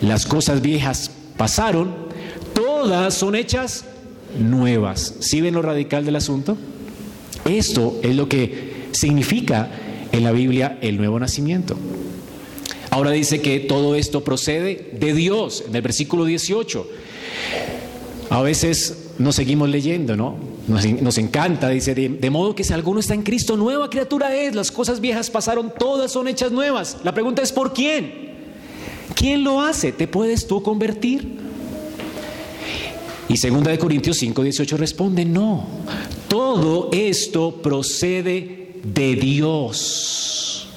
Las 0.01 0.27
cosas 0.27 0.61
viejas 0.61 1.11
pasaron, 1.37 1.95
todas 2.55 3.15
son 3.15 3.35
hechas 3.35 3.85
nuevas. 4.39 5.17
¿Sí 5.21 5.41
ven 5.41 5.55
lo 5.55 5.63
radical 5.63 6.05
del 6.05 6.17
asunto? 6.17 6.57
Esto 7.59 7.99
es 8.03 8.15
lo 8.15 8.29
que 8.29 8.89
significa 8.93 9.71
en 10.13 10.25
la 10.25 10.33
Biblia 10.33 10.79
el 10.81 10.97
nuevo 10.97 11.19
nacimiento. 11.19 11.77
Ahora 12.91 13.11
dice 13.11 13.41
que 13.41 13.61
todo 13.61 13.95
esto 13.95 14.23
procede 14.23 14.91
de 14.99 15.15
Dios, 15.15 15.65
en 15.67 15.75
el 15.75 15.83
versículo 15.83 16.25
18. 16.25 16.87
A 18.31 18.43
veces 18.43 19.11
nos 19.19 19.37
seguimos 19.37 19.69
leyendo, 19.69 20.17
¿no? 20.17 20.37
Nos, 20.69 21.19
encanta, 21.19 21.69
dice, 21.69 21.95
de, 21.95 22.31
modo 22.31 22.55
que 22.55 22.63
si 22.63 22.73
alguno 22.73 23.01
está 23.01 23.15
en 23.15 23.23
Cristo, 23.23 23.57
nueva 23.57 23.91
criatura 23.91 24.37
es, 24.37 24.55
las 24.55 24.71
cosas 24.71 25.01
viejas 25.01 25.29
pasaron, 25.29 25.73
todas 25.77 26.13
son 26.13 26.29
hechas 26.29 26.53
nuevas. 26.53 26.99
La 27.03 27.13
pregunta 27.13 27.43
es, 27.43 27.51
¿por 27.51 27.73
quién? 27.73 28.31
¿Quién 29.17 29.43
lo 29.43 29.61
hace? 29.61 29.91
¿Te 29.91 30.07
puedes 30.07 30.47
tú 30.47 30.63
convertir? 30.63 31.39
Y 33.29 33.37
segunda 33.37 33.73
de 33.73 33.79
Corintios 33.79 34.17
5, 34.19 34.43
18 34.43 34.77
responde, 34.77 35.25
no, 35.25 35.67
todo 36.31 36.91
esto 36.93 37.61
procede 37.61 38.77
de 38.85 39.17
Dios. 39.17 40.69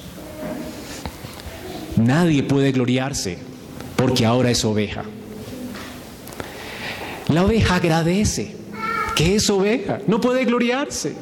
Nadie 1.96 2.42
puede 2.42 2.72
gloriarse 2.72 3.38
porque 3.94 4.26
ahora 4.26 4.50
es 4.50 4.64
oveja. 4.64 5.04
La 7.28 7.44
oveja 7.44 7.76
agradece 7.76 8.56
que 9.14 9.36
es 9.36 9.48
oveja, 9.48 10.00
no 10.08 10.20
puede 10.20 10.44
gloriarse. 10.44 11.14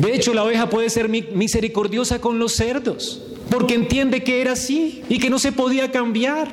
De 0.00 0.12
hecho, 0.12 0.34
la 0.34 0.42
oveja 0.42 0.68
puede 0.68 0.90
ser 0.90 1.08
misericordiosa 1.08 2.20
con 2.20 2.40
los 2.40 2.52
cerdos, 2.52 3.22
porque 3.48 3.74
entiende 3.74 4.24
que 4.24 4.40
era 4.40 4.52
así 4.52 5.04
y 5.08 5.20
que 5.20 5.30
no 5.30 5.38
se 5.38 5.52
podía 5.52 5.92
cambiar. 5.92 6.52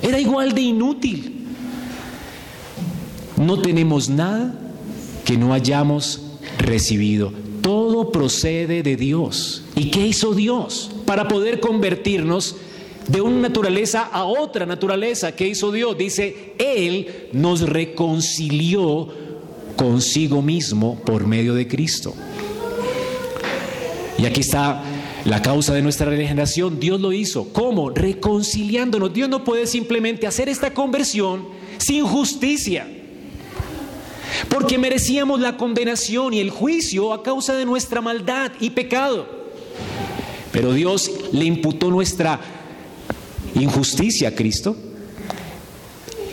Era 0.00 0.20
igual 0.20 0.54
de 0.54 0.60
inútil. 0.60 1.44
No 3.36 3.60
tenemos 3.60 4.08
nada 4.08 4.62
que 5.26 5.36
no 5.36 5.52
hayamos 5.52 6.22
recibido. 6.58 7.32
Todo 7.60 8.10
procede 8.12 8.82
de 8.82 8.96
Dios. 8.96 9.64
¿Y 9.74 9.90
qué 9.90 10.06
hizo 10.06 10.32
Dios 10.32 10.90
para 11.04 11.28
poder 11.28 11.60
convertirnos 11.60 12.56
de 13.08 13.20
una 13.20 13.48
naturaleza 13.48 14.02
a 14.02 14.24
otra 14.24 14.66
naturaleza. 14.66 15.32
¿Qué 15.32 15.48
hizo 15.48 15.70
Dios? 15.70 15.96
Dice, 15.96 16.54
Él 16.58 17.28
nos 17.32 17.62
reconcilió 17.62 19.08
consigo 19.76 20.42
mismo 20.42 20.98
por 21.04 21.26
medio 21.26 21.54
de 21.54 21.68
Cristo. 21.68 22.14
Y 24.18 24.26
aquí 24.26 24.40
está 24.40 24.82
la 25.24 25.42
causa 25.42 25.74
de 25.74 25.82
nuestra 25.82 26.06
regeneración. 26.06 26.80
Dios 26.80 27.00
lo 27.00 27.12
hizo. 27.12 27.52
¿Cómo? 27.52 27.90
Reconciliándonos. 27.90 29.12
Dios 29.12 29.28
no 29.28 29.44
puede 29.44 29.66
simplemente 29.66 30.26
hacer 30.26 30.48
esta 30.48 30.72
conversión 30.72 31.46
sin 31.78 32.04
justicia. 32.04 32.95
Porque 34.48 34.78
merecíamos 34.78 35.40
la 35.40 35.56
condenación 35.56 36.34
y 36.34 36.40
el 36.40 36.50
juicio 36.50 37.12
a 37.12 37.22
causa 37.22 37.54
de 37.54 37.64
nuestra 37.64 38.00
maldad 38.00 38.52
y 38.60 38.70
pecado. 38.70 39.26
Pero 40.52 40.72
Dios 40.72 41.10
le 41.32 41.44
imputó 41.44 41.90
nuestra 41.90 42.40
injusticia 43.54 44.28
a 44.28 44.34
Cristo 44.34 44.76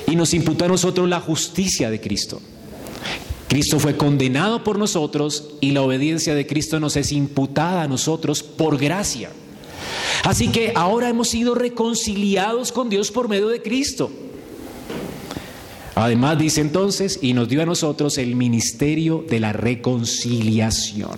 y 0.08 0.16
nos 0.16 0.34
imputó 0.34 0.66
a 0.66 0.70
nosotros 0.70 1.10
la 1.10 1.20
justicia 1.20 1.90
de 1.90 2.00
Cristo. 2.00 2.42
Cristo 3.48 3.80
fue 3.80 3.98
condenado 3.98 4.64
por 4.64 4.80
nosotros 4.80 5.50
y 5.62 5.72
la 5.72 5.82
obediencia 5.82 6.34
de 6.34 6.48
Cristo 6.48 6.80
nos 6.80 6.96
es 6.96 7.12
imputada 7.12 7.84
a 7.84 7.88
nosotros 7.88 8.42
por 8.42 8.78
gracia. 8.78 9.30
Así 10.24 10.48
que 10.50 10.72
ahora 10.76 11.10
hemos 11.10 11.30
sido 11.30 11.54
reconciliados 11.54 12.72
con 12.72 12.90
Dios 12.90 13.12
por 13.12 13.28
medio 13.28 13.50
de 13.50 13.62
Cristo. 13.62 14.10
Además 15.96 16.40
dice 16.40 16.62
entonces, 16.62 17.20
y 17.22 17.34
nos 17.34 17.50
dio 17.50 17.62
a 17.62 17.66
nosotros 17.66 18.18
el 18.18 18.36
ministerio 18.36 19.24
de 19.30 19.40
la 19.40 19.54
reconciliación. 19.54 21.18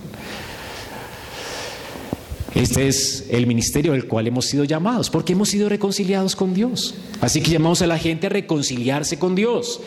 Este 2.53 2.87
es 2.87 3.25
el 3.29 3.47
ministerio 3.47 3.93
al 3.93 4.05
cual 4.05 4.27
hemos 4.27 4.45
sido 4.45 4.63
llamados, 4.63 5.09
porque 5.09 5.33
hemos 5.33 5.49
sido 5.49 5.67
reconciliados 5.67 6.35
con 6.35 6.53
Dios. 6.53 6.95
Así 7.19 7.41
que 7.41 7.51
llamamos 7.51 7.81
a 7.81 7.87
la 7.87 7.97
gente 7.97 8.27
a 8.27 8.29
reconciliarse 8.29 9.19
con 9.19 9.35
Dios. 9.35 9.81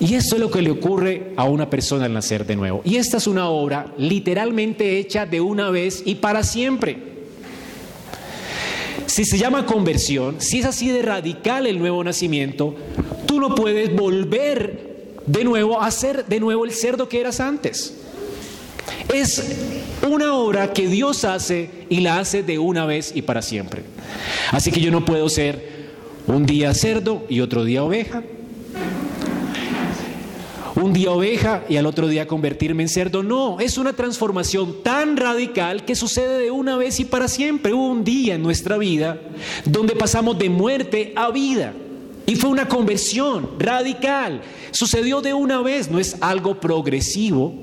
Y 0.00 0.14
esto 0.14 0.36
es 0.36 0.40
lo 0.40 0.50
que 0.50 0.60
le 0.60 0.70
ocurre 0.70 1.32
a 1.36 1.44
una 1.44 1.70
persona 1.70 2.04
al 2.04 2.12
nacer 2.12 2.46
de 2.46 2.56
nuevo. 2.56 2.82
Y 2.84 2.96
esta 2.96 3.16
es 3.18 3.26
una 3.26 3.48
obra 3.48 3.94
literalmente 3.96 4.98
hecha 4.98 5.24
de 5.24 5.40
una 5.40 5.70
vez 5.70 6.02
y 6.04 6.16
para 6.16 6.42
siempre. 6.42 7.14
Si 9.06 9.24
se 9.24 9.38
llama 9.38 9.64
conversión, 9.64 10.36
si 10.40 10.58
es 10.58 10.66
así 10.66 10.88
de 10.88 11.00
radical 11.02 11.66
el 11.66 11.78
nuevo 11.78 12.02
nacimiento, 12.02 12.74
tú 13.34 13.40
no 13.40 13.52
puedes 13.52 13.92
volver 13.92 15.16
de 15.26 15.42
nuevo 15.42 15.82
a 15.82 15.90
ser 15.90 16.24
de 16.26 16.38
nuevo 16.38 16.64
el 16.64 16.70
cerdo 16.70 17.08
que 17.08 17.18
eras 17.18 17.40
antes. 17.40 17.94
Es 19.12 19.56
una 20.08 20.34
obra 20.34 20.72
que 20.72 20.86
Dios 20.86 21.24
hace 21.24 21.68
y 21.88 21.98
la 22.00 22.20
hace 22.20 22.44
de 22.44 22.60
una 22.60 22.86
vez 22.86 23.10
y 23.12 23.22
para 23.22 23.42
siempre. 23.42 23.82
Así 24.52 24.70
que 24.70 24.80
yo 24.80 24.92
no 24.92 25.04
puedo 25.04 25.28
ser 25.28 25.74
un 26.28 26.46
día 26.46 26.72
cerdo 26.74 27.26
y 27.28 27.40
otro 27.40 27.64
día 27.64 27.82
oveja. 27.82 28.22
Un 30.76 30.92
día 30.92 31.10
oveja 31.10 31.64
y 31.68 31.76
al 31.76 31.86
otro 31.86 32.06
día 32.06 32.28
convertirme 32.28 32.84
en 32.84 32.88
cerdo. 32.88 33.24
No, 33.24 33.58
es 33.58 33.78
una 33.78 33.94
transformación 33.94 34.80
tan 34.84 35.16
radical 35.16 35.84
que 35.84 35.96
sucede 35.96 36.38
de 36.38 36.52
una 36.52 36.76
vez 36.76 37.00
y 37.00 37.04
para 37.04 37.26
siempre. 37.26 37.72
Hubo 37.72 37.88
un 37.88 38.04
día 38.04 38.36
en 38.36 38.44
nuestra 38.44 38.78
vida 38.78 39.18
donde 39.64 39.96
pasamos 39.96 40.38
de 40.38 40.50
muerte 40.50 41.12
a 41.16 41.32
vida. 41.32 41.72
Y 42.26 42.36
fue 42.36 42.50
una 42.50 42.68
conversión 42.68 43.50
radical. 43.58 44.42
Sucedió 44.70 45.20
de 45.20 45.34
una 45.34 45.60
vez, 45.60 45.90
no 45.90 45.98
es 45.98 46.16
algo 46.20 46.60
progresivo, 46.60 47.54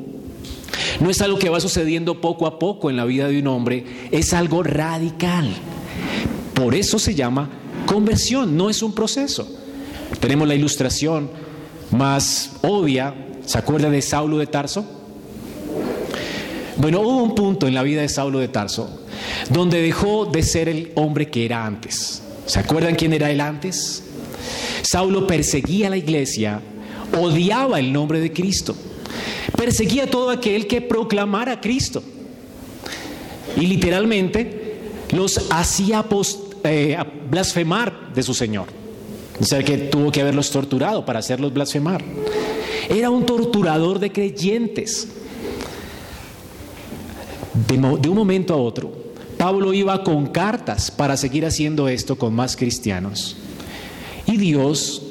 no 0.99 1.09
es 1.09 1.21
algo 1.21 1.39
que 1.39 1.49
va 1.49 1.59
sucediendo 1.59 2.21
poco 2.21 2.45
a 2.45 2.59
poco 2.59 2.89
en 2.89 2.97
la 2.97 3.05
vida 3.05 3.27
de 3.27 3.39
un 3.39 3.47
hombre, 3.47 3.85
es 4.11 4.33
algo 4.33 4.63
radical. 4.63 5.49
Por 6.53 6.75
eso 6.75 6.99
se 6.99 7.15
llama 7.15 7.49
conversión, 7.85 8.55
no 8.55 8.69
es 8.69 8.83
un 8.83 8.93
proceso. 8.93 9.47
Tenemos 10.19 10.47
la 10.47 10.55
ilustración 10.55 11.29
más 11.91 12.51
obvia, 12.61 13.15
¿se 13.45 13.57
acuerda 13.57 13.89
de 13.89 14.01
Saulo 14.01 14.37
de 14.37 14.47
Tarso? 14.47 14.85
Bueno, 16.77 17.01
hubo 17.01 17.23
un 17.23 17.35
punto 17.35 17.67
en 17.67 17.73
la 17.73 17.83
vida 17.83 18.01
de 18.01 18.09
Saulo 18.09 18.39
de 18.39 18.47
Tarso 18.47 19.01
donde 19.49 19.81
dejó 19.81 20.25
de 20.25 20.43
ser 20.43 20.69
el 20.69 20.91
hombre 20.95 21.29
que 21.29 21.45
era 21.45 21.65
antes. 21.65 22.21
¿Se 22.45 22.59
acuerdan 22.59 22.95
quién 22.95 23.13
era 23.13 23.29
él 23.31 23.41
antes? 23.41 24.03
Saulo 24.91 25.25
perseguía 25.25 25.87
a 25.87 25.89
la 25.91 25.97
iglesia, 25.97 26.59
odiaba 27.17 27.79
el 27.79 27.93
nombre 27.93 28.19
de 28.19 28.33
Cristo 28.33 28.75
perseguía 29.61 30.05
a 30.05 30.07
todo 30.07 30.31
aquel 30.31 30.65
que 30.65 30.81
proclamara 30.81 31.53
a 31.53 31.61
Cristo. 31.61 32.01
Y 33.55 33.67
literalmente 33.67 34.79
los 35.11 35.51
hacía 35.51 36.03
eh, 36.63 36.97
blasfemar 37.29 38.11
de 38.13 38.23
su 38.23 38.33
Señor. 38.33 38.67
Sea 39.39 39.63
que 39.63 39.77
tuvo 39.77 40.11
que 40.11 40.21
haberlos 40.21 40.49
torturado 40.49 41.05
para 41.05 41.19
hacerlos 41.19 41.53
blasfemar. 41.53 42.03
Era 42.89 43.11
un 43.11 43.23
torturador 43.23 43.99
de 43.99 44.11
creyentes. 44.11 45.07
De 47.67 48.09
un 48.09 48.15
momento 48.15 48.55
a 48.55 48.57
otro, 48.57 48.91
Pablo 49.37 49.73
iba 49.73 50.03
con 50.03 50.27
cartas 50.27 50.89
para 50.89 51.15
seguir 51.17 51.45
haciendo 51.45 51.87
esto 51.87 52.17
con 52.17 52.33
más 52.33 52.55
cristianos. 52.55 53.37
Dios 54.37 55.03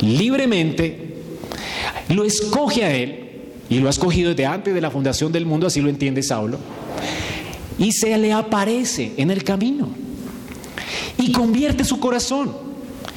libremente 0.00 1.14
lo 2.08 2.24
escoge 2.24 2.84
a 2.84 2.94
él 2.94 3.30
y 3.68 3.78
lo 3.78 3.86
ha 3.86 3.90
escogido 3.90 4.30
desde 4.30 4.46
antes 4.46 4.74
de 4.74 4.80
la 4.80 4.90
fundación 4.90 5.30
del 5.32 5.46
mundo, 5.46 5.66
así 5.66 5.80
lo 5.80 5.88
entiende 5.88 6.22
Saulo, 6.22 6.58
y 7.78 7.92
se 7.92 8.16
le 8.18 8.32
aparece 8.32 9.12
en 9.16 9.30
el 9.30 9.44
camino 9.44 9.88
y 11.16 11.32
convierte 11.32 11.84
su 11.84 12.00
corazón. 12.00 12.52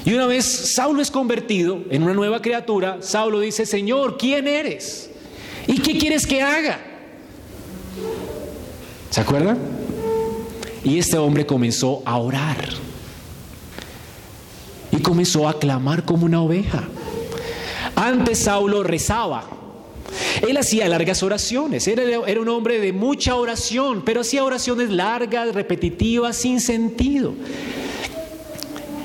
Y 0.05 0.13
una 0.13 0.27
vez 0.27 0.45
Saulo 0.45 1.01
es 1.01 1.09
convertido 1.09 1.79
en 1.89 2.03
una 2.03 2.13
nueva 2.13 2.41
criatura, 2.41 2.97
Saulo 3.01 3.39
dice, 3.39 3.65
Señor, 3.65 4.17
¿quién 4.17 4.47
eres? 4.47 5.09
¿Y 5.65 5.79
qué 5.79 5.97
quieres 5.97 6.27
que 6.27 6.41
haga? 6.41 6.79
¿Se 9.09 9.21
acuerdan? 9.21 9.57
Y 10.83 10.99
este 10.99 11.17
hombre 11.17 11.45
comenzó 11.45 12.03
a 12.05 12.17
orar. 12.17 12.57
Comenzó 15.03 15.47
a 15.47 15.59
clamar 15.59 16.05
como 16.05 16.25
una 16.25 16.41
oveja. 16.41 16.83
Antes 17.95 18.39
Saulo 18.39 18.81
rezaba, 18.81 19.43
él 20.47 20.57
hacía 20.57 20.87
largas 20.87 21.21
oraciones, 21.23 21.87
era, 21.87 22.03
era 22.25 22.41
un 22.41 22.49
hombre 22.49 22.79
de 22.79 22.91
mucha 22.91 23.35
oración, 23.35 24.01
pero 24.03 24.21
hacía 24.21 24.43
oraciones 24.43 24.89
largas, 24.89 25.53
repetitivas, 25.53 26.35
sin 26.35 26.59
sentido. 26.59 27.33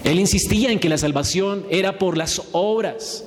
Él 0.04 0.18
insistía 0.18 0.70
en 0.70 0.78
que 0.78 0.88
la 0.88 0.96
salvación 0.96 1.64
era 1.70 1.98
por 1.98 2.16
las 2.16 2.40
obras, 2.52 3.24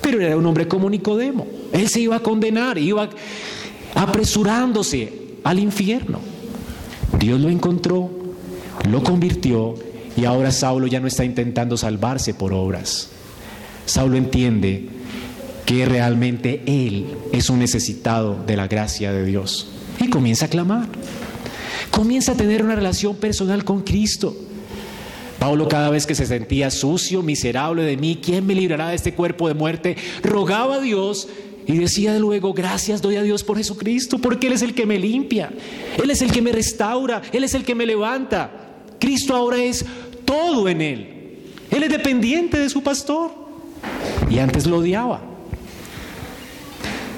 pero 0.00 0.20
era 0.20 0.36
un 0.36 0.46
hombre 0.46 0.68
como 0.68 0.88
Nicodemo. 0.88 1.46
Él 1.72 1.88
se 1.88 2.00
iba 2.00 2.16
a 2.16 2.20
condenar, 2.20 2.78
iba 2.78 3.08
apresurándose 3.94 5.12
al 5.42 5.58
infierno. 5.58 6.20
Dios 7.18 7.40
lo 7.40 7.48
encontró, 7.48 8.08
lo 8.88 9.02
convirtió 9.02 9.74
y 10.16 10.24
ahora 10.24 10.50
Saulo 10.50 10.86
ya 10.86 11.00
no 11.00 11.06
está 11.06 11.24
intentando 11.24 11.76
salvarse 11.76 12.34
por 12.34 12.52
obras. 12.52 13.10
Saulo 13.86 14.16
entiende 14.16 14.88
que 15.64 15.84
realmente 15.86 16.62
él 16.66 17.06
es 17.32 17.50
un 17.50 17.58
necesitado 17.58 18.42
de 18.46 18.56
la 18.56 18.68
gracia 18.68 19.12
de 19.12 19.24
Dios. 19.24 19.68
Y 19.98 20.08
comienza 20.08 20.46
a 20.46 20.48
clamar. 20.48 20.88
Comienza 21.90 22.32
a 22.32 22.34
tener 22.36 22.62
una 22.62 22.74
relación 22.74 23.16
personal 23.16 23.64
con 23.64 23.82
Cristo. 23.82 24.36
Pablo 25.38 25.68
cada 25.68 25.90
vez 25.90 26.06
que 26.06 26.14
se 26.14 26.26
sentía 26.26 26.70
sucio, 26.70 27.22
miserable 27.22 27.82
de 27.82 27.96
mí, 27.96 28.20
¿quién 28.22 28.46
me 28.46 28.54
librará 28.54 28.88
de 28.90 28.94
este 28.94 29.14
cuerpo 29.14 29.48
de 29.48 29.54
muerte? 29.54 29.96
Rogaba 30.22 30.76
a 30.76 30.80
Dios 30.80 31.28
y 31.66 31.78
decía 31.78 32.18
luego, 32.18 32.52
gracias 32.52 33.02
doy 33.02 33.16
a 33.16 33.22
Dios 33.22 33.42
por 33.42 33.56
Jesucristo, 33.56 34.18
porque 34.18 34.46
Él 34.46 34.52
es 34.52 34.62
el 34.62 34.74
que 34.74 34.86
me 34.86 34.98
limpia, 34.98 35.50
Él 36.02 36.10
es 36.10 36.22
el 36.22 36.30
que 36.30 36.42
me 36.42 36.52
restaura, 36.52 37.22
Él 37.32 37.44
es 37.44 37.54
el 37.54 37.64
que 37.64 37.74
me 37.74 37.86
levanta. 37.86 38.61
Cristo 39.02 39.34
ahora 39.34 39.56
es 39.56 39.84
todo 40.24 40.68
en 40.68 40.80
Él. 40.80 41.08
Él 41.72 41.82
es 41.82 41.90
dependiente 41.90 42.56
de 42.56 42.70
su 42.70 42.84
pastor. 42.84 43.32
Y 44.30 44.38
antes 44.38 44.64
lo 44.64 44.78
odiaba. 44.78 45.20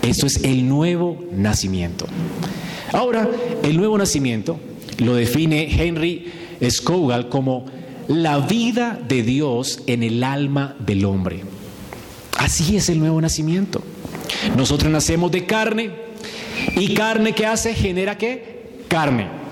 Esto 0.01 0.27
es 0.27 0.43
el 0.45 0.67
nuevo 0.67 1.23
nacimiento. 1.31 2.07
Ahora, 2.91 3.29
el 3.63 3.77
nuevo 3.77 3.99
nacimiento 3.99 4.59
lo 4.97 5.15
define 5.15 5.69
Henry 5.79 6.33
Scougal 6.71 7.29
como 7.29 7.67
la 8.09 8.39
vida 8.39 8.99
de 9.07 9.23
Dios 9.23 9.83
en 9.87 10.03
el 10.03 10.25
alma 10.25 10.77
del 10.79 11.05
hombre. 11.05 11.43
Así 12.39 12.79
es 12.79 12.89
el 12.89 12.99
nuevo 12.99 13.21
nacimiento. 13.21 13.83
Nosotros 14.57 14.91
nacemos 14.91 15.31
de 15.31 15.45
carne 15.45 15.91
y 16.77 16.95
carne 16.95 17.35
que 17.35 17.45
hace 17.45 17.75
genera? 17.75 18.17
Carne. 18.89 19.44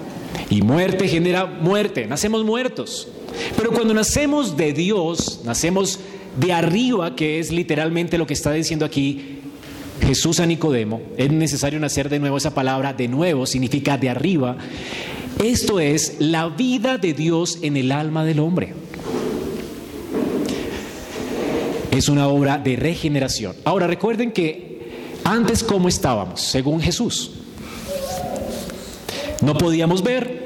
Y 0.52 0.60
muerte 0.60 1.08
genera 1.08 1.46
muerte. 1.46 2.06
Nacemos 2.06 2.44
muertos. 2.44 3.08
Pero 3.56 3.70
cuando 3.70 3.94
nacemos 3.94 4.54
de 4.54 4.74
Dios, 4.74 5.40
nacemos 5.46 5.98
de 6.38 6.52
arriba, 6.52 7.16
que 7.16 7.38
es 7.38 7.50
literalmente 7.50 8.18
lo 8.18 8.26
que 8.26 8.34
está 8.34 8.52
diciendo 8.52 8.84
aquí 8.84 9.38
Jesús 10.02 10.40
a 10.40 10.46
Nicodemo, 10.46 11.00
es 11.16 11.32
necesario 11.32 11.80
nacer 11.80 12.10
de 12.10 12.18
nuevo. 12.18 12.36
Esa 12.36 12.52
palabra 12.52 12.92
de 12.92 13.08
nuevo 13.08 13.46
significa 13.46 13.96
de 13.96 14.10
arriba. 14.10 14.58
Esto 15.42 15.80
es 15.80 16.16
la 16.18 16.50
vida 16.50 16.98
de 16.98 17.14
Dios 17.14 17.58
en 17.62 17.78
el 17.78 17.90
alma 17.90 18.22
del 18.22 18.38
hombre. 18.38 18.74
Es 21.90 22.10
una 22.10 22.28
obra 22.28 22.58
de 22.58 22.76
regeneración. 22.76 23.56
Ahora 23.64 23.86
recuerden 23.86 24.32
que 24.32 24.90
antes 25.24 25.64
cómo 25.64 25.88
estábamos, 25.88 26.42
según 26.42 26.82
Jesús. 26.82 27.38
No 29.40 29.54
podíamos 29.54 30.02
ver 30.02 30.41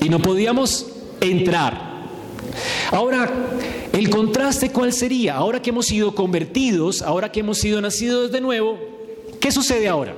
y 0.00 0.08
no 0.08 0.20
podíamos 0.20 0.86
entrar. 1.20 1.96
Ahora, 2.90 3.30
el 3.92 4.10
contraste 4.10 4.70
cuál 4.70 4.92
sería? 4.92 5.36
Ahora 5.36 5.60
que 5.60 5.70
hemos 5.70 5.86
sido 5.86 6.14
convertidos, 6.14 7.02
ahora 7.02 7.30
que 7.30 7.40
hemos 7.40 7.58
sido 7.58 7.80
nacidos 7.80 8.30
de 8.32 8.40
nuevo, 8.40 8.78
¿qué 9.40 9.50
sucede 9.50 9.88
ahora? 9.88 10.14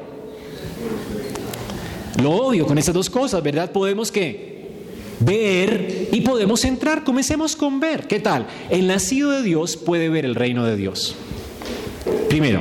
Lo 2.22 2.32
obvio 2.32 2.66
con 2.66 2.78
estas 2.78 2.94
dos 2.94 3.08
cosas, 3.08 3.42
¿verdad? 3.42 3.70
Podemos 3.70 4.12
ver 5.20 6.08
y 6.12 6.20
podemos 6.20 6.64
entrar. 6.64 7.04
Comencemos 7.04 7.54
con 7.54 7.80
ver. 7.80 8.06
¿Qué 8.06 8.20
tal? 8.20 8.46
El 8.70 8.86
nacido 8.88 9.30
de 9.30 9.42
Dios 9.42 9.76
puede 9.76 10.08
ver 10.08 10.24
el 10.24 10.34
reino 10.34 10.64
de 10.64 10.76
Dios. 10.76 11.14
Primero. 12.28 12.60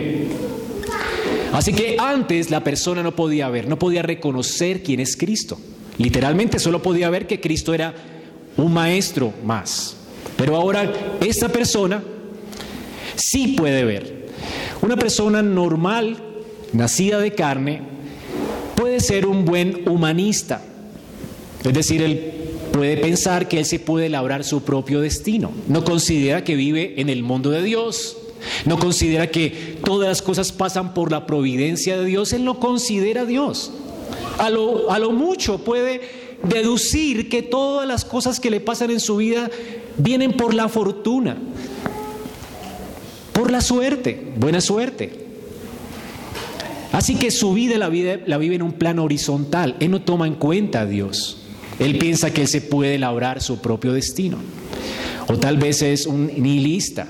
Así 1.53 1.73
que 1.73 1.97
antes 1.99 2.51
la 2.51 2.63
persona 2.63 3.01
no 3.01 3.15
podía 3.15 3.49
ver, 3.49 3.67
no 3.67 3.79
podía 3.79 4.01
reconocer 4.01 4.83
quién 4.83 4.99
es 4.99 5.17
Cristo. 5.17 5.57
Literalmente 5.97 6.59
solo 6.59 6.81
podía 6.81 7.09
ver 7.09 7.27
que 7.27 7.39
Cristo 7.39 7.73
era 7.73 7.93
un 8.57 8.73
maestro 8.73 9.33
más. 9.43 9.95
Pero 10.35 10.55
ahora 10.55 10.91
esta 11.21 11.49
persona 11.49 12.03
sí 13.15 13.55
puede 13.57 13.83
ver. 13.83 14.27
Una 14.81 14.95
persona 14.95 15.41
normal, 15.41 16.17
nacida 16.73 17.19
de 17.19 17.31
carne, 17.33 17.81
puede 18.75 18.99
ser 18.99 19.25
un 19.25 19.45
buen 19.45 19.89
humanista. 19.89 20.61
Es 21.63 21.73
decir, 21.73 22.01
él 22.03 22.33
puede 22.71 22.97
pensar 22.97 23.47
que 23.47 23.59
él 23.59 23.65
se 23.65 23.79
puede 23.79 24.09
labrar 24.09 24.43
su 24.43 24.61
propio 24.61 25.01
destino. 25.01 25.51
No 25.67 25.83
considera 25.83 26.43
que 26.43 26.55
vive 26.55 27.01
en 27.01 27.09
el 27.09 27.23
mundo 27.23 27.49
de 27.49 27.63
Dios. 27.63 28.17
No 28.65 28.77
considera 28.77 29.27
que 29.27 29.79
todas 29.83 30.07
las 30.07 30.21
cosas 30.21 30.51
pasan 30.51 30.93
por 30.93 31.11
la 31.11 31.25
providencia 31.25 31.97
de 31.97 32.05
Dios. 32.05 32.33
Él 32.33 32.45
no 32.45 32.59
considera 32.59 33.21
a 33.21 33.25
Dios. 33.25 33.71
A 34.37 34.49
lo, 34.49 34.91
a 34.91 34.99
lo 34.99 35.11
mucho 35.11 35.59
puede 35.59 36.01
deducir 36.43 37.29
que 37.29 37.41
todas 37.41 37.87
las 37.87 38.05
cosas 38.05 38.39
que 38.39 38.49
le 38.49 38.59
pasan 38.59 38.91
en 38.91 38.99
su 38.99 39.17
vida 39.17 39.49
vienen 39.97 40.33
por 40.33 40.53
la 40.53 40.69
fortuna, 40.69 41.37
por 43.33 43.51
la 43.51 43.61
suerte, 43.61 44.33
buena 44.37 44.61
suerte. 44.61 45.27
Así 46.91 47.15
que 47.15 47.31
su 47.31 47.53
vida 47.53 47.77
la, 47.77 47.89
vida 47.89 48.17
la 48.25 48.37
vive 48.37 48.55
en 48.55 48.61
un 48.61 48.73
plano 48.73 49.03
horizontal. 49.03 49.75
Él 49.79 49.91
no 49.91 50.01
toma 50.01 50.25
en 50.25 50.35
cuenta 50.35 50.81
a 50.81 50.85
Dios. 50.85 51.37
Él 51.79 51.99
piensa 51.99 52.33
que 52.33 52.41
él 52.41 52.47
se 52.47 52.61
puede 52.61 52.97
labrar 52.97 53.41
su 53.41 53.59
propio 53.59 53.93
destino. 53.93 54.37
O 55.27 55.37
tal 55.37 55.57
vez 55.57 55.81
es 55.81 56.07
un 56.07 56.27
nihilista. 56.27 57.07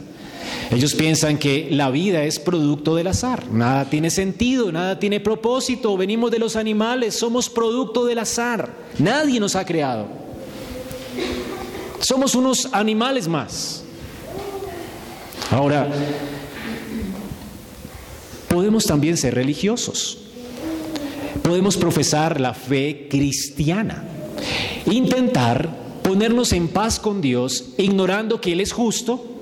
Ellos 0.71 0.95
piensan 0.95 1.37
que 1.37 1.69
la 1.71 1.89
vida 1.89 2.23
es 2.23 2.39
producto 2.39 2.95
del 2.95 3.07
azar. 3.07 3.47
Nada 3.51 3.89
tiene 3.89 4.09
sentido, 4.09 4.71
nada 4.71 4.99
tiene 4.99 5.19
propósito. 5.19 5.95
Venimos 5.95 6.29
de 6.29 6.39
los 6.39 6.55
animales, 6.55 7.15
somos 7.15 7.49
producto 7.49 8.05
del 8.05 8.19
azar. 8.19 8.69
Nadie 8.99 9.39
nos 9.39 9.55
ha 9.55 9.65
creado. 9.65 10.07
Somos 11.99 12.35
unos 12.35 12.69
animales 12.73 13.27
más. 13.27 13.83
Ahora, 15.49 15.87
podemos 18.49 18.85
también 18.85 19.15
ser 19.15 19.35
religiosos. 19.35 20.17
Podemos 21.41 21.77
profesar 21.77 22.41
la 22.41 22.53
fe 22.53 23.07
cristiana. 23.09 24.03
Intentar 24.85 25.69
ponernos 26.03 26.51
en 26.51 26.67
paz 26.67 26.99
con 26.99 27.21
Dios, 27.21 27.69
ignorando 27.77 28.41
que 28.41 28.51
Él 28.51 28.59
es 28.59 28.73
justo 28.73 29.36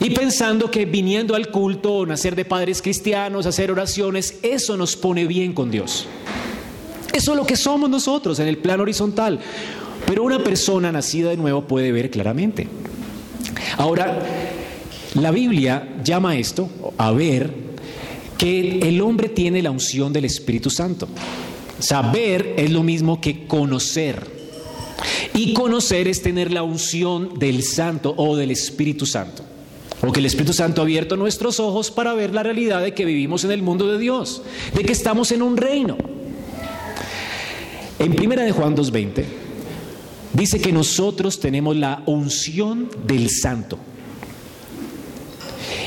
y 0.00 0.10
pensando 0.10 0.70
que 0.70 0.84
viniendo 0.84 1.34
al 1.34 1.50
culto 1.50 2.04
nacer 2.04 2.36
de 2.36 2.44
padres 2.44 2.82
cristianos, 2.82 3.46
hacer 3.46 3.70
oraciones, 3.70 4.38
eso 4.42 4.76
nos 4.76 4.96
pone 4.96 5.26
bien 5.26 5.52
con 5.52 5.70
Dios. 5.70 6.06
Eso 7.12 7.32
es 7.32 7.36
lo 7.36 7.46
que 7.46 7.56
somos 7.56 7.88
nosotros 7.88 8.38
en 8.40 8.48
el 8.48 8.58
plano 8.58 8.82
horizontal. 8.82 9.40
Pero 10.06 10.22
una 10.22 10.42
persona 10.44 10.92
nacida 10.92 11.30
de 11.30 11.36
nuevo 11.36 11.62
puede 11.62 11.90
ver 11.92 12.10
claramente. 12.10 12.68
Ahora, 13.78 14.20
la 15.14 15.30
Biblia 15.30 15.96
llama 16.04 16.36
esto 16.36 16.68
a 16.98 17.10
ver 17.10 17.50
que 18.36 18.80
el 18.80 19.00
hombre 19.00 19.30
tiene 19.30 19.62
la 19.62 19.70
unción 19.70 20.12
del 20.12 20.26
Espíritu 20.26 20.68
Santo. 20.68 21.08
Saber 21.78 22.54
es 22.58 22.70
lo 22.70 22.82
mismo 22.82 23.20
que 23.20 23.46
conocer. 23.46 24.36
Y 25.34 25.54
conocer 25.54 26.06
es 26.08 26.22
tener 26.22 26.52
la 26.52 26.62
unción 26.62 27.38
del 27.38 27.62
Santo 27.62 28.14
o 28.16 28.36
del 28.36 28.50
Espíritu 28.50 29.06
Santo. 29.06 29.42
O 30.02 30.12
que 30.12 30.20
el 30.20 30.26
Espíritu 30.26 30.52
Santo 30.52 30.80
ha 30.80 30.84
abierto 30.84 31.16
nuestros 31.16 31.58
ojos 31.58 31.90
para 31.90 32.12
ver 32.14 32.34
la 32.34 32.42
realidad 32.42 32.82
de 32.82 32.94
que 32.94 33.04
vivimos 33.04 33.44
en 33.44 33.50
el 33.50 33.62
mundo 33.62 33.90
de 33.90 33.98
Dios, 33.98 34.42
de 34.74 34.84
que 34.84 34.92
estamos 34.92 35.32
en 35.32 35.42
un 35.42 35.56
reino. 35.56 35.96
En 37.98 38.14
primera 38.14 38.44
de 38.44 38.52
Juan 38.52 38.76
2:20 38.76 39.24
dice 40.34 40.60
que 40.60 40.70
nosotros 40.70 41.40
tenemos 41.40 41.76
la 41.76 42.02
unción 42.06 42.90
del 43.06 43.30
Santo. 43.30 43.78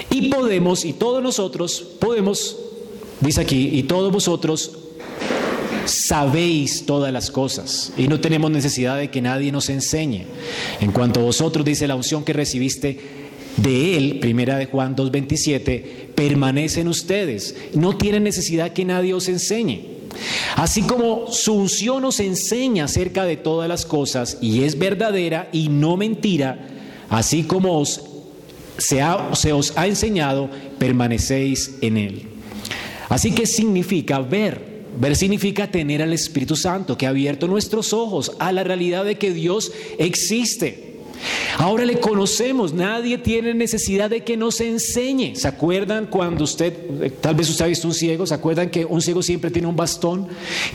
Y 0.09 0.29
podemos, 0.29 0.85
y 0.85 0.93
todos 0.93 1.21
nosotros 1.21 1.85
podemos, 1.99 2.57
dice 3.21 3.41
aquí, 3.41 3.69
y 3.73 3.83
todos 3.83 4.11
vosotros 4.11 4.71
sabéis 5.85 6.85
todas 6.85 7.11
las 7.11 7.31
cosas 7.31 7.93
y 7.97 8.07
no 8.07 8.19
tenemos 8.19 8.51
necesidad 8.51 8.97
de 8.97 9.09
que 9.09 9.21
nadie 9.21 9.51
nos 9.51 9.69
enseñe. 9.69 10.25
En 10.81 10.91
cuanto 10.91 11.19
a 11.19 11.23
vosotros, 11.23 11.65
dice 11.65 11.87
la 11.87 11.95
unción 11.95 12.23
que 12.23 12.33
recibiste 12.33 13.18
de 13.57 13.97
Él, 13.97 14.19
primera 14.19 14.57
de 14.57 14.65
Juan 14.65 14.95
2.27, 14.95 15.83
permanecen 16.15 16.87
ustedes. 16.87 17.55
No 17.73 17.97
tienen 17.97 18.23
necesidad 18.23 18.73
que 18.73 18.85
nadie 18.85 19.13
os 19.13 19.27
enseñe. 19.27 19.99
Así 20.55 20.81
como 20.81 21.31
su 21.31 21.53
unción 21.53 22.05
os 22.05 22.19
enseña 22.19 22.85
acerca 22.85 23.25
de 23.25 23.37
todas 23.37 23.69
las 23.69 23.85
cosas 23.85 24.37
y 24.41 24.63
es 24.63 24.77
verdadera 24.77 25.49
y 25.51 25.69
no 25.69 25.97
mentira, 25.97 26.67
así 27.09 27.43
como 27.43 27.79
os 27.79 28.01
se, 28.77 29.03
os 29.03 29.73
ha 29.75 29.87
enseñado, 29.87 30.49
permanecéis 30.77 31.75
en 31.81 31.97
él. 31.97 32.23
Así 33.09 33.31
que 33.31 33.45
significa 33.45 34.19
ver. 34.19 34.69
Ver 34.99 35.15
significa 35.15 35.69
tener 35.69 36.01
al 36.01 36.13
Espíritu 36.13 36.55
Santo 36.55 36.97
que 36.97 37.05
ha 37.05 37.09
abierto 37.09 37.47
nuestros 37.47 37.93
ojos 37.93 38.33
a 38.39 38.51
la 38.51 38.63
realidad 38.63 39.05
de 39.05 39.17
que 39.17 39.31
Dios 39.31 39.71
existe. 39.97 40.88
Ahora 41.57 41.85
le 41.85 41.99
conocemos, 41.99 42.73
nadie 42.73 43.17
tiene 43.17 43.53
necesidad 43.53 44.09
de 44.09 44.23
que 44.23 44.37
nos 44.37 44.61
enseñe. 44.61 45.35
¿Se 45.35 45.47
acuerdan 45.47 46.05
cuando 46.05 46.43
usted, 46.43 46.73
tal 47.19 47.35
vez 47.35 47.49
usted 47.49 47.65
ha 47.65 47.67
visto 47.67 47.87
un 47.87 47.93
ciego, 47.93 48.25
¿se 48.25 48.33
acuerdan 48.33 48.69
que 48.69 48.85
un 48.85 49.01
ciego 49.01 49.21
siempre 49.21 49.51
tiene 49.51 49.67
un 49.67 49.75
bastón 49.75 50.27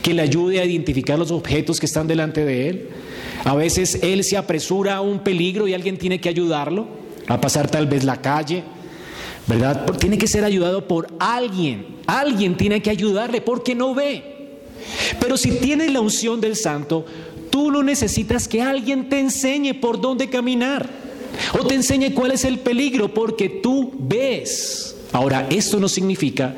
que 0.02 0.12
le 0.12 0.22
ayude 0.22 0.60
a 0.60 0.64
identificar 0.64 1.18
los 1.18 1.30
objetos 1.30 1.80
que 1.80 1.86
están 1.86 2.06
delante 2.06 2.44
de 2.44 2.68
él? 2.68 2.88
A 3.44 3.54
veces 3.54 3.98
él 4.02 4.24
se 4.24 4.36
apresura 4.36 4.96
a 4.96 5.00
un 5.00 5.20
peligro 5.20 5.68
y 5.68 5.74
alguien 5.74 5.98
tiene 5.98 6.20
que 6.20 6.28
ayudarlo 6.28 6.86
a 7.26 7.40
pasar 7.40 7.70
tal 7.70 7.86
vez 7.86 8.04
la 8.04 8.20
calle, 8.20 8.62
¿verdad? 9.46 9.86
Tiene 9.98 10.18
que 10.18 10.26
ser 10.26 10.44
ayudado 10.44 10.86
por 10.86 11.08
alguien. 11.18 11.96
Alguien 12.06 12.56
tiene 12.56 12.82
que 12.82 12.90
ayudarle 12.90 13.40
porque 13.40 13.74
no 13.74 13.94
ve. 13.94 14.34
Pero 15.20 15.36
si 15.36 15.52
tiene 15.52 15.88
la 15.88 16.00
unción 16.00 16.40
del 16.40 16.56
santo, 16.56 17.06
tú 17.54 17.70
no 17.70 17.84
necesitas 17.84 18.48
que 18.48 18.60
alguien 18.62 19.08
te 19.08 19.20
enseñe 19.20 19.74
por 19.74 20.00
dónde 20.00 20.28
caminar 20.28 20.90
o 21.56 21.64
te 21.64 21.76
enseñe 21.76 22.12
cuál 22.12 22.32
es 22.32 22.44
el 22.44 22.58
peligro 22.58 23.14
porque 23.14 23.48
tú 23.48 23.92
ves. 23.96 24.96
Ahora, 25.12 25.46
esto 25.48 25.78
no 25.78 25.88
significa 25.88 26.52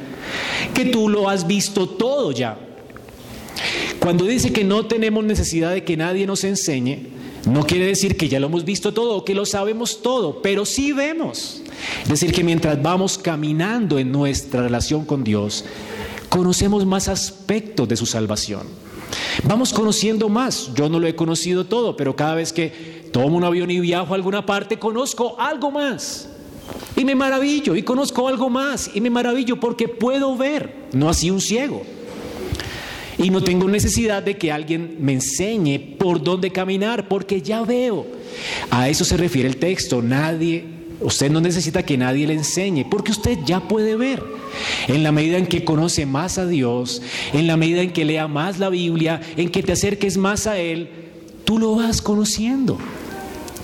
que 0.73 0.87
tú 0.87 1.11
lo 1.11 1.29
has 1.29 1.47
visto 1.47 1.87
todo 1.87 2.33
ya. 2.33 2.59
Cuando 3.99 4.25
dice 4.25 4.55
que 4.55 4.65
no 4.65 4.87
tenemos 4.87 5.23
necesidad 5.23 5.75
de 5.75 5.85
que 5.85 5.99
nadie 5.99 6.27
nos 6.27 6.45
enseñe, 6.45 7.09
no 7.45 7.67
quiere 7.67 7.85
decir 7.85 8.17
que 8.17 8.31
ya 8.31 8.41
lo 8.41 8.47
hemos 8.47 8.65
visto 8.65 8.95
todo 8.95 9.17
o 9.17 9.25
que 9.27 9.35
lo 9.35 9.45
sabemos 9.45 10.01
todo, 10.01 10.41
pero 10.41 10.65
sí 10.65 10.93
vemos. 10.93 11.61
Es 12.05 12.09
decir, 12.09 12.33
que 12.33 12.43
mientras 12.43 12.83
vamos 12.83 13.19
caminando 13.19 13.99
en 13.99 14.11
nuestra 14.11 14.63
relación 14.63 15.05
con 15.05 15.25
Dios, 15.25 15.67
conocemos 16.31 16.87
más 16.87 17.09
aspectos 17.09 17.87
de 17.87 17.97
su 17.97 18.07
salvación. 18.07 18.86
Vamos 19.45 19.73
conociendo 19.73 20.29
más. 20.29 20.71
Yo 20.75 20.88
no 20.88 20.99
lo 20.99 21.07
he 21.07 21.14
conocido 21.14 21.66
todo, 21.66 21.97
pero 21.97 22.16
cada 22.16 22.35
vez 22.35 22.53
que 22.53 23.07
tomo 23.12 23.37
un 23.37 23.45
avión 23.45 23.71
y 23.71 23.81
viajo 23.81 24.12
a 24.12 24.16
alguna 24.16 24.45
parte, 24.45 24.79
conozco 24.79 25.37
algo 25.38 25.71
más. 25.71 26.29
Y 26.97 27.05
me 27.05 27.14
maravillo, 27.14 27.77
y 27.77 27.83
conozco 27.83 28.29
algo 28.29 28.51
más, 28.51 28.90
y 28.95 29.01
me 29.01 29.11
maravillo 29.11 29.61
porque 29.61 29.87
puedo 29.87 30.37
ver, 30.37 30.88
no 30.92 31.09
así 31.09 31.31
un 31.31 31.40
ciego. 31.40 31.83
Y 33.19 33.31
no 33.31 33.42
tengo 33.42 33.66
necesidad 33.69 34.23
de 34.23 34.37
que 34.37 34.53
alguien 34.53 34.97
me 35.01 35.14
enseñe 35.14 35.97
por 35.99 36.23
dónde 36.23 36.51
caminar, 36.51 37.09
porque 37.09 37.40
ya 37.40 37.62
veo. 37.62 38.07
A 38.71 38.88
eso 38.88 39.05
se 39.05 39.16
refiere 39.16 39.49
el 39.49 39.57
texto. 39.57 40.03
Nadie, 40.03 40.64
usted 41.01 41.31
no 41.31 41.41
necesita 41.41 41.85
que 41.85 41.97
nadie 41.97 42.27
le 42.27 42.35
enseñe, 42.35 42.85
porque 42.89 43.13
usted 43.13 43.39
ya 43.45 43.61
puede 43.61 43.97
ver. 43.97 44.23
En 44.89 45.03
la 45.03 45.13
medida 45.13 45.39
en 45.39 45.47
que 45.47 45.65
conoce 45.65 46.07
más 46.07 46.39
a 46.39 46.47
Dios, 46.47 47.03
en 47.33 47.47
la 47.47 47.57
medida 47.57 47.83
en 47.83 47.93
que 47.93 48.05
lea 48.05 48.29
más 48.29 48.59
la 48.59 48.71
Biblia, 48.71 49.21
en 49.37 49.51
que 49.51 49.63
te 49.63 49.73
acerques 49.73 50.17
más 50.17 50.47
a 50.47 50.59
Él, 50.59 50.89
tú 51.45 51.59
lo 51.59 51.75
vas 51.75 52.01
conociendo. 52.01 52.79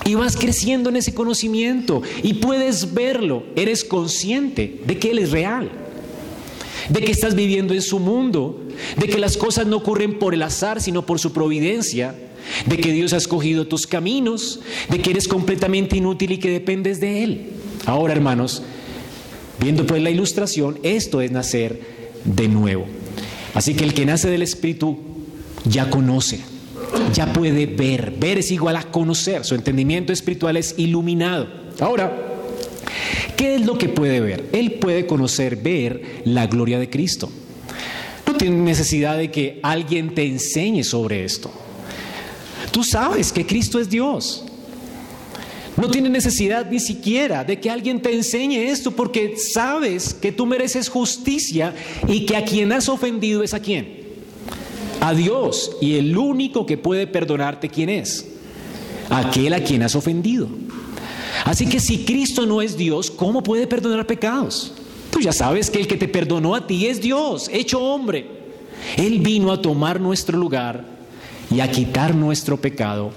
Y 0.05 0.15
vas 0.15 0.35
creciendo 0.35 0.89
en 0.89 0.97
ese 0.97 1.13
conocimiento 1.13 2.01
y 2.23 2.33
puedes 2.35 2.93
verlo. 2.93 3.43
Eres 3.55 3.85
consciente 3.85 4.81
de 4.85 4.99
que 4.99 5.11
Él 5.11 5.19
es 5.19 5.31
real 5.31 5.71
de 6.89 7.01
que 7.01 7.11
estás 7.11 7.35
viviendo 7.35 7.73
en 7.73 7.81
su 7.81 7.99
mundo, 7.99 8.61
de 8.97 9.07
que 9.07 9.17
las 9.17 9.37
cosas 9.37 9.65
no 9.67 9.77
ocurren 9.77 10.19
por 10.19 10.33
el 10.33 10.41
azar, 10.41 10.81
sino 10.81 11.05
por 11.05 11.19
su 11.19 11.31
providencia, 11.31 12.15
de 12.65 12.77
que 12.77 12.91
Dios 12.91 13.13
ha 13.13 13.17
escogido 13.17 13.67
tus 13.67 13.87
caminos, 13.87 14.59
de 14.89 14.99
que 14.99 15.11
eres 15.11 15.27
completamente 15.27 15.97
inútil 15.97 16.31
y 16.31 16.37
que 16.37 16.49
dependes 16.49 16.99
de 16.99 17.23
Él. 17.23 17.47
Ahora, 17.85 18.13
hermanos, 18.13 18.63
viendo 19.59 19.85
pues 19.85 20.01
la 20.01 20.09
ilustración, 20.09 20.79
esto 20.83 21.21
es 21.21 21.31
nacer 21.31 21.79
de 22.23 22.47
nuevo. 22.47 22.85
Así 23.53 23.73
que 23.73 23.83
el 23.83 23.93
que 23.93 24.05
nace 24.05 24.29
del 24.29 24.41
Espíritu 24.41 24.97
ya 25.65 25.89
conoce, 25.89 26.39
ya 27.13 27.31
puede 27.31 27.65
ver. 27.65 28.13
Ver 28.19 28.39
es 28.39 28.51
igual 28.51 28.75
a 28.75 28.91
conocer, 28.91 29.45
su 29.45 29.55
entendimiento 29.55 30.13
espiritual 30.13 30.57
es 30.57 30.75
iluminado. 30.77 31.47
Ahora, 31.79 32.33
¿Qué 33.35 33.55
es 33.55 33.65
lo 33.65 33.77
que 33.77 33.89
puede 33.89 34.19
ver? 34.21 34.45
Él 34.53 34.73
puede 34.73 35.05
conocer, 35.05 35.57
ver 35.57 36.21
la 36.25 36.47
gloria 36.47 36.79
de 36.79 36.89
Cristo. 36.89 37.29
No 38.25 38.35
tiene 38.35 38.55
necesidad 38.57 39.17
de 39.17 39.31
que 39.31 39.59
alguien 39.63 40.15
te 40.15 40.25
enseñe 40.25 40.83
sobre 40.83 41.23
esto. 41.25 41.51
Tú 42.73 42.83
sabes 42.83 43.31
que 43.31 43.45
Cristo 43.45 43.79
es 43.79 43.87
Dios. 43.87 44.43
No 45.77 45.89
tiene 45.89 46.09
necesidad 46.09 46.69
ni 46.69 46.79
siquiera 46.79 47.43
de 47.43 47.59
que 47.59 47.69
alguien 47.69 48.01
te 48.01 48.13
enseñe 48.13 48.57
esto 48.71 48.91
porque 48.91 49.37
sabes 49.37 50.11
que 50.11 50.31
tú 50.31 50.47
mereces 50.47 50.89
justicia 50.89 51.75
y 52.07 52.25
que 52.25 52.35
a 52.35 52.43
quien 52.43 52.71
has 52.71 52.89
ofendido 52.89 53.43
es 53.43 53.53
a 53.53 53.59
quién. 53.59 54.01
A 55.01 55.13
Dios. 55.13 55.71
Y 55.81 55.97
el 55.97 56.17
único 56.17 56.65
que 56.65 56.77
puede 56.77 57.05
perdonarte, 57.05 57.69
¿quién 57.69 57.89
es? 57.89 58.25
Aquel 59.07 59.53
a 59.53 59.63
quien 59.63 59.83
has 59.83 59.93
ofendido. 59.95 60.49
Así 61.45 61.67
que 61.67 61.79
si 61.79 62.05
Cristo 62.05 62.47
no 62.47 62.59
es 62.59 62.75
Dios, 62.75 63.11
¿cómo 63.11 63.43
puede 63.43 63.67
perdonar 63.67 64.07
pecados? 64.07 64.73
Tú 65.11 65.19
ya 65.19 65.31
sabes 65.31 65.69
que 65.69 65.79
el 65.79 65.87
que 65.87 65.97
te 65.97 66.07
perdonó 66.07 66.55
a 66.55 66.65
ti 66.65 66.87
es 66.87 67.01
Dios, 67.01 67.51
hecho 67.53 67.79
hombre. 67.79 68.27
Él 68.97 69.19
vino 69.19 69.51
a 69.51 69.61
tomar 69.61 70.01
nuestro 70.01 70.39
lugar 70.39 70.92
y 71.53 71.61
a 71.61 71.69
quitar 71.69 72.15
nuestro 72.15 72.57
pecado 72.57 73.11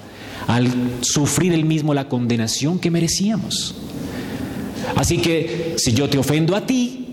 al 0.46 0.68
sufrir 1.00 1.52
él 1.52 1.64
mismo 1.64 1.94
la 1.94 2.08
condenación 2.08 2.78
que 2.78 2.90
merecíamos. 2.90 3.74
Así 4.94 5.18
que 5.18 5.74
si 5.76 5.92
yo 5.92 6.08
te 6.08 6.18
ofendo 6.18 6.54
a 6.54 6.66
ti, 6.66 7.06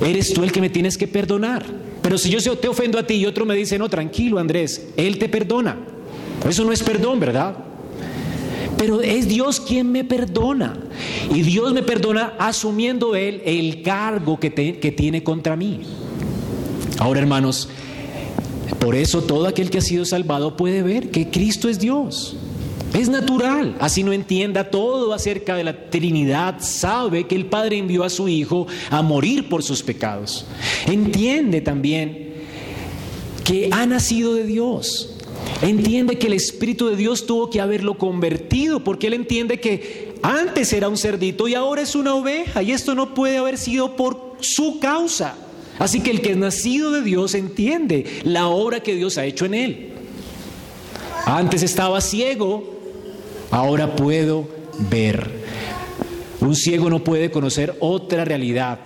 eres 0.00 0.32
tú 0.32 0.42
el 0.42 0.52
que 0.52 0.60
me 0.60 0.70
tienes 0.70 0.98
que 0.98 1.06
perdonar. 1.06 1.64
Pero 2.02 2.18
si 2.18 2.30
yo 2.30 2.56
te 2.56 2.68
ofendo 2.68 2.98
a 2.98 3.06
ti 3.06 3.14
y 3.14 3.26
otro 3.26 3.44
me 3.44 3.54
dice, 3.54 3.78
no, 3.78 3.88
tranquilo 3.88 4.38
Andrés, 4.38 4.88
Él 4.96 5.18
te 5.18 5.28
perdona. 5.28 5.76
Eso 6.48 6.64
no 6.64 6.72
es 6.72 6.82
perdón, 6.82 7.20
¿verdad? 7.20 7.56
Pero 8.76 9.00
es 9.00 9.28
Dios 9.28 9.60
quien 9.60 9.90
me 9.92 10.04
perdona. 10.04 10.74
Y 11.34 11.42
Dios 11.42 11.72
me 11.72 11.82
perdona 11.82 12.34
asumiendo 12.38 13.14
Él 13.14 13.42
el 13.44 13.82
cargo 13.82 14.38
que, 14.40 14.52
que 14.52 14.92
tiene 14.92 15.22
contra 15.22 15.56
mí. 15.56 15.80
Ahora, 16.98 17.20
hermanos, 17.20 17.68
por 18.76 18.94
eso 18.94 19.22
todo 19.22 19.46
aquel 19.46 19.70
que 19.70 19.78
ha 19.78 19.82
sido 19.82 20.04
salvado 20.04 20.56
puede 20.56 20.82
ver 20.82 21.10
que 21.10 21.30
Cristo 21.30 21.68
es 21.68 21.78
Dios. 21.78 22.36
Es 22.94 23.08
natural, 23.10 23.76
así 23.80 24.02
no 24.02 24.12
entienda 24.12 24.70
todo 24.70 25.12
acerca 25.12 25.56
de 25.56 25.64
la 25.64 25.90
Trinidad, 25.90 26.56
sabe 26.60 27.26
que 27.26 27.34
el 27.34 27.44
Padre 27.44 27.76
envió 27.76 28.02
a 28.02 28.08
su 28.08 28.28
Hijo 28.28 28.66
a 28.90 29.02
morir 29.02 29.48
por 29.50 29.62
sus 29.62 29.82
pecados. 29.82 30.46
Entiende 30.86 31.60
también 31.60 32.32
que 33.44 33.68
ha 33.72 33.84
nacido 33.84 34.34
de 34.34 34.46
Dios, 34.46 35.18
Entiende 35.60 36.18
que 36.18 36.28
el 36.28 36.34
Espíritu 36.34 36.88
de 36.88 36.96
Dios 36.96 37.26
tuvo 37.26 37.50
que 37.50 37.60
haberlo 37.60 37.98
convertido, 37.98 38.84
porque 38.84 39.08
él 39.08 39.14
entiende 39.14 39.58
que 39.58 40.14
antes 40.22 40.72
era 40.72 40.88
un 40.88 40.96
cerdito 40.96 41.48
y 41.48 41.54
ahora 41.54 41.82
es 41.82 41.94
una 41.96 42.14
oveja, 42.14 42.62
y 42.62 42.70
esto 42.70 42.94
no 42.94 43.14
puede 43.14 43.38
haber 43.38 43.58
sido 43.58 43.96
por 43.96 44.36
su 44.40 44.78
causa. 44.78 45.34
Así 45.78 46.00
que 46.00 46.10
el 46.10 46.20
que 46.20 46.32
es 46.32 46.36
nacido 46.36 46.90
de 46.90 47.02
Dios 47.02 47.34
entiende 47.34 48.04
la 48.24 48.48
obra 48.48 48.80
que 48.80 48.94
Dios 48.94 49.18
ha 49.18 49.24
hecho 49.24 49.44
en 49.44 49.54
él. 49.54 49.92
Antes 51.24 51.62
estaba 51.62 52.00
ciego, 52.00 52.80
ahora 53.50 53.94
puedo 53.94 54.48
ver. 54.90 55.30
Un 56.40 56.54
ciego 56.54 56.88
no 56.88 57.02
puede 57.04 57.30
conocer 57.30 57.76
otra 57.80 58.24
realidad, 58.24 58.78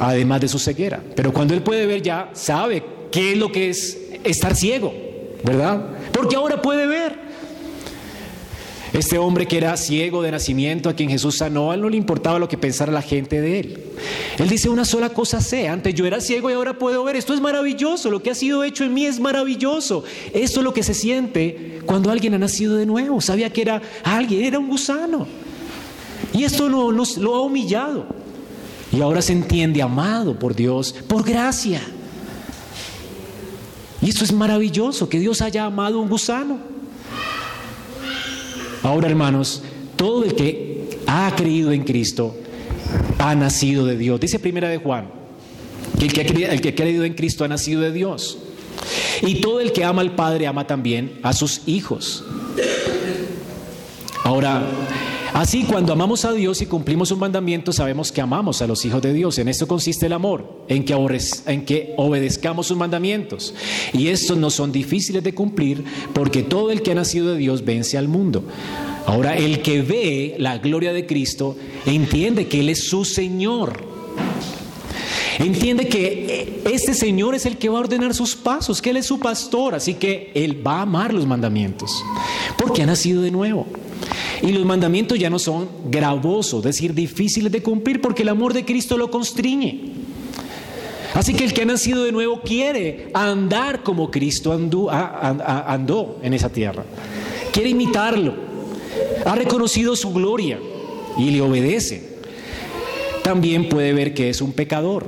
además 0.00 0.40
de 0.40 0.48
su 0.48 0.58
ceguera. 0.58 1.02
Pero 1.14 1.32
cuando 1.32 1.54
él 1.54 1.62
puede 1.62 1.86
ver 1.86 2.02
ya, 2.02 2.30
sabe 2.34 2.82
qué 3.10 3.32
es 3.32 3.38
lo 3.38 3.50
que 3.50 3.70
es 3.70 3.98
estar 4.24 4.54
ciego, 4.54 4.92
¿verdad? 5.44 5.96
porque 6.12 6.36
ahora 6.36 6.62
puede 6.62 6.86
ver. 6.86 7.25
Este 8.96 9.18
hombre 9.18 9.46
que 9.46 9.58
era 9.58 9.76
ciego 9.76 10.22
de 10.22 10.30
nacimiento, 10.30 10.88
a 10.88 10.94
quien 10.94 11.10
Jesús 11.10 11.36
sanó, 11.36 11.70
a 11.70 11.74
él 11.74 11.82
no 11.82 11.90
le 11.90 11.98
importaba 11.98 12.38
lo 12.38 12.48
que 12.48 12.56
pensara 12.56 12.90
la 12.90 13.02
gente 13.02 13.42
de 13.42 13.60
él. 13.60 13.78
Él 14.38 14.48
dice, 14.48 14.70
una 14.70 14.86
sola 14.86 15.10
cosa 15.10 15.42
sé, 15.42 15.68
antes 15.68 15.94
yo 15.94 16.06
era 16.06 16.18
ciego 16.18 16.48
y 16.48 16.54
ahora 16.54 16.78
puedo 16.78 17.04
ver. 17.04 17.14
Esto 17.14 17.34
es 17.34 17.40
maravilloso, 17.42 18.10
lo 18.10 18.22
que 18.22 18.30
ha 18.30 18.34
sido 18.34 18.64
hecho 18.64 18.84
en 18.84 18.94
mí 18.94 19.04
es 19.04 19.20
maravilloso. 19.20 20.02
Esto 20.32 20.60
es 20.60 20.64
lo 20.64 20.72
que 20.72 20.82
se 20.82 20.94
siente 20.94 21.80
cuando 21.84 22.10
alguien 22.10 22.32
ha 22.32 22.38
nacido 22.38 22.76
de 22.76 22.86
nuevo. 22.86 23.20
Sabía 23.20 23.52
que 23.52 23.60
era 23.60 23.82
alguien, 24.02 24.42
era 24.42 24.58
un 24.58 24.68
gusano. 24.68 25.26
Y 26.32 26.44
esto 26.44 26.70
lo, 26.70 26.90
lo 26.90 27.34
ha 27.34 27.42
humillado. 27.42 28.06
Y 28.92 29.02
ahora 29.02 29.20
se 29.20 29.34
entiende 29.34 29.82
amado 29.82 30.38
por 30.38 30.54
Dios, 30.54 30.94
por 31.06 31.22
gracia. 31.22 31.82
Y 34.00 34.08
esto 34.08 34.24
es 34.24 34.32
maravilloso, 34.32 35.06
que 35.10 35.18
Dios 35.18 35.42
haya 35.42 35.66
amado 35.66 36.00
un 36.00 36.08
gusano. 36.08 36.75
Ahora, 38.86 39.08
hermanos, 39.08 39.62
todo 39.96 40.24
el 40.24 40.34
que 40.34 41.00
ha 41.06 41.32
creído 41.36 41.72
en 41.72 41.82
Cristo 41.82 42.36
ha 43.18 43.34
nacido 43.34 43.84
de 43.84 43.96
Dios. 43.96 44.20
Dice 44.20 44.38
primera 44.38 44.68
de 44.68 44.78
Juan, 44.78 45.08
que 45.98 46.06
el 46.06 46.12
que, 46.12 46.44
el 46.44 46.60
que 46.60 46.68
ha 46.68 46.74
creído 46.74 47.04
en 47.04 47.14
Cristo 47.14 47.44
ha 47.44 47.48
nacido 47.48 47.80
de 47.80 47.92
Dios. 47.92 48.38
Y 49.22 49.40
todo 49.40 49.60
el 49.60 49.72
que 49.72 49.84
ama 49.84 50.02
al 50.02 50.14
Padre 50.14 50.46
ama 50.46 50.66
también 50.66 51.18
a 51.22 51.32
sus 51.32 51.62
hijos. 51.66 52.24
Ahora, 54.22 54.62
Así, 55.36 55.64
cuando 55.64 55.92
amamos 55.92 56.24
a 56.24 56.32
Dios 56.32 56.62
y 56.62 56.66
cumplimos 56.66 57.10
un 57.10 57.18
mandamiento, 57.18 57.70
sabemos 57.70 58.10
que 58.10 58.22
amamos 58.22 58.62
a 58.62 58.66
los 58.66 58.86
hijos 58.86 59.02
de 59.02 59.12
Dios. 59.12 59.36
En 59.36 59.48
esto 59.48 59.68
consiste 59.68 60.06
el 60.06 60.14
amor, 60.14 60.64
en 60.66 60.82
que, 60.82 60.94
en 61.46 61.66
que 61.66 61.92
obedezcamos 61.98 62.68
sus 62.68 62.76
mandamientos. 62.78 63.52
Y 63.92 64.08
estos 64.08 64.38
no 64.38 64.48
son 64.48 64.72
difíciles 64.72 65.22
de 65.22 65.34
cumplir 65.34 65.84
porque 66.14 66.42
todo 66.42 66.70
el 66.70 66.80
que 66.80 66.92
ha 66.92 66.94
nacido 66.94 67.32
de 67.32 67.36
Dios 67.36 67.66
vence 67.66 67.98
al 67.98 68.08
mundo. 68.08 68.44
Ahora, 69.04 69.36
el 69.36 69.60
que 69.60 69.82
ve 69.82 70.36
la 70.38 70.56
gloria 70.56 70.94
de 70.94 71.04
Cristo 71.04 71.54
entiende 71.84 72.48
que 72.48 72.60
Él 72.60 72.70
es 72.70 72.88
su 72.88 73.04
Señor. 73.04 73.84
Entiende 75.38 75.86
que 75.86 76.62
este 76.64 76.94
Señor 76.94 77.34
es 77.34 77.44
el 77.44 77.58
que 77.58 77.68
va 77.68 77.76
a 77.76 77.80
ordenar 77.82 78.14
sus 78.14 78.34
pasos, 78.34 78.80
que 78.80 78.88
Él 78.88 78.96
es 78.96 79.04
su 79.04 79.20
pastor, 79.20 79.74
así 79.74 79.92
que 79.92 80.32
Él 80.34 80.66
va 80.66 80.78
a 80.78 80.82
amar 80.82 81.12
los 81.12 81.26
mandamientos, 81.26 82.02
porque 82.56 82.84
ha 82.84 82.86
nacido 82.86 83.20
de 83.20 83.30
nuevo. 83.30 83.66
Y 84.42 84.52
los 84.52 84.64
mandamientos 84.64 85.18
ya 85.18 85.30
no 85.30 85.38
son 85.38 85.68
gravosos, 85.90 86.60
es 86.60 86.64
decir, 86.64 86.94
difíciles 86.94 87.50
de 87.50 87.62
cumplir 87.62 88.00
porque 88.00 88.22
el 88.22 88.28
amor 88.28 88.52
de 88.52 88.64
Cristo 88.64 88.96
lo 88.96 89.10
constriñe. 89.10 89.92
Así 91.14 91.32
que 91.32 91.44
el 91.44 91.54
que 91.54 91.62
ha 91.62 91.64
nacido 91.66 92.04
de 92.04 92.12
nuevo 92.12 92.42
quiere 92.42 93.08
andar 93.14 93.82
como 93.82 94.10
Cristo 94.10 94.52
andó, 94.52 94.90
andó 94.90 96.18
en 96.22 96.34
esa 96.34 96.50
tierra. 96.50 96.84
Quiere 97.52 97.70
imitarlo. 97.70 98.34
Ha 99.24 99.34
reconocido 99.34 99.96
su 99.96 100.12
gloria 100.12 100.58
y 101.16 101.30
le 101.30 101.40
obedece. 101.40 102.16
También 103.22 103.68
puede 103.68 103.94
ver 103.94 104.12
que 104.12 104.28
es 104.28 104.42
un 104.42 104.52
pecador. 104.52 105.06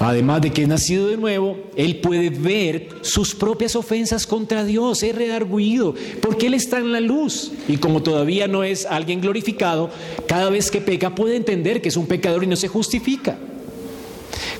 Además 0.00 0.42
de 0.42 0.52
que 0.52 0.62
es 0.62 0.68
nacido 0.68 1.06
de 1.06 1.16
nuevo, 1.16 1.56
él 1.76 2.00
puede 2.00 2.30
ver 2.30 2.88
sus 3.02 3.34
propias 3.34 3.76
ofensas 3.76 4.26
contra 4.26 4.64
Dios, 4.64 5.02
es 5.02 5.14
redarguido, 5.14 5.94
porque 6.20 6.48
él 6.48 6.54
está 6.54 6.78
en 6.78 6.92
la 6.92 7.00
luz. 7.00 7.52
Y 7.68 7.76
como 7.76 8.02
todavía 8.02 8.48
no 8.48 8.64
es 8.64 8.86
alguien 8.86 9.20
glorificado, 9.20 9.90
cada 10.26 10.50
vez 10.50 10.70
que 10.70 10.80
peca 10.80 11.14
puede 11.14 11.36
entender 11.36 11.80
que 11.80 11.88
es 11.88 11.96
un 11.96 12.06
pecador 12.06 12.44
y 12.44 12.48
no 12.48 12.56
se 12.56 12.68
justifica. 12.68 13.38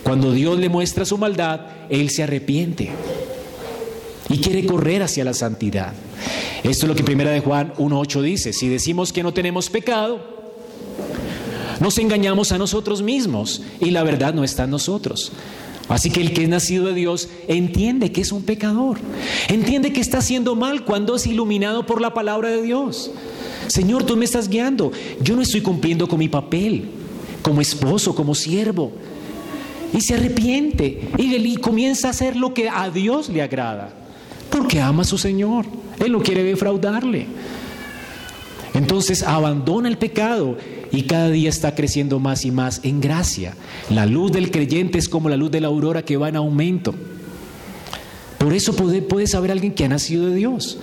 Cuando 0.03 0.33
Dios 0.33 0.59
le 0.59 0.69
muestra 0.69 1.05
su 1.05 1.19
maldad, 1.19 1.61
él 1.89 2.11
se 2.11 2.23
arrepiente 2.23 2.91
y 4.29 4.39
quiere 4.39 4.65
correr 4.67 5.03
hacia 5.03 5.25
la 5.25 5.35
santidad. 5.35 5.93
Esto 6.63 6.87
es 6.87 6.89
lo 6.89 6.95
que 6.95 7.03
Primera 7.03 7.31
de 7.31 7.41
Juan 7.41 7.75
1.8 7.75 8.23
dice. 8.23 8.53
Si 8.53 8.69
decimos 8.69 9.13
que 9.13 9.23
no 9.23 9.35
tenemos 9.35 9.69
pecado, 9.69 10.34
nos 11.81 11.99
engañamos 11.99 12.53
a 12.53 12.59
nosotros 12.59 13.03
mismos 13.03 13.63
y 13.81 13.91
la 13.91 14.03
verdad 14.03 14.35
no 14.35 14.45
está 14.45 14.65
en 14.65 14.71
nosotros. 14.71 15.33
Así 15.89 16.11
que 16.11 16.23
el 16.23 16.33
que 16.33 16.45
es 16.45 16.49
nacido 16.49 16.87
de 16.87 16.95
Dios 16.95 17.29
entiende 17.47 18.11
que 18.11 18.23
es 18.23 18.33
un 18.33 18.43
pecador, 18.43 18.99
entiende 19.49 19.93
que 19.93 20.01
está 20.01 20.19
haciendo 20.19 20.55
mal 20.55 20.85
cuando 20.85 21.17
es 21.17 21.27
iluminado 21.27 21.85
por 21.85 22.01
la 22.01 22.15
palabra 22.15 22.51
de 22.51 22.63
Dios. 22.63 23.11
Señor, 23.67 24.05
tú 24.05 24.17
me 24.17 24.25
estás 24.25 24.49
guiando, 24.49 24.93
yo 25.21 25.37
no 25.37 25.43
estoy 25.43 25.61
cumpliendo 25.61 26.09
con 26.09 26.19
mi 26.19 26.29
papel 26.29 26.89
como 27.43 27.61
esposo, 27.61 28.15
como 28.15 28.35
siervo. 28.35 28.93
Y 29.93 30.01
se 30.01 30.15
arrepiente 30.15 31.11
y, 31.19 31.57
comienza 31.57 32.09
a 32.09 32.11
hacer 32.11 32.35
lo 32.35 32.53
que 32.53 32.69
a 32.69 32.91
Dios 32.91 33.29
le 33.29 33.43
agrada, 33.43 33.91
porque 34.51 34.81
ama 34.81 35.03
a 35.03 35.05
su 35.05 35.19
Señor, 35.19 35.67
Él 36.05 36.11
no 36.11 36.21
quiere 36.21 36.43
defraudarle. 36.43 37.27
Entonces 38.73 39.23
abandona 39.23 39.89
el 39.89 39.99
pecado 39.99 40.57
y 40.95 41.03
cada 41.03 41.29
día 41.31 41.49
está 41.49 41.75
creciendo 41.75 42.21
más 42.21 42.45
y 42.45 42.51
más 42.51 42.81
en 42.85 43.01
gracia. 43.01 43.55
La 43.91 44.07
luz 44.07 44.31
del 44.33 44.51
creyente 44.51 44.99
es 44.99 45.09
como 45.09 45.29
la 45.29 45.37
luz 45.37 45.51
de 45.51 45.61
la 45.61 45.69
aurora 45.69 46.05
que 46.05 46.17
va 46.17 46.29
en 46.29 46.37
aumento. 46.37 46.95
Por 48.39 48.53
eso 48.53 48.75
puede, 48.75 49.27
saber 49.27 49.51
alguien 49.51 49.73
que 49.73 49.85
ha 49.85 49.89
nacido 49.89 50.27
de 50.27 50.35
Dios. 50.35 50.79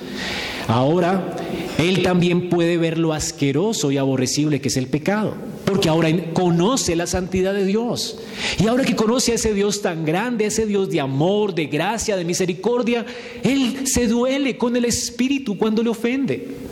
Ahora, 0.67 1.35
él 1.77 2.03
también 2.03 2.49
puede 2.49 2.77
ver 2.77 2.97
lo 2.97 3.13
asqueroso 3.13 3.91
y 3.91 3.97
aborrecible 3.97 4.59
que 4.59 4.67
es 4.67 4.77
el 4.77 4.87
pecado, 4.87 5.35
porque 5.63 5.87
ahora 5.87 6.09
conoce 6.33 6.95
la 6.95 7.07
santidad 7.07 7.53
de 7.53 7.65
Dios. 7.65 8.17
Y 8.59 8.67
ahora 8.67 8.83
que 8.83 8.95
conoce 8.95 9.31
a 9.31 9.35
ese 9.35 9.53
Dios 9.53 9.81
tan 9.81 10.05
grande, 10.05 10.45
a 10.45 10.47
ese 10.47 10.65
Dios 10.65 10.89
de 10.89 10.99
amor, 10.99 11.53
de 11.53 11.67
gracia, 11.67 12.17
de 12.17 12.25
misericordia, 12.25 13.05
él 13.43 13.85
se 13.85 14.07
duele 14.07 14.57
con 14.57 14.75
el 14.75 14.85
Espíritu 14.85 15.57
cuando 15.57 15.83
le 15.83 15.89
ofende. 15.89 16.70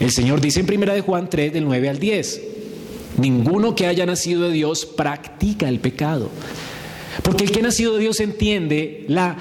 El 0.00 0.10
Señor 0.10 0.40
dice 0.40 0.60
en 0.60 0.66
primera 0.66 0.94
de 0.94 1.02
Juan 1.02 1.28
3 1.28 1.52
del 1.52 1.66
9 1.66 1.90
al 1.90 1.98
10, 1.98 2.40
ninguno 3.18 3.74
que 3.74 3.86
haya 3.86 4.06
nacido 4.06 4.48
de 4.48 4.52
Dios 4.52 4.86
practica 4.86 5.68
el 5.68 5.78
pecado. 5.78 6.30
Porque 7.22 7.44
el 7.44 7.52
que 7.52 7.60
ha 7.60 7.64
nacido 7.64 7.94
de 7.94 8.00
Dios 8.00 8.18
entiende 8.20 9.04
la, 9.08 9.36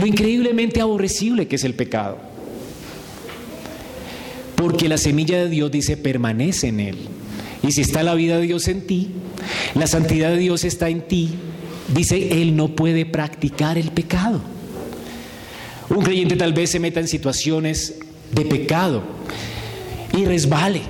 lo 0.00 0.06
increíblemente 0.06 0.80
aborrecible 0.80 1.46
que 1.46 1.56
es 1.56 1.64
el 1.64 1.74
pecado. 1.74 2.16
Porque 4.56 4.88
la 4.88 4.96
semilla 4.96 5.36
de 5.36 5.50
Dios 5.50 5.70
dice 5.70 5.98
permanece 5.98 6.68
en 6.68 6.80
él. 6.80 6.96
Y 7.62 7.72
si 7.72 7.82
está 7.82 8.02
la 8.02 8.14
vida 8.14 8.38
de 8.38 8.46
Dios 8.46 8.68
en 8.68 8.86
ti, 8.86 9.10
la 9.74 9.86
santidad 9.86 10.30
de 10.30 10.38
Dios 10.38 10.64
está 10.64 10.88
en 10.88 11.02
ti, 11.02 11.30
dice, 11.94 12.40
él 12.40 12.56
no 12.56 12.68
puede 12.68 13.04
practicar 13.04 13.76
el 13.76 13.90
pecado. 13.90 14.40
Un 15.90 16.02
creyente 16.02 16.36
tal 16.36 16.54
vez 16.54 16.70
se 16.70 16.80
meta 16.80 17.00
en 17.00 17.08
situaciones 17.08 17.96
de 18.32 18.46
pecado 18.46 19.02
y 20.16 20.24
resbale. 20.24 20.82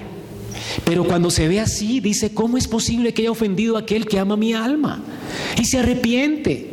Pero 0.84 1.04
cuando 1.04 1.30
se 1.30 1.48
ve 1.48 1.60
así, 1.60 2.00
dice, 2.00 2.32
¿cómo 2.32 2.56
es 2.56 2.68
posible 2.68 3.12
que 3.12 3.22
haya 3.22 3.30
ofendido 3.30 3.76
a 3.76 3.80
aquel 3.80 4.06
que 4.06 4.18
ama 4.18 4.36
mi 4.36 4.54
alma? 4.54 5.02
Y 5.60 5.64
se 5.64 5.78
arrepiente. 5.78 6.70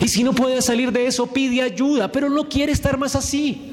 Y 0.00 0.08
si 0.08 0.24
no 0.24 0.34
puede 0.34 0.60
salir 0.62 0.92
de 0.92 1.06
eso, 1.06 1.26
pide 1.26 1.62
ayuda, 1.62 2.10
pero 2.10 2.28
no 2.28 2.48
quiere 2.48 2.72
estar 2.72 2.98
más 2.98 3.14
así. 3.14 3.70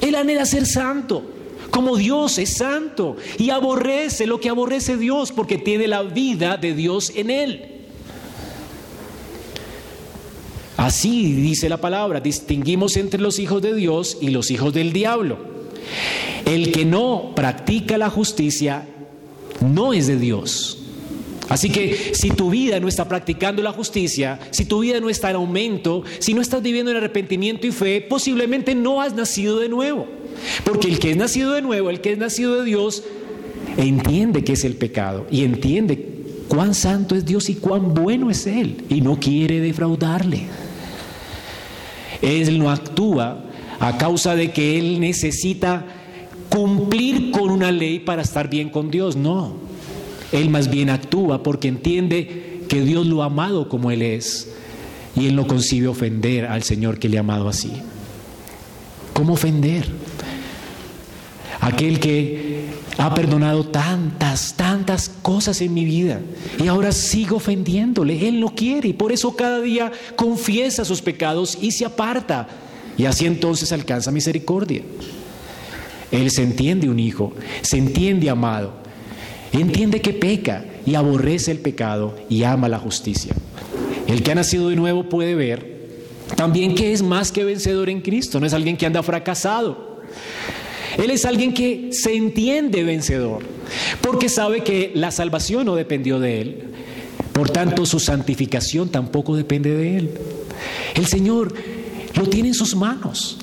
Él 0.00 0.14
anhela 0.14 0.44
ser 0.44 0.66
santo, 0.66 1.24
como 1.70 1.96
Dios 1.96 2.38
es 2.38 2.56
santo, 2.56 3.16
y 3.38 3.50
aborrece 3.50 4.26
lo 4.26 4.40
que 4.40 4.48
aborrece 4.48 4.96
Dios, 4.96 5.32
porque 5.32 5.58
tiene 5.58 5.88
la 5.88 6.02
vida 6.02 6.56
de 6.56 6.74
Dios 6.74 7.12
en 7.14 7.30
él. 7.30 7.68
Así 10.76 11.32
dice 11.32 11.68
la 11.68 11.76
palabra, 11.76 12.20
distinguimos 12.20 12.96
entre 12.96 13.20
los 13.20 13.38
hijos 13.38 13.62
de 13.62 13.74
Dios 13.74 14.18
y 14.20 14.30
los 14.30 14.50
hijos 14.50 14.74
del 14.74 14.92
diablo. 14.92 15.52
El 16.44 16.72
que 16.72 16.84
no 16.84 17.32
practica 17.34 17.98
la 17.98 18.10
justicia 18.10 18.86
no 19.60 19.92
es 19.92 20.06
de 20.06 20.16
Dios. 20.16 20.78
Así 21.48 21.70
que 21.70 22.12
si 22.14 22.30
tu 22.30 22.50
vida 22.50 22.80
no 22.80 22.88
está 22.88 23.08
practicando 23.08 23.62
la 23.62 23.72
justicia, 23.72 24.40
si 24.50 24.64
tu 24.64 24.80
vida 24.80 25.00
no 25.00 25.10
está 25.10 25.30
en 25.30 25.36
aumento, 25.36 26.02
si 26.18 26.34
no 26.34 26.40
estás 26.40 26.62
viviendo 26.62 26.90
en 26.90 26.96
arrepentimiento 26.96 27.66
y 27.66 27.72
fe, 27.72 28.00
posiblemente 28.00 28.74
no 28.74 29.02
has 29.02 29.14
nacido 29.14 29.58
de 29.58 29.68
nuevo. 29.68 30.06
Porque 30.64 30.88
el 30.88 30.98
que 30.98 31.10
es 31.10 31.16
nacido 31.16 31.52
de 31.52 31.62
nuevo, 31.62 31.90
el 31.90 32.00
que 32.00 32.12
es 32.12 32.18
nacido 32.18 32.56
de 32.56 32.64
Dios, 32.64 33.02
entiende 33.76 34.44
que 34.44 34.52
es 34.52 34.64
el 34.64 34.76
pecado 34.76 35.26
y 35.30 35.44
entiende 35.44 36.12
cuán 36.48 36.74
santo 36.74 37.14
es 37.14 37.24
Dios 37.24 37.48
y 37.50 37.56
cuán 37.56 37.94
bueno 37.94 38.30
es 38.30 38.46
Él 38.46 38.84
y 38.88 39.00
no 39.00 39.18
quiere 39.18 39.60
defraudarle. 39.60 40.44
Él 42.22 42.58
no 42.58 42.70
actúa 42.70 43.44
a 43.82 43.98
causa 43.98 44.36
de 44.36 44.52
que 44.52 44.78
Él 44.78 45.00
necesita 45.00 45.84
cumplir 46.48 47.32
con 47.32 47.50
una 47.50 47.72
ley 47.72 47.98
para 47.98 48.22
estar 48.22 48.48
bien 48.48 48.70
con 48.70 48.92
Dios, 48.92 49.16
no. 49.16 49.56
Él 50.30 50.50
más 50.50 50.70
bien 50.70 50.88
actúa 50.88 51.42
porque 51.42 51.66
entiende 51.66 52.62
que 52.68 52.82
Dios 52.82 53.06
lo 53.06 53.24
ha 53.24 53.26
amado 53.26 53.68
como 53.68 53.90
Él 53.90 54.02
es 54.02 54.52
y 55.16 55.26
Él 55.26 55.34
no 55.34 55.48
concibe 55.48 55.88
ofender 55.88 56.46
al 56.46 56.62
Señor 56.62 57.00
que 57.00 57.08
le 57.08 57.16
ha 57.16 57.20
amado 57.20 57.48
así. 57.48 57.72
¿Cómo 59.14 59.32
ofender? 59.32 59.84
Aquel 61.60 61.98
que 61.98 62.66
ha 62.98 63.12
perdonado 63.12 63.66
tantas, 63.66 64.54
tantas 64.54 65.08
cosas 65.08 65.60
en 65.60 65.74
mi 65.74 65.84
vida 65.84 66.20
y 66.62 66.68
ahora 66.68 66.92
sigo 66.92 67.38
ofendiéndole. 67.38 68.28
Él 68.28 68.38
no 68.38 68.54
quiere 68.54 68.90
y 68.90 68.92
por 68.92 69.10
eso 69.10 69.34
cada 69.34 69.60
día 69.60 69.90
confiesa 70.14 70.84
sus 70.84 71.02
pecados 71.02 71.58
y 71.60 71.72
se 71.72 71.84
aparta 71.84 72.46
y 72.96 73.04
así 73.04 73.26
entonces 73.26 73.72
alcanza 73.72 74.10
misericordia. 74.10 74.82
Él 76.10 76.30
se 76.30 76.42
entiende 76.42 76.90
un 76.90 77.00
hijo, 77.00 77.32
se 77.62 77.78
entiende 77.78 78.28
amado, 78.28 78.74
entiende 79.52 80.00
que 80.00 80.12
peca 80.12 80.64
y 80.84 80.94
aborrece 80.94 81.50
el 81.50 81.58
pecado 81.58 82.16
y 82.28 82.44
ama 82.44 82.68
la 82.68 82.78
justicia. 82.78 83.34
El 84.06 84.22
que 84.22 84.32
ha 84.32 84.34
nacido 84.34 84.68
de 84.68 84.76
nuevo 84.76 85.08
puede 85.08 85.34
ver 85.34 85.72
también 86.36 86.74
que 86.74 86.92
es 86.92 87.02
más 87.02 87.30
que 87.30 87.44
vencedor 87.44 87.88
en 87.90 88.00
Cristo, 88.00 88.40
no 88.40 88.46
es 88.46 88.54
alguien 88.54 88.76
que 88.76 88.86
anda 88.86 89.02
fracasado. 89.02 90.00
Él 90.98 91.10
es 91.10 91.24
alguien 91.24 91.54
que 91.54 91.90
se 91.92 92.14
entiende 92.14 92.84
vencedor, 92.84 93.42
porque 94.00 94.28
sabe 94.28 94.62
que 94.62 94.92
la 94.94 95.10
salvación 95.10 95.66
no 95.66 95.74
dependió 95.74 96.20
de 96.20 96.40
él. 96.40 96.62
Por 97.32 97.48
tanto, 97.48 97.86
su 97.86 97.98
santificación 97.98 98.90
tampoco 98.90 99.36
depende 99.36 99.74
de 99.74 99.96
él. 99.96 100.10
El 100.94 101.06
Señor 101.06 101.54
lo 102.16 102.28
tiene 102.28 102.48
en 102.48 102.54
sus 102.54 102.74
manos. 102.74 103.38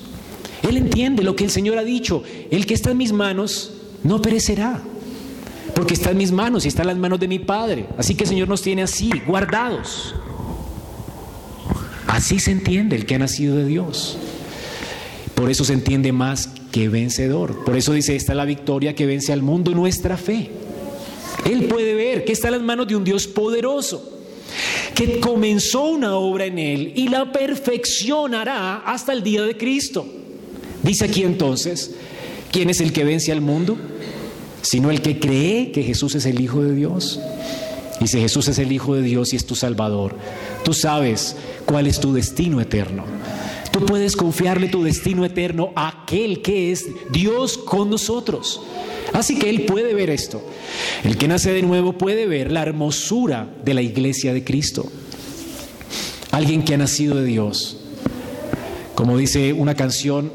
Él 0.62 0.76
entiende 0.76 1.22
lo 1.22 1.36
que 1.36 1.44
el 1.44 1.50
Señor 1.50 1.78
ha 1.78 1.84
dicho. 1.84 2.22
El 2.50 2.66
que 2.66 2.74
está 2.74 2.90
en 2.90 2.98
mis 2.98 3.12
manos 3.12 3.72
no 4.02 4.20
perecerá. 4.20 4.82
Porque 5.74 5.94
está 5.94 6.10
en 6.10 6.18
mis 6.18 6.32
manos 6.32 6.64
y 6.64 6.68
está 6.68 6.82
en 6.82 6.88
las 6.88 6.96
manos 6.96 7.20
de 7.20 7.28
mi 7.28 7.38
Padre. 7.38 7.86
Así 7.96 8.14
que 8.14 8.24
el 8.24 8.28
Señor 8.28 8.48
nos 8.48 8.62
tiene 8.62 8.82
así, 8.82 9.10
guardados. 9.26 10.14
Así 12.06 12.38
se 12.38 12.50
entiende 12.50 12.96
el 12.96 13.06
que 13.06 13.14
ha 13.14 13.18
nacido 13.18 13.56
de 13.56 13.64
Dios. 13.64 14.18
Por 15.34 15.50
eso 15.50 15.64
se 15.64 15.72
entiende 15.72 16.12
más 16.12 16.50
que 16.70 16.88
vencedor. 16.88 17.64
Por 17.64 17.76
eso 17.76 17.92
dice, 17.92 18.16
esta 18.16 18.32
es 18.32 18.36
la 18.36 18.44
victoria 18.44 18.94
que 18.94 19.06
vence 19.06 19.32
al 19.32 19.42
mundo, 19.42 19.72
nuestra 19.72 20.16
fe. 20.16 20.50
Él 21.44 21.64
puede 21.64 21.94
ver 21.94 22.24
que 22.24 22.32
está 22.32 22.48
en 22.48 22.54
las 22.54 22.62
manos 22.62 22.88
de 22.88 22.96
un 22.96 23.04
Dios 23.04 23.26
poderoso, 23.26 24.19
que 24.94 25.20
comenzó 25.20 25.84
una 25.84 26.16
obra 26.16 26.46
en 26.46 26.58
él 26.58 26.92
y 26.94 27.08
la 27.08 27.32
perfeccionará 27.32 28.78
hasta 28.78 29.12
el 29.12 29.22
día 29.22 29.42
de 29.42 29.56
Cristo. 29.56 30.06
Dice 30.82 31.04
aquí 31.04 31.22
entonces, 31.22 31.92
¿quién 32.50 32.70
es 32.70 32.80
el 32.80 32.92
que 32.92 33.04
vence 33.04 33.32
al 33.32 33.40
mundo? 33.40 33.76
Sino 34.62 34.90
el 34.90 35.02
que 35.02 35.18
cree 35.18 35.72
que 35.72 35.82
Jesús 35.82 36.14
es 36.14 36.26
el 36.26 36.40
Hijo 36.40 36.62
de 36.62 36.74
Dios. 36.74 37.20
Y 38.00 38.06
si 38.06 38.18
Jesús 38.18 38.48
es 38.48 38.58
el 38.58 38.72
Hijo 38.72 38.94
de 38.94 39.02
Dios 39.02 39.32
y 39.32 39.36
es 39.36 39.46
tu 39.46 39.54
Salvador, 39.54 40.16
tú 40.64 40.72
sabes 40.72 41.36
cuál 41.66 41.86
es 41.86 42.00
tu 42.00 42.12
destino 42.12 42.60
eterno. 42.60 43.04
Tú 43.70 43.84
puedes 43.86 44.16
confiarle 44.16 44.68
tu 44.68 44.82
destino 44.82 45.24
eterno 45.24 45.70
a 45.76 46.02
aquel 46.02 46.42
que 46.42 46.72
es 46.72 46.86
Dios 47.12 47.56
con 47.56 47.88
nosotros, 47.90 48.62
Así 49.12 49.38
que 49.38 49.50
él 49.50 49.62
puede 49.62 49.94
ver 49.94 50.10
esto. 50.10 50.42
El 51.04 51.16
que 51.16 51.28
nace 51.28 51.52
de 51.52 51.62
nuevo 51.62 51.94
puede 51.94 52.26
ver 52.26 52.52
la 52.52 52.62
hermosura 52.62 53.48
de 53.64 53.74
la 53.74 53.82
iglesia 53.82 54.32
de 54.32 54.44
Cristo. 54.44 54.90
Alguien 56.30 56.62
que 56.62 56.74
ha 56.74 56.78
nacido 56.78 57.16
de 57.16 57.24
Dios. 57.24 57.78
Como 58.94 59.16
dice 59.16 59.52
una 59.52 59.74
canción, 59.74 60.30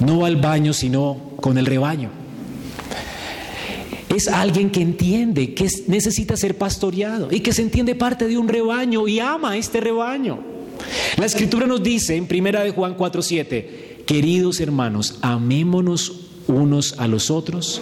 no 0.00 0.20
va 0.20 0.28
al 0.28 0.36
baño 0.36 0.72
sino 0.72 1.32
con 1.40 1.58
el 1.58 1.66
rebaño. 1.66 2.10
Es 4.14 4.28
alguien 4.28 4.70
que 4.70 4.80
entiende 4.80 5.54
que 5.54 5.68
necesita 5.88 6.36
ser 6.36 6.56
pastoreado 6.56 7.28
y 7.32 7.40
que 7.40 7.52
se 7.52 7.62
entiende 7.62 7.96
parte 7.96 8.28
de 8.28 8.38
un 8.38 8.48
rebaño 8.48 9.08
y 9.08 9.18
ama 9.18 9.56
este 9.56 9.80
rebaño. 9.80 10.38
La 11.16 11.26
escritura 11.26 11.66
nos 11.66 11.82
dice 11.82 12.14
en 12.14 12.26
primera 12.26 12.62
de 12.62 12.70
Juan 12.70 12.96
4:7, 12.96 14.04
queridos 14.06 14.60
hermanos, 14.60 15.18
amémonos 15.22 16.20
unos 16.46 16.94
a 16.98 17.08
los 17.08 17.30
otros, 17.30 17.80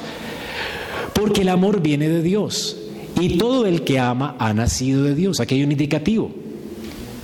porque 1.13 1.43
el 1.43 1.49
amor 1.49 1.81
viene 1.81 2.09
de 2.09 2.23
Dios 2.23 2.77
y 3.21 3.37
todo 3.39 3.67
el 3.67 3.85
que 3.85 3.99
ama 3.99 4.37
ha 4.39 4.53
nacido 4.53 5.05
de 5.05 5.15
Dios. 5.15 5.41
Aquí 5.41 5.57
hay 5.57 5.65
un 5.65 5.73
indicativo. 5.73 6.31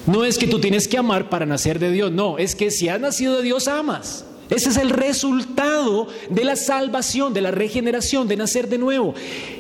No 0.07 0.25
es 0.25 0.39
que 0.39 0.47
tú 0.47 0.59
tienes 0.59 0.89
que 0.89 0.99
amar 0.99 1.29
para 1.29 1.45
nacer 1.45 1.79
de 1.79 1.91
Dios, 1.91 2.11
no, 2.11 2.39
es 2.39 2.55
que 2.55 2.71
si 2.71 2.89
has 2.89 3.01
nacido 3.01 3.37
de 3.37 3.43
Dios 3.43 3.69
amas. 3.69 4.25
Ese 4.51 4.71
es 4.71 4.79
el 4.79 4.89
resultado 4.89 6.09
de 6.31 6.45
la 6.45 6.57
salvación, 6.57 7.35
de 7.35 7.43
la 7.43 7.51
regeneración, 7.51 8.29
de 8.29 8.37
nacer 8.37 8.69
de 8.69 8.79
nuevo. 8.79 9.15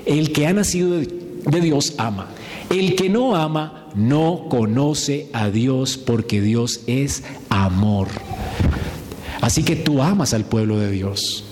El 0.06 0.32
que 0.32 0.46
ha 0.46 0.52
nacido 0.54 0.98
de 0.98 1.60
Dios 1.60 1.94
ama. 1.98 2.28
El 2.70 2.96
que 2.96 3.10
no 3.10 3.36
ama 3.36 3.88
no 3.94 4.46
conoce 4.48 5.28
a 5.34 5.50
Dios 5.50 5.98
porque 5.98 6.40
Dios 6.40 6.80
es 6.86 7.22
amor. 7.50 8.08
Así 9.40 9.62
que 9.62 9.76
tú 9.76 10.02
amas 10.02 10.32
al 10.32 10.44
pueblo 10.44 10.78
de 10.78 10.90
Dios. 10.90 11.44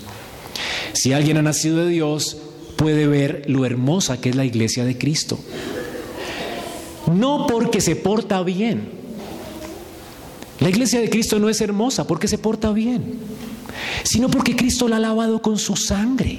Si 0.93 1.13
alguien 1.13 1.37
ha 1.37 1.43
nacido 1.43 1.79
de 1.79 1.91
Dios, 1.91 2.39
puede 2.77 3.07
ver 3.07 3.45
lo 3.47 3.65
hermosa 3.65 4.21
que 4.21 4.31
es 4.31 4.37
la 4.37 4.45
iglesia 4.45 4.85
de 4.85 4.97
Cristo. 4.99 5.39
No 7.13 7.47
porque 7.47 7.81
se 7.81 7.97
porta 7.97 8.43
bien. 8.43 8.89
La 10.61 10.69
iglesia 10.69 11.01
de 11.01 11.11
Cristo 11.11 11.39
no 11.39 11.49
es 11.49 11.61
hermosa 11.61 12.07
porque 12.07 12.29
se 12.29 12.39
porta 12.39 12.73
bien, 12.73 13.19
sino 14.05 14.31
porque 14.31 14.57
Cristo 14.57 14.89
la 14.89 14.97
ha 14.97 15.01
lavado 15.01 15.43
con 15.43 15.59
su 15.59 15.77
sangre. 15.77 16.39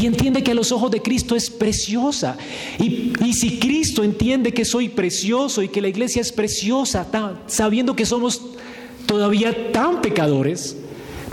Y 0.00 0.06
entiende 0.06 0.42
que 0.42 0.52
a 0.52 0.54
los 0.54 0.72
ojos 0.72 0.90
de 0.90 1.02
Cristo 1.02 1.34
es 1.34 1.50
preciosa. 1.50 2.36
Y, 2.78 3.12
si 3.32 3.58
Cristo 3.58 4.04
entiende 4.04 4.52
que 4.52 4.64
soy 4.64 4.88
precioso 4.88 5.62
y 5.62 5.68
que 5.68 5.80
la 5.80 5.88
iglesia 5.88 6.22
es 6.22 6.32
preciosa, 6.32 7.06
sabiendo 7.46 7.96
que 7.96 8.06
somos 8.06 8.40
todavía 9.06 9.72
tan 9.72 10.00
pecadores, 10.00 10.76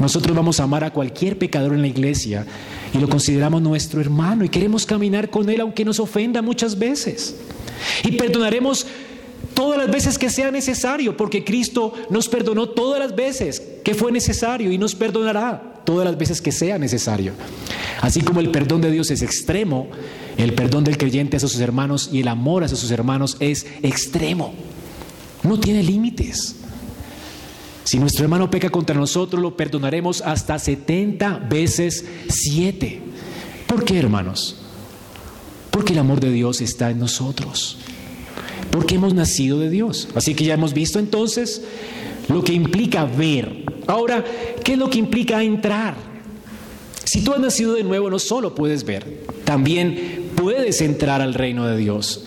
nosotros 0.02 0.36
vamos 0.36 0.60
a 0.60 0.64
amar 0.64 0.84
a 0.84 0.91
cualquier 0.91 1.38
pecador 1.38 1.74
en 1.74 1.82
la 1.82 1.88
iglesia 1.88 2.45
y 2.93 2.97
lo 2.97 3.08
consideramos 3.08 3.62
nuestro 3.62 4.02
hermano 4.02 4.43
y 4.43 4.49
queremos 4.49 4.86
caminar 4.86 5.30
con 5.30 5.49
él 5.49 5.62
aunque 5.62 5.86
nos 5.86 5.99
ofenda 5.99 6.41
muchas 6.41 6.78
veces. 6.78 7.36
Y 8.04 8.14
perdonaremos 8.14 8.88
todas 9.54 9.78
las 9.78 9.91
veces 9.91 10.18
que 10.18 10.30
sea 10.30 10.52
necesario, 10.52 11.16
porque 11.16 11.43
Cristo 11.43 11.93
nos 12.10 12.28
perdonó 12.28 12.70
todas 12.70 12.99
las 12.99 13.16
veces 13.16 13.62
que 13.84 13.93
fue 13.93 14.12
necesario 14.12 14.72
y 14.72 14.78
nos 14.78 14.95
perdonará 14.95 15.82
todas 15.86 16.06
las 16.06 16.18
veces 16.18 16.41
que 16.41 16.52
sea 16.52 16.78
necesario. 16.78 17.34
Así 18.02 18.22
como 18.22 18.39
el 18.39 18.49
perdón 18.49 18.82
de 18.82 18.91
Dios 18.91 19.12
es 19.12 19.22
extremo, 19.22 19.88
el 20.38 20.54
perdón 20.54 20.84
del 20.84 20.97
creyente 20.97 21.38
hacia 21.38 21.47
sus 21.47 21.60
hermanos 21.60 22.10
y 22.12 22.22
el 22.22 22.28
amor 22.28 22.64
hacia 22.64 22.78
sus 22.78 22.91
hermanos 22.91 23.38
es 23.39 23.68
extremo. 23.84 24.54
No 25.43 25.60
tiene 25.60 25.84
límites. 25.84 26.56
Si 27.84 27.97
nuestro 27.99 28.23
hermano 28.23 28.49
peca 28.49 28.69
contra 28.69 28.95
nosotros, 28.95 29.41
lo 29.41 29.57
perdonaremos 29.57 30.21
hasta 30.21 30.57
70 30.59 31.39
veces 31.49 32.05
7. 32.29 33.01
¿Por 33.67 33.84
qué, 33.84 33.97
hermanos? 33.97 34.57
Porque 35.71 35.93
el 35.93 35.99
amor 35.99 36.19
de 36.19 36.32
Dios 36.32 36.61
está 36.61 36.91
en 36.91 36.99
nosotros. 36.99 37.77
Porque 38.69 38.95
hemos 38.95 39.13
nacido 39.13 39.59
de 39.59 39.69
Dios. 39.69 40.09
Así 40.15 40.36
que 40.36 40.45
ya 40.45 40.53
hemos 40.53 40.73
visto 40.73 40.99
entonces 40.99 41.63
lo 42.27 42.43
que 42.43 42.53
implica 42.53 43.05
ver. 43.05 43.65
Ahora, 43.88 44.23
¿qué 44.63 44.73
es 44.73 44.77
lo 44.77 44.89
que 44.89 44.99
implica 44.99 45.43
entrar? 45.43 45.95
Si 47.05 47.23
tú 47.23 47.34
has 47.34 47.39
nacido 47.39 47.73
de 47.73 47.84
nuevo, 47.84 48.09
no 48.09 48.19
solo 48.19 48.55
puedes 48.55 48.86
ver, 48.86 49.25
también 49.43 50.29
puedes 50.36 50.79
entrar 50.82 51.19
al 51.21 51.34
reino 51.34 51.67
de 51.67 51.75
Dios. 51.75 52.23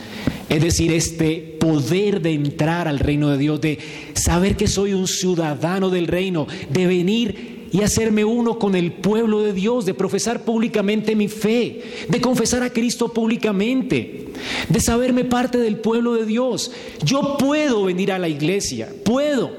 Es 0.48 0.62
decir, 0.62 0.92
este 0.92 1.56
poder 1.58 2.20
de 2.20 2.32
entrar 2.32 2.86
al 2.86 2.98
reino 2.98 3.30
de 3.30 3.38
Dios, 3.38 3.60
de 3.60 3.78
saber 4.14 4.56
que 4.56 4.66
soy 4.66 4.92
un 4.92 5.08
ciudadano 5.08 5.90
del 5.90 6.06
reino, 6.06 6.46
de 6.70 6.86
venir 6.86 7.68
y 7.72 7.82
hacerme 7.82 8.24
uno 8.24 8.58
con 8.58 8.76
el 8.76 8.92
pueblo 8.92 9.42
de 9.42 9.52
Dios, 9.52 9.84
de 9.84 9.94
profesar 9.94 10.44
públicamente 10.44 11.16
mi 11.16 11.26
fe, 11.26 11.82
de 12.08 12.20
confesar 12.20 12.62
a 12.62 12.70
Cristo 12.70 13.12
públicamente, 13.12 14.28
de 14.68 14.80
saberme 14.80 15.24
parte 15.24 15.58
del 15.58 15.78
pueblo 15.78 16.14
de 16.14 16.24
Dios. 16.24 16.70
Yo 17.04 17.36
puedo 17.36 17.84
venir 17.84 18.12
a 18.12 18.18
la 18.20 18.28
iglesia, 18.28 18.88
puedo. 19.04 19.50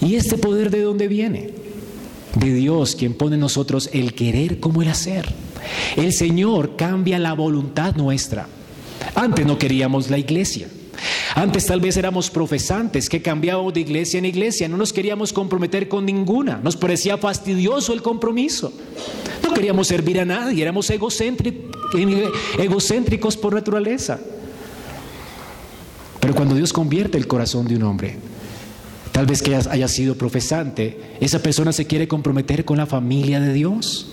¿Y 0.00 0.16
este 0.16 0.36
poder 0.36 0.70
de 0.70 0.82
dónde 0.82 1.06
viene? 1.06 1.50
De 2.34 2.52
Dios, 2.52 2.96
quien 2.96 3.14
pone 3.14 3.34
en 3.34 3.40
nosotros 3.40 3.88
el 3.92 4.14
querer 4.14 4.58
como 4.58 4.82
el 4.82 4.88
hacer. 4.88 5.32
El 5.96 6.12
Señor 6.12 6.74
cambia 6.76 7.20
la 7.20 7.34
voluntad 7.34 7.94
nuestra. 7.94 8.48
Antes 9.14 9.46
no 9.46 9.58
queríamos 9.58 10.10
la 10.10 10.18
iglesia. 10.18 10.68
Antes 11.34 11.66
tal 11.66 11.80
vez 11.80 11.96
éramos 11.96 12.30
profesantes 12.30 13.08
que 13.08 13.20
cambiábamos 13.20 13.74
de 13.74 13.80
iglesia 13.80 14.18
en 14.18 14.24
iglesia, 14.24 14.68
no 14.68 14.76
nos 14.76 14.92
queríamos 14.92 15.32
comprometer 15.32 15.88
con 15.88 16.06
ninguna, 16.06 16.60
nos 16.62 16.76
parecía 16.76 17.18
fastidioso 17.18 17.92
el 17.92 18.02
compromiso. 18.02 18.72
No 19.42 19.52
queríamos 19.52 19.88
servir 19.88 20.20
a 20.20 20.24
nadie, 20.24 20.62
éramos 20.62 20.88
egocéntricos 20.90 23.36
por 23.36 23.54
naturaleza. 23.54 24.20
Pero 26.20 26.34
cuando 26.34 26.54
Dios 26.54 26.72
convierte 26.72 27.18
el 27.18 27.26
corazón 27.26 27.66
de 27.66 27.76
un 27.76 27.82
hombre, 27.82 28.16
tal 29.14 29.26
vez 29.26 29.42
que 29.42 29.54
haya 29.54 29.86
sido 29.86 30.16
profesante, 30.16 30.98
esa 31.20 31.40
persona 31.40 31.72
se 31.72 31.86
quiere 31.86 32.08
comprometer 32.08 32.64
con 32.64 32.78
la 32.78 32.86
familia 32.86 33.38
de 33.38 33.52
Dios 33.52 34.08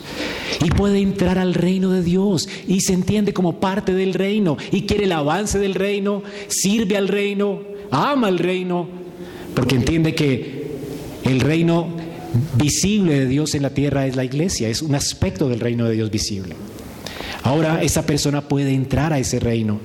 y 0.63 0.69
puede 0.69 0.99
entrar 0.99 1.39
al 1.39 1.55
reino 1.55 1.89
de 1.89 2.03
Dios 2.03 2.47
y 2.67 2.81
se 2.81 2.93
entiende 2.93 3.33
como 3.33 3.59
parte 3.59 3.95
del 3.95 4.13
reino 4.13 4.57
y 4.71 4.83
quiere 4.83 5.05
el 5.05 5.11
avance 5.13 5.57
del 5.57 5.73
reino, 5.73 6.21
sirve 6.49 6.97
al 6.97 7.07
reino, 7.07 7.61
ama 7.89 8.27
al 8.27 8.37
reino, 8.37 8.87
porque 9.55 9.73
entiende 9.73 10.13
que 10.13 10.67
el 11.23 11.39
reino 11.39 11.87
visible 12.59 13.21
de 13.21 13.25
Dios 13.25 13.55
en 13.55 13.63
la 13.63 13.71
tierra 13.71 14.05
es 14.05 14.15
la 14.15 14.23
iglesia, 14.23 14.69
es 14.69 14.83
un 14.83 14.93
aspecto 14.93 15.49
del 15.49 15.61
reino 15.61 15.85
de 15.85 15.95
Dios 15.95 16.11
visible. 16.11 16.53
Ahora 17.41 17.81
esa 17.81 18.05
persona 18.05 18.47
puede 18.47 18.75
entrar 18.75 19.13
a 19.13 19.17
ese 19.17 19.39
reino. 19.39 19.79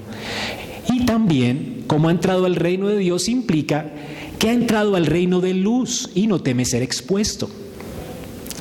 Y 0.93 1.07
también, 1.07 1.85
como 1.87 2.09
ha 2.09 2.13
entrado 2.13 2.45
al 2.45 2.55
reino 2.55 2.89
de 2.89 2.99
Dios, 2.99 3.31
implica 3.31 3.93
que 4.39 4.49
ha 4.49 4.53
entrado 4.53 4.97
al 4.97 5.07
reino 5.07 5.41
de 5.41 5.55
luz 5.55 6.11
y 6.15 6.27
no 6.27 6.41
teme 6.41 6.65
ser 6.65 6.83
expuesto. 6.83 7.49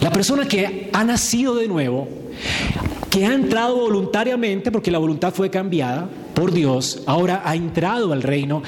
La 0.01 0.11
persona 0.11 0.47
que 0.47 0.89
ha 0.93 1.03
nacido 1.03 1.55
de 1.55 1.67
nuevo, 1.67 2.07
que 3.09 3.25
ha 3.25 3.33
entrado 3.33 3.77
voluntariamente, 3.77 4.71
porque 4.71 4.91
la 4.91 4.97
voluntad 4.97 5.33
fue 5.33 5.49
cambiada 5.49 6.09
por 6.33 6.51
Dios, 6.51 7.01
ahora 7.05 7.41
ha 7.45 7.55
entrado 7.55 8.11
al 8.13 8.21
reino, 8.21 8.61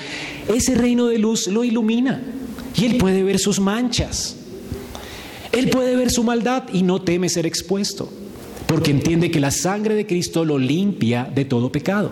ese 0.48 0.76
reino 0.76 1.08
de 1.08 1.18
luz 1.18 1.48
lo 1.48 1.64
ilumina 1.64 2.24
y 2.76 2.86
él 2.86 2.98
puede 2.98 3.24
ver 3.24 3.40
sus 3.40 3.60
manchas. 3.60 4.36
Él 5.52 5.70
puede 5.70 5.96
ver 5.96 6.12
su 6.12 6.24
maldad 6.24 6.64
y 6.72 6.84
no 6.84 7.02
teme 7.02 7.30
ser 7.30 7.46
expuesto, 7.46 8.10
porque 8.68 8.92
entiende 8.92 9.32
que 9.32 9.40
la 9.40 9.52
sangre 9.52 9.96
de 9.96 10.06
Cristo 10.06 10.46
lo 10.46 10.58
limpia 10.58 11.30
de 11.34 11.46
todo 11.46 11.72
pecado. 11.72 12.12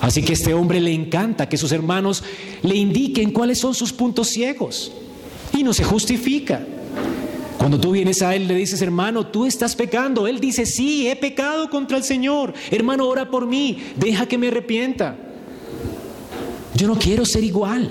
Así 0.00 0.22
que 0.22 0.32
a 0.32 0.34
este 0.34 0.54
hombre 0.54 0.80
le 0.80 0.92
encanta 0.92 1.48
que 1.48 1.56
sus 1.56 1.72
hermanos 1.72 2.22
le 2.62 2.76
indiquen 2.76 3.32
cuáles 3.32 3.58
son 3.58 3.74
sus 3.74 3.92
puntos 3.92 4.28
ciegos 4.28 4.92
y 5.56 5.62
no 5.62 5.72
se 5.74 5.84
justifica. 5.84 6.64
Cuando 7.58 7.80
tú 7.80 7.90
vienes 7.90 8.22
a 8.22 8.36
Él, 8.36 8.46
le 8.46 8.54
dices, 8.54 8.80
hermano, 8.80 9.26
tú 9.26 9.44
estás 9.44 9.74
pecando. 9.74 10.28
Él 10.28 10.38
dice, 10.38 10.64
sí, 10.64 11.08
he 11.08 11.16
pecado 11.16 11.68
contra 11.68 11.96
el 11.96 12.04
Señor. 12.04 12.54
Hermano, 12.70 13.08
ora 13.08 13.28
por 13.28 13.46
mí. 13.46 13.78
Deja 13.96 14.26
que 14.26 14.38
me 14.38 14.48
arrepienta. 14.48 15.16
Yo 16.74 16.86
no 16.86 16.96
quiero 16.96 17.24
ser 17.24 17.42
igual. 17.42 17.90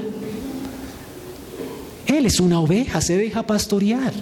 Él 2.05 2.25
es 2.25 2.39
una 2.39 2.61
oveja, 2.61 3.01
se 3.01 3.17
deja 3.17 3.43
pastorear. 3.43 4.13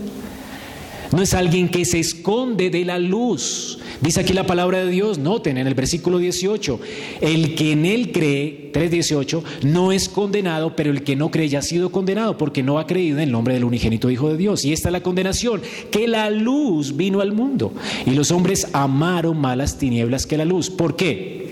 No 1.16 1.22
es 1.22 1.34
alguien 1.34 1.70
que 1.70 1.86
se 1.86 1.97
esconde 1.97 2.70
de 2.70 2.84
la 2.84 2.99
luz. 2.99 3.80
Dice 4.01 4.20
aquí 4.20 4.34
la 4.34 4.45
palabra 4.45 4.84
de 4.84 4.91
Dios, 4.91 5.18
noten 5.18 5.57
en 5.57 5.66
el 5.66 5.74
versículo 5.74 6.18
18, 6.18 6.78
el 7.22 7.55
que 7.55 7.72
en 7.72 7.86
él 7.86 8.11
cree, 8.11 8.70
3.18, 8.74 9.41
no 9.63 9.93
es 9.93 10.09
condenado, 10.09 10.76
pero 10.76 10.91
el 10.91 11.03
que 11.03 11.16
no 11.16 11.32
cree 11.32 11.47
ya 11.47 11.59
ha 11.59 11.61
sido 11.61 11.89
condenado 11.89 12.38
porque 12.38 12.63
no 12.63 12.80
ha 12.80 12.86
creído 12.86 13.20
en 13.20 13.24
el 13.24 13.32
nombre 13.32 13.53
del 13.53 13.63
unigénito 13.63 14.11
Hijo 14.11 14.30
de 14.30 14.36
Dios. 14.36 14.66
Y 14.66 14.74
esta 14.74 14.89
es 14.89 14.93
la 14.93 15.03
condenación, 15.03 15.61
que 15.89 16.05
la 16.09 16.30
luz 16.30 16.97
vino 16.97 17.22
al 17.22 17.32
mundo 17.32 17.72
y 18.05 18.11
los 18.11 18.32
hombres 18.32 18.68
amaron 18.74 19.39
malas 19.39 19.78
tinieblas 19.78 20.26
que 20.26 20.36
la 20.36 20.43
luz. 20.43 20.70
¿Por 20.70 20.97
qué? 20.97 21.47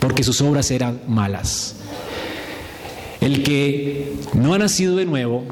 Porque 0.00 0.24
sus 0.24 0.40
obras 0.40 0.68
eran 0.72 1.00
malas. 1.06 1.76
El 3.20 3.44
que 3.44 4.14
no 4.34 4.52
ha 4.52 4.58
nacido 4.58 4.96
de 4.96 5.04
nuevo 5.04 5.44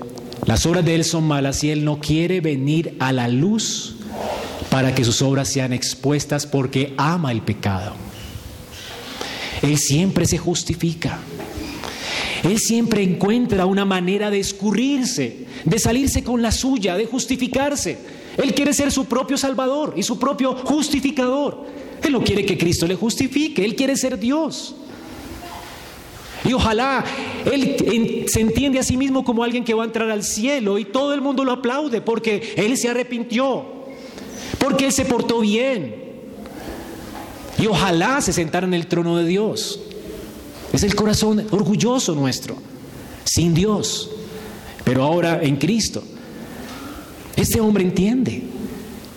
las 0.47 0.66
obras 0.66 0.84
de 0.84 0.95
Él 0.95 1.05
son 1.05 1.24
malas 1.24 1.62
y 1.64 1.70
Él 1.70 1.84
no 1.84 2.01
quiere 2.01 2.41
venir 2.41 2.97
a 2.99 3.12
la 3.12 3.28
luz 3.28 3.97
para 4.70 4.95
que 4.95 5.05
sus 5.05 5.20
obras 5.22 5.49
sean 5.49 5.72
expuestas 5.72 6.47
porque 6.47 6.95
ama 6.97 7.32
el 7.32 7.43
pecado. 7.43 7.95
Él 9.62 9.78
siempre 9.78 10.26
se 10.26 10.38
justifica. 10.38 11.18
Él 12.43 12.59
siempre 12.59 13.03
encuentra 13.03 13.66
una 13.66 13.84
manera 13.84 14.30
de 14.30 14.41
escurrirse, 14.41 15.47
de 15.64 15.78
salirse 15.78 16.24
con 16.24 16.41
la 16.41 16.53
suya, 16.53 16.97
de 16.97 17.05
justificarse. 17.05 17.99
Él 18.38 18.55
quiere 18.55 18.72
ser 18.72 18.91
su 18.91 19.05
propio 19.05 19.36
Salvador 19.36 19.95
y 19.97 20.03
su 20.03 20.18
propio 20.18 20.57
justificador. 20.57 21.66
Él 22.03 22.12
no 22.12 22.24
quiere 22.24 22.47
que 22.47 22.57
Cristo 22.57 22.86
le 22.86 22.95
justifique, 22.95 23.64
Él 23.64 23.76
quiere 23.76 23.97
ser 23.97 24.18
Dios. 24.18 24.74
Y 26.51 26.53
ojalá 26.53 27.05
Él 27.44 28.24
se 28.26 28.40
entiende 28.40 28.80
a 28.80 28.82
sí 28.82 28.96
mismo 28.96 29.22
como 29.22 29.44
alguien 29.44 29.62
que 29.62 29.72
va 29.72 29.84
a 29.84 29.86
entrar 29.86 30.11
al 30.11 30.24
cielo 30.24 30.80
y 30.80 30.84
todo 30.84 31.14
el 31.14 31.20
mundo 31.20 31.44
lo 31.44 31.53
aplaude 31.53 32.01
porque 32.01 32.55
Él 32.57 32.76
se 32.76 32.88
arrepintió, 32.88 33.64
porque 34.59 34.86
Él 34.86 34.92
se 34.92 35.05
portó 35.05 35.38
bien. 35.38 35.94
Y 37.57 37.68
ojalá 37.68 38.20
se 38.20 38.32
sentara 38.32 38.66
en 38.66 38.74
el 38.74 38.88
trono 38.88 39.16
de 39.16 39.26
Dios. 39.26 39.78
Es 40.72 40.82
el 40.82 40.96
corazón 40.96 41.46
orgulloso 41.53 42.16
nuestro, 42.16 42.57
sin 43.22 43.55
Dios, 43.55 44.11
pero 44.82 45.05
ahora 45.05 45.40
en 45.44 45.55
Cristo. 45.55 46.03
Este 47.36 47.61
hombre 47.61 47.84
entiende 47.84 48.42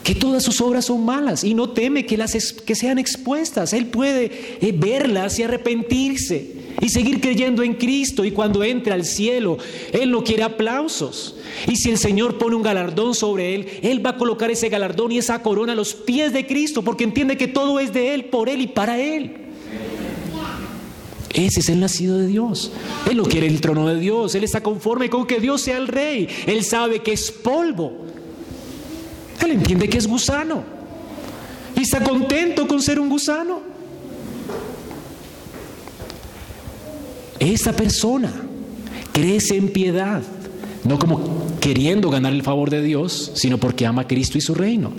que 0.03 0.13
todas 0.13 0.43
sus 0.43 0.61
obras 0.61 0.85
son 0.85 1.03
malas 1.03 1.43
y 1.43 1.55
no 1.55 1.71
teme 1.71 2.05
que, 2.05 2.15
las 2.15 2.53
que 2.53 2.75
sean 2.75 2.99
expuestas. 2.99 3.73
Él 3.73 3.87
puede 3.87 4.59
eh, 4.61 4.71
verlas 4.71 5.39
y 5.39 5.43
arrepentirse 5.43 6.52
y 6.83 6.89
seguir 6.89 7.21
creyendo 7.21 7.63
en 7.63 7.75
Cristo. 7.75 8.25
Y 8.25 8.31
cuando 8.31 8.63
entre 8.63 8.93
al 8.93 9.05
cielo, 9.05 9.57
Él 9.93 10.11
no 10.11 10.23
quiere 10.23 10.43
aplausos. 10.43 11.35
Y 11.67 11.77
si 11.77 11.89
el 11.89 11.97
Señor 11.97 12.37
pone 12.37 12.57
un 12.57 12.61
galardón 12.61 13.15
sobre 13.15 13.55
Él, 13.55 13.67
Él 13.81 14.05
va 14.05 14.11
a 14.11 14.17
colocar 14.17 14.51
ese 14.51 14.67
galardón 14.67 15.13
y 15.13 15.17
esa 15.17 15.41
corona 15.41 15.71
a 15.71 15.75
los 15.75 15.93
pies 15.93 16.33
de 16.33 16.45
Cristo 16.45 16.83
porque 16.83 17.05
entiende 17.05 17.37
que 17.37 17.47
todo 17.47 17.79
es 17.79 17.93
de 17.93 18.13
Él, 18.13 18.25
por 18.25 18.49
Él 18.49 18.61
y 18.61 18.67
para 18.67 18.99
Él. 18.99 19.37
Ese 21.33 21.61
es 21.61 21.69
el 21.69 21.79
nacido 21.79 22.17
de 22.17 22.27
Dios. 22.27 22.71
Él 23.09 23.17
no 23.17 23.23
quiere 23.23 23.47
el 23.47 23.61
trono 23.61 23.87
de 23.87 23.99
Dios. 23.99 24.35
Él 24.35 24.43
está 24.43 24.61
conforme 24.61 25.09
con 25.09 25.25
que 25.25 25.39
Dios 25.39 25.61
sea 25.61 25.77
el 25.77 25.87
rey. 25.87 26.27
Él 26.45 26.63
sabe 26.63 26.99
que 26.99 27.13
es 27.13 27.31
polvo. 27.31 28.05
Él 29.41 29.51
entiende 29.51 29.89
que 29.89 29.97
es 29.97 30.05
gusano. 30.05 30.63
Y 31.75 31.81
está 31.81 32.03
contento 32.03 32.67
con 32.67 32.81
ser 32.81 32.99
un 32.99 33.09
gusano. 33.09 33.72
Esta 37.43 37.73
persona 37.73 38.31
crece 39.11 39.57
en 39.57 39.69
piedad, 39.69 40.21
no 40.83 40.97
como 40.97 41.47
queriendo 41.59 42.09
ganar 42.09 42.33
el 42.33 42.43
favor 42.43 42.69
de 42.69 42.81
Dios, 42.81 43.31
sino 43.35 43.57
porque 43.57 43.85
ama 43.85 44.03
a 44.03 44.07
Cristo 44.07 44.37
y 44.37 44.41
su 44.41 44.55
reino. 44.55 44.93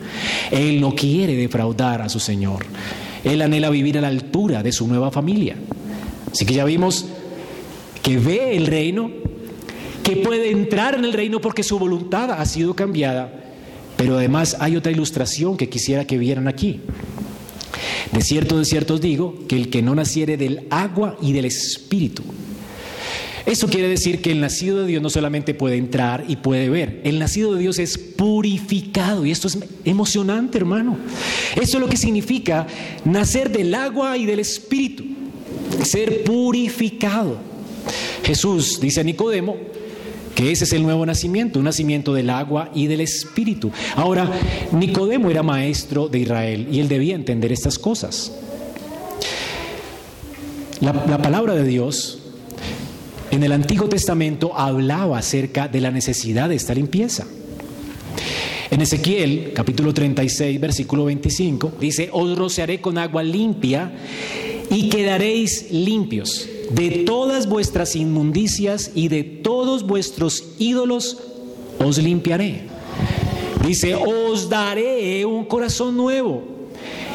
Él 0.50 0.80
no 0.80 0.94
quiere 0.94 1.34
defraudar 1.34 2.02
a 2.02 2.08
su 2.08 2.20
Señor. 2.20 2.66
Él 3.24 3.40
anhela 3.42 3.70
vivir 3.70 3.98
a 3.98 4.00
la 4.02 4.08
altura 4.08 4.62
de 4.62 4.72
su 4.72 4.86
nueva 4.86 5.10
familia. 5.10 5.56
Así 6.30 6.44
que 6.44 6.54
ya 6.54 6.64
vimos 6.64 7.06
que 8.02 8.18
ve 8.18 8.56
el 8.56 8.66
reino, 8.66 9.10
que 10.02 10.16
puede 10.16 10.50
entrar 10.50 10.94
en 10.94 11.04
el 11.04 11.12
reino 11.12 11.40
porque 11.40 11.62
su 11.62 11.78
voluntad 11.78 12.30
ha 12.30 12.44
sido 12.44 12.74
cambiada 12.74 13.44
pero 13.96 14.16
además 14.16 14.56
hay 14.60 14.76
otra 14.76 14.92
ilustración 14.92 15.56
que 15.56 15.68
quisiera 15.68 16.04
que 16.04 16.18
vieran 16.18 16.48
aquí. 16.48 16.80
De 18.12 18.22
cierto, 18.22 18.58
de 18.58 18.64
cierto 18.64 18.94
os 18.94 19.00
digo, 19.00 19.46
que 19.48 19.56
el 19.56 19.70
que 19.70 19.82
no 19.82 19.94
naciere 19.94 20.36
del 20.36 20.66
agua 20.70 21.16
y 21.20 21.32
del 21.32 21.44
espíritu. 21.44 22.22
Eso 23.46 23.68
quiere 23.68 23.88
decir 23.88 24.22
que 24.22 24.32
el 24.32 24.40
nacido 24.40 24.80
de 24.80 24.86
Dios 24.86 25.02
no 25.02 25.10
solamente 25.10 25.52
puede 25.52 25.76
entrar 25.76 26.24
y 26.28 26.36
puede 26.36 26.70
ver, 26.70 27.02
el 27.04 27.18
nacido 27.18 27.52
de 27.52 27.60
Dios 27.60 27.78
es 27.78 27.98
purificado 27.98 29.26
y 29.26 29.30
esto 29.30 29.48
es 29.48 29.58
emocionante, 29.84 30.56
hermano. 30.56 30.96
Eso 31.54 31.76
es 31.76 31.80
lo 31.80 31.88
que 31.88 31.98
significa 31.98 32.66
nacer 33.04 33.50
del 33.52 33.74
agua 33.74 34.16
y 34.16 34.24
del 34.24 34.38
espíritu, 34.38 35.04
ser 35.82 36.24
purificado. 36.24 37.38
Jesús 38.24 38.80
dice 38.80 39.00
a 39.00 39.04
Nicodemo, 39.04 39.58
que 40.34 40.50
ese 40.50 40.64
es 40.64 40.72
el 40.72 40.82
nuevo 40.82 41.06
nacimiento, 41.06 41.58
un 41.58 41.64
nacimiento 41.64 42.12
del 42.12 42.30
agua 42.30 42.70
y 42.74 42.86
del 42.86 43.00
espíritu. 43.00 43.70
Ahora, 43.96 44.30
Nicodemo 44.72 45.30
era 45.30 45.42
maestro 45.42 46.08
de 46.08 46.18
Israel 46.20 46.68
y 46.70 46.80
él 46.80 46.88
debía 46.88 47.14
entender 47.14 47.52
estas 47.52 47.78
cosas. 47.78 48.32
La, 50.80 50.92
la, 50.92 51.18
palabra 51.18 51.54
de 51.54 51.64
Dios 51.64 52.18
en 53.30 53.42
el 53.42 53.52
Antiguo 53.52 53.88
Testamento 53.88 54.58
hablaba 54.58 55.18
acerca 55.18 55.68
de 55.68 55.80
la 55.80 55.90
necesidad 55.90 56.48
de 56.48 56.56
esta 56.56 56.74
limpieza. 56.74 57.26
En 58.70 58.80
Ezequiel, 58.80 59.52
capítulo 59.54 59.94
36, 59.94 60.60
versículo 60.60 61.04
25, 61.04 61.74
dice, 61.80 62.08
os 62.12 62.36
rociaré 62.36 62.80
con 62.80 62.98
agua 62.98 63.22
limpia 63.22 63.92
y 64.68 64.88
quedaréis 64.88 65.70
limpios 65.70 66.48
de 66.70 67.04
todas 67.06 67.48
vuestras 67.48 67.96
inmundicias 67.96 68.90
y 68.94 69.08
de 69.08 69.22
todos 69.22 69.86
vuestros 69.86 70.44
ídolos 70.58 71.18
os 71.78 71.98
limpiaré. 71.98 72.62
Dice, 73.66 73.94
os 73.94 74.48
daré 74.48 75.24
un 75.24 75.44
corazón 75.44 75.96
nuevo 75.96 76.42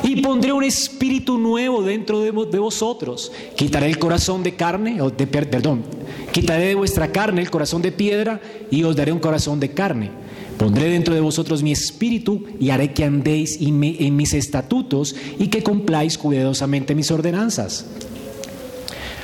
y 0.04 0.22
pondré 0.22 0.52
un 0.52 0.64
espíritu 0.64 1.38
nuevo 1.38 1.84
dentro 1.84 2.22
de, 2.22 2.32
vosotros. 2.32 3.32
Quitaré 3.56 3.88
el 3.88 4.00
corazón 4.00 4.44
de 4.44 4.56
carne, 4.56 5.00
de, 5.16 5.28
perdón, 5.28 5.84
quitaré 6.32 6.68
de 6.68 6.76
vuestra 6.76 7.12
carne 7.12 7.42
el 7.42 7.52
corazón 7.52 7.82
de 7.82 7.92
piedra 7.92 8.42
y 8.72 8.84
os 8.84 8.96
daré 8.96 9.12
un 9.12 9.20
corazón 9.20 9.60
de 9.60 9.72
carne. 9.72 10.10
Pondré 10.58 10.90
dentro 10.90 11.14
de 11.14 11.22
vosotros 11.22 11.64
mi 11.64 11.72
espíritu 11.72 12.44
y 12.60 12.70
haré 12.70 12.94
que 12.94 13.06
andéis 13.06 13.60
en 13.62 14.16
mis 14.16 14.34
estatutos 14.34 15.16
y 15.38 15.48
que 15.48 15.64
cumpláis 15.64 16.18
cuidadosamente 16.18 16.96
mis 16.96 17.12
ordenanzas. 17.12 17.86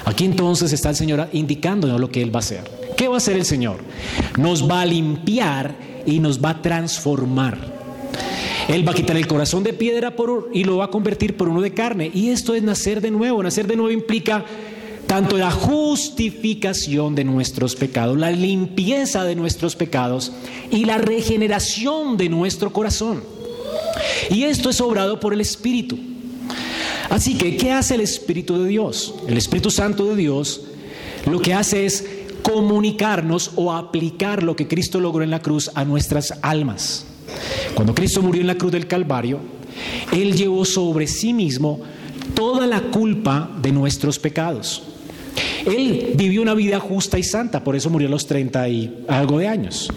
Aquí 0.05 0.25
entonces 0.25 0.71
está 0.71 0.89
el 0.89 0.95
Señor 0.95 1.27
indicándonos 1.33 1.99
lo 1.99 2.09
que 2.09 2.21
Él 2.21 2.33
va 2.33 2.39
a 2.39 2.43
hacer. 2.43 2.63
¿Qué 2.95 3.07
va 3.07 3.15
a 3.15 3.17
hacer 3.17 3.35
el 3.35 3.45
Señor? 3.45 3.77
Nos 4.37 4.69
va 4.69 4.81
a 4.81 4.85
limpiar 4.85 5.75
y 6.05 6.19
nos 6.19 6.43
va 6.43 6.51
a 6.51 6.61
transformar. 6.61 7.57
Él 8.67 8.87
va 8.87 8.93
a 8.93 8.95
quitar 8.95 9.17
el 9.17 9.27
corazón 9.27 9.63
de 9.63 9.73
piedra 9.73 10.15
por, 10.15 10.49
y 10.53 10.63
lo 10.63 10.77
va 10.77 10.85
a 10.85 10.89
convertir 10.89 11.37
por 11.37 11.49
uno 11.49 11.61
de 11.61 11.73
carne. 11.73 12.09
Y 12.13 12.29
esto 12.29 12.55
es 12.55 12.63
nacer 12.63 13.01
de 13.01 13.11
nuevo. 13.11 13.43
Nacer 13.43 13.67
de 13.67 13.75
nuevo 13.75 13.91
implica 13.91 14.45
tanto 15.07 15.37
la 15.37 15.51
justificación 15.51 17.13
de 17.13 17.23
nuestros 17.23 17.75
pecados, 17.75 18.17
la 18.17 18.31
limpieza 18.31 19.23
de 19.23 19.35
nuestros 19.35 19.75
pecados 19.75 20.31
y 20.71 20.85
la 20.85 20.97
regeneración 20.97 22.17
de 22.17 22.29
nuestro 22.29 22.73
corazón. 22.73 23.23
Y 24.31 24.43
esto 24.43 24.69
es 24.69 24.81
obrado 24.81 25.19
por 25.19 25.33
el 25.33 25.41
Espíritu. 25.41 25.97
Así 27.09 27.37
que, 27.37 27.57
¿qué 27.57 27.71
hace 27.71 27.95
el 27.95 28.01
Espíritu 28.01 28.61
de 28.61 28.69
Dios? 28.69 29.15
El 29.27 29.37
Espíritu 29.37 29.69
Santo 29.69 30.05
de 30.05 30.15
Dios 30.15 30.61
lo 31.25 31.39
que 31.39 31.53
hace 31.53 31.85
es 31.85 32.05
comunicarnos 32.43 33.51
o 33.55 33.73
aplicar 33.73 34.43
lo 34.43 34.55
que 34.55 34.67
Cristo 34.67 34.99
logró 34.99 35.23
en 35.23 35.31
la 35.31 35.41
cruz 35.41 35.71
a 35.73 35.83
nuestras 35.83 36.35
almas. 36.43 37.05
Cuando 37.73 37.95
Cristo 37.95 38.21
murió 38.21 38.41
en 38.41 38.47
la 38.47 38.55
cruz 38.55 38.71
del 38.71 38.87
Calvario, 38.87 39.39
Él 40.11 40.35
llevó 40.35 40.63
sobre 40.65 41.07
sí 41.07 41.33
mismo 41.33 41.81
toda 42.35 42.67
la 42.67 42.81
culpa 42.81 43.49
de 43.61 43.71
nuestros 43.71 44.19
pecados. 44.19 44.83
Él 45.65 46.11
vivió 46.15 46.43
una 46.43 46.53
vida 46.53 46.79
justa 46.79 47.17
y 47.17 47.23
santa, 47.23 47.63
por 47.63 47.75
eso 47.75 47.89
murió 47.89 48.07
a 48.07 48.11
los 48.11 48.27
30 48.27 48.69
y 48.69 49.05
algo 49.07 49.39
de 49.39 49.47
años. 49.47 49.89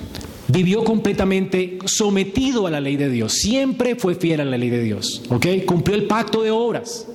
Vivió 0.49 0.83
completamente 0.83 1.79
sometido 1.85 2.67
a 2.67 2.71
la 2.71 2.81
ley 2.81 2.97
de 2.97 3.11
Dios. 3.11 3.35
Siempre 3.35 3.97
fue 3.97 4.15
fiel 4.15 4.41
a 4.41 4.45
la 4.47 4.57
ley 4.57 4.71
de 4.71 4.83
Dios. 4.83 5.23
¿Ok? 5.29 5.47
Cumplió 5.67 5.95
el 5.95 6.07
pacto 6.07 6.43
de 6.43 6.51
obras. 6.51 7.07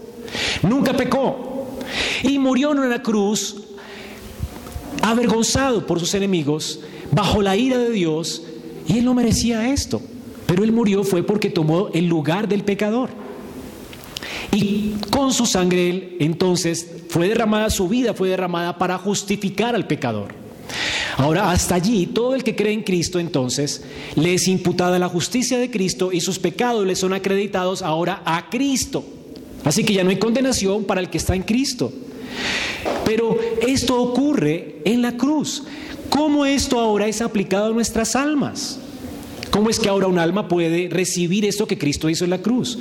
Nunca 0.62 0.94
pecó. 0.94 1.78
Y 2.22 2.38
murió 2.38 2.72
en 2.72 2.80
una 2.80 3.02
cruz 3.02 3.58
avergonzado 5.02 5.86
por 5.86 6.00
sus 6.00 6.14
enemigos, 6.14 6.80
bajo 7.12 7.42
la 7.42 7.58
ira 7.58 7.78
de 7.78 7.90
Dios. 7.90 8.44
Y 8.88 9.00
él 9.00 9.06
no 9.06 9.16
merecía 9.16 9.74
esto. 9.74 10.00
Pero 10.46 10.64
él 10.64 10.72
murió 10.72 11.04
fue 11.04 11.24
porque 11.24 11.50
tomó 11.50 11.90
el 11.94 12.08
lugar 12.08 12.48
del 12.48 12.64
pecador. 12.64 13.10
Y 14.52 14.92
con 15.10 15.34
su 15.34 15.48
sangre 15.48 15.90
él 15.90 16.18
entonces 16.20 16.88
fue 17.10 17.30
derramada 17.30 17.72
su 17.72 17.90
vida, 17.90 18.14
fue 18.14 18.30
derramada 18.30 18.78
para 18.78 19.00
justificar 19.00 19.74
al 19.74 19.88
pecador. 19.88 20.43
Ahora, 21.18 21.52
hasta 21.52 21.76
allí, 21.76 22.08
todo 22.08 22.36
el 22.36 22.44
que 22.44 22.56
cree 22.56 22.74
en 22.74 22.84
Cristo 22.84 23.20
entonces 23.20 23.84
le 24.16 24.34
es 24.34 24.48
imputada 24.48 24.98
la 25.00 25.10
justicia 25.10 25.58
de 25.58 25.70
Cristo 25.70 26.12
y 26.12 26.22
sus 26.22 26.40
pecados 26.40 26.86
le 26.86 26.96
son 26.96 27.14
acreditados 27.14 27.82
ahora 27.82 28.22
a 28.26 28.50
Cristo. 28.50 29.04
Así 29.64 29.84
que 29.84 29.94
ya 29.94 30.04
no 30.04 30.10
hay 30.10 30.18
condenación 30.18 30.84
para 30.86 31.02
el 31.02 31.10
que 31.10 31.18
está 31.18 31.36
en 31.36 31.44
Cristo. 31.44 31.92
Pero 33.06 33.38
esto 33.66 34.02
ocurre 34.02 34.82
en 34.86 35.02
la 35.02 35.16
cruz. 35.16 35.64
¿Cómo 36.10 36.46
esto 36.46 36.80
ahora 36.80 37.08
es 37.08 37.22
aplicado 37.22 37.68
a 37.68 37.74
nuestras 37.74 38.16
almas? 38.16 38.80
¿Cómo 39.52 39.70
es 39.70 39.80
que 39.80 39.90
ahora 39.90 40.08
un 40.08 40.20
alma 40.20 40.48
puede 40.48 40.90
recibir 40.90 41.46
esto 41.46 41.68
que 41.68 41.78
Cristo 41.78 42.10
hizo 42.10 42.24
en 42.24 42.32
la 42.32 42.42
cruz? 42.42 42.80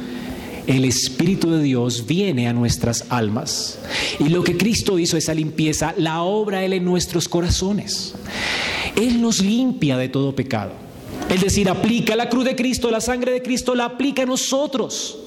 El 0.66 0.84
Espíritu 0.84 1.50
de 1.50 1.62
Dios 1.62 2.06
viene 2.06 2.48
a 2.48 2.52
nuestras 2.52 3.06
almas. 3.08 3.78
Y 4.18 4.28
lo 4.28 4.44
que 4.44 4.56
Cristo 4.56 4.98
hizo, 4.98 5.16
esa 5.16 5.34
limpieza, 5.34 5.94
la 5.96 6.22
obra 6.22 6.64
Él 6.64 6.72
en 6.72 6.84
nuestros 6.84 7.28
corazones. 7.28 8.14
Él 8.96 9.20
nos 9.20 9.40
limpia 9.40 9.96
de 9.96 10.08
todo 10.08 10.34
pecado. 10.34 10.72
Es 11.28 11.40
decir, 11.40 11.68
aplica 11.68 12.14
la 12.16 12.28
cruz 12.28 12.44
de 12.44 12.56
Cristo, 12.56 12.90
la 12.90 13.00
sangre 13.00 13.32
de 13.32 13.42
Cristo 13.42 13.74
la 13.74 13.86
aplica 13.86 14.22
a 14.22 14.26
nosotros. 14.26 15.18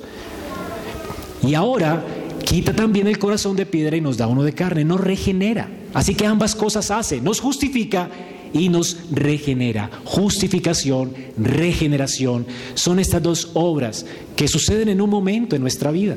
Y 1.45 1.53
ahora 1.53 2.05
quita 2.43 2.73
también 2.73 3.07
el 3.07 3.19
corazón 3.19 3.55
de 3.55 3.65
piedra 3.65 3.97
y 3.97 4.01
nos 4.01 4.17
da 4.17 4.27
uno 4.27 4.43
de 4.43 4.53
carne, 4.53 4.85
nos 4.85 5.01
regenera. 5.01 5.69
Así 5.93 6.15
que 6.15 6.25
ambas 6.25 6.55
cosas 6.55 6.91
hace, 6.91 7.21
nos 7.21 7.39
justifica 7.39 8.09
y 8.55 8.69
nos 8.69 8.97
regenera. 9.11 9.91
Justificación, 10.05 11.13
regeneración, 11.37 12.47
son 12.73 12.99
estas 12.99 13.21
dos 13.21 13.49
obras 13.53 14.05
que 14.37 14.47
suceden 14.47 14.87
en 14.87 15.01
un 15.01 15.09
momento 15.09 15.57
en 15.57 15.61
nuestra 15.61 15.91
vida. 15.91 16.15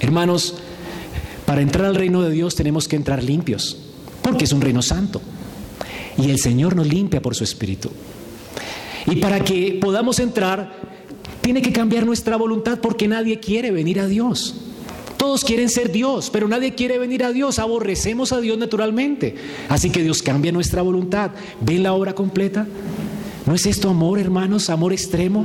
Hermanos, 0.00 0.54
para 1.44 1.60
entrar 1.60 1.84
al 1.84 1.94
reino 1.94 2.22
de 2.22 2.30
Dios 2.30 2.54
tenemos 2.54 2.88
que 2.88 2.96
entrar 2.96 3.22
limpios, 3.22 3.76
porque 4.22 4.44
es 4.44 4.52
un 4.52 4.62
reino 4.62 4.80
santo. 4.80 5.20
Y 6.16 6.30
el 6.30 6.38
Señor 6.38 6.74
nos 6.74 6.86
limpia 6.86 7.20
por 7.20 7.34
su 7.34 7.44
Espíritu. 7.44 7.90
Y 9.06 9.16
para 9.16 9.44
que 9.44 9.78
podamos 9.78 10.20
entrar, 10.20 10.74
tiene 11.42 11.60
que 11.60 11.72
cambiar 11.72 12.06
nuestra 12.06 12.36
voluntad 12.36 12.78
porque 12.80 13.08
nadie 13.08 13.40
quiere 13.40 13.70
venir 13.70 14.00
a 14.00 14.06
Dios. 14.06 14.54
Todos 15.20 15.44
quieren 15.44 15.68
ser 15.68 15.92
Dios, 15.92 16.30
pero 16.30 16.48
nadie 16.48 16.74
quiere 16.74 16.96
venir 16.96 17.24
a 17.24 17.30
Dios. 17.30 17.58
Aborrecemos 17.58 18.32
a 18.32 18.40
Dios 18.40 18.56
naturalmente. 18.56 19.34
Así 19.68 19.90
que 19.90 20.02
Dios 20.02 20.22
cambia 20.22 20.50
nuestra 20.50 20.80
voluntad. 20.80 21.32
¿Ven 21.60 21.82
la 21.82 21.92
obra 21.92 22.14
completa? 22.14 22.66
¿No 23.44 23.54
es 23.54 23.66
esto 23.66 23.90
amor, 23.90 24.18
hermanos? 24.18 24.70
Amor 24.70 24.94
extremo. 24.94 25.44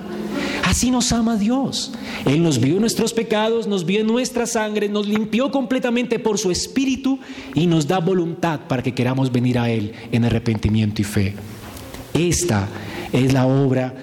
Así 0.64 0.92
nos 0.92 1.12
ama 1.12 1.36
Dios. 1.36 1.92
Él 2.24 2.42
nos 2.42 2.62
vio 2.62 2.80
nuestros 2.80 3.12
pecados, 3.12 3.68
nos 3.68 3.86
vio 3.86 4.06
nuestra 4.06 4.46
sangre, 4.46 4.88
nos 4.88 5.10
limpió 5.10 5.52
completamente 5.52 6.20
por 6.20 6.38
su 6.38 6.52
espíritu 6.52 7.20
y 7.54 7.68
nos 7.68 7.86
da 7.86 8.00
voluntad 8.00 8.62
para 8.70 8.82
que 8.82 8.94
queramos 8.94 9.30
venir 9.30 9.60
a 9.60 9.70
Él 9.70 9.92
en 10.14 10.24
arrepentimiento 10.24 11.02
y 11.02 11.06
fe. 11.06 11.34
Esta 12.14 12.70
es 13.12 13.34
la 13.34 13.46
obra 13.46 13.94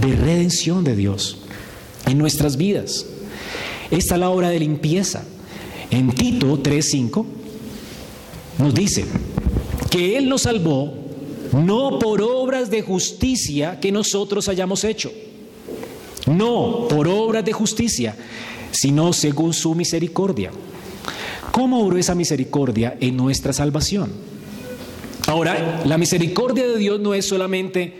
de 0.00 0.14
redención 0.14 0.84
de 0.84 0.94
Dios 0.94 1.38
en 2.06 2.18
nuestras 2.18 2.56
vidas. 2.56 3.04
Esta 3.90 4.14
es 4.14 4.20
la 4.20 4.30
obra 4.30 4.50
de 4.50 4.60
limpieza. 4.60 5.24
En 5.90 6.10
Tito 6.12 6.58
3:5 6.58 7.24
nos 8.58 8.74
dice 8.74 9.04
que 9.90 10.18
Él 10.18 10.28
nos 10.28 10.42
salvó 10.42 10.92
no 11.52 11.98
por 11.98 12.20
obras 12.20 12.70
de 12.70 12.82
justicia 12.82 13.80
que 13.80 13.90
nosotros 13.90 14.48
hayamos 14.48 14.84
hecho, 14.84 15.10
no 16.26 16.86
por 16.88 17.08
obras 17.08 17.44
de 17.44 17.52
justicia, 17.52 18.14
sino 18.70 19.12
según 19.12 19.54
su 19.54 19.74
misericordia. 19.74 20.50
¿Cómo 21.52 21.80
obró 21.80 21.96
esa 21.96 22.14
misericordia 22.14 22.96
en 23.00 23.16
nuestra 23.16 23.52
salvación? 23.52 24.12
Ahora, 25.26 25.82
la 25.84 25.98
misericordia 25.98 26.66
de 26.66 26.78
Dios 26.78 27.00
no 27.00 27.14
es 27.14 27.26
solamente, 27.26 27.92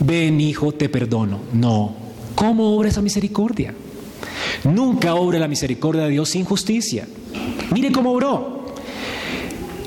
ven 0.00 0.40
hijo, 0.40 0.72
te 0.72 0.88
perdono. 0.88 1.40
No. 1.52 1.94
¿Cómo 2.34 2.74
obra 2.76 2.88
esa 2.88 3.02
misericordia? 3.02 3.74
Nunca 4.64 5.14
obra 5.14 5.38
la 5.38 5.48
misericordia 5.48 6.02
de 6.02 6.10
Dios 6.10 6.30
sin 6.30 6.44
justicia. 6.44 7.06
Mire 7.70 7.92
cómo 7.92 8.12
obró. 8.12 8.66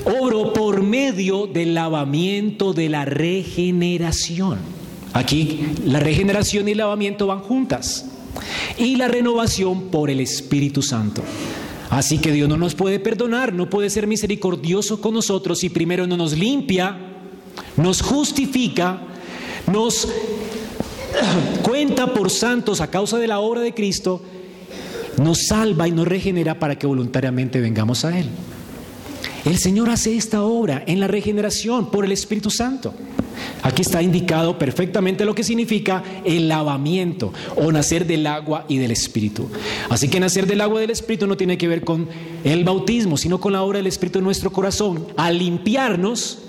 Obró 0.05 0.53
por 0.53 0.82
medio 0.82 1.47
del 1.47 1.74
lavamiento 1.74 2.74
de 2.74 2.89
la 2.89 3.05
regeneración. 3.05 4.59
Aquí 5.13 5.67
la 5.86 5.99
regeneración 5.99 6.67
y 6.67 6.72
el 6.72 6.78
lavamiento 6.78 7.28
van 7.28 7.39
juntas. 7.39 8.05
Y 8.78 8.95
la 8.95 9.07
renovación 9.07 9.89
por 9.89 10.09
el 10.09 10.19
Espíritu 10.22 10.82
Santo. 10.82 11.22
Así 11.89 12.19
que 12.19 12.32
Dios 12.32 12.47
no 12.47 12.55
nos 12.55 12.74
puede 12.74 12.99
perdonar, 12.99 13.53
no 13.53 13.69
puede 13.69 13.89
ser 13.89 14.07
misericordioso 14.07 15.01
con 15.01 15.13
nosotros 15.13 15.59
si 15.59 15.69
primero 15.69 16.07
no 16.07 16.15
nos 16.15 16.38
limpia, 16.38 16.97
nos 17.76 18.01
justifica, 18.01 19.01
nos 19.67 20.07
cuenta 21.63 22.13
por 22.13 22.30
santos 22.30 22.80
a 22.80 22.89
causa 22.89 23.17
de 23.17 23.28
la 23.28 23.41
obra 23.41 23.59
de 23.59 23.74
Cristo 23.74 24.22
nos 25.22 25.47
salva 25.47 25.88
y 25.88 25.91
nos 25.91 26.07
regenera 26.07 26.59
para 26.59 26.78
que 26.78 26.88
voluntariamente 26.88 27.61
vengamos 27.61 28.05
a 28.05 28.17
Él. 28.17 28.28
El 29.45 29.57
Señor 29.57 29.89
hace 29.89 30.15
esta 30.15 30.43
obra 30.43 30.84
en 30.86 30.99
la 30.99 31.07
regeneración 31.07 31.89
por 31.89 32.05
el 32.05 32.11
Espíritu 32.11 32.49
Santo. 32.49 32.93
Aquí 33.63 33.82
está 33.82 34.01
indicado 34.01 34.57
perfectamente 34.57 35.26
lo 35.26 35.34
que 35.34 35.43
significa 35.43 36.03
el 36.26 36.47
lavamiento 36.47 37.34
o 37.55 37.72
nacer 37.72 38.05
del 38.05 38.28
agua 38.28 38.65
y 38.67 38.78
del 38.78 38.91
Espíritu. 38.91 39.47
Así 39.89 40.09
que 40.09 40.19
nacer 40.19 40.45
del 40.45 40.61
agua 40.61 40.80
y 40.80 40.82
del 40.82 40.91
Espíritu 40.91 41.28
no 41.28 41.38
tiene 41.38 41.57
que 41.57 41.67
ver 41.67 41.84
con 41.84 42.07
el 42.43 42.63
bautismo, 42.63 43.17
sino 43.17 43.39
con 43.39 43.53
la 43.53 43.63
obra 43.63 43.78
del 43.78 43.88
Espíritu 43.88 44.19
en 44.19 44.26
nuestro 44.26 44.51
corazón, 44.51 45.07
al 45.17 45.39
limpiarnos 45.39 46.39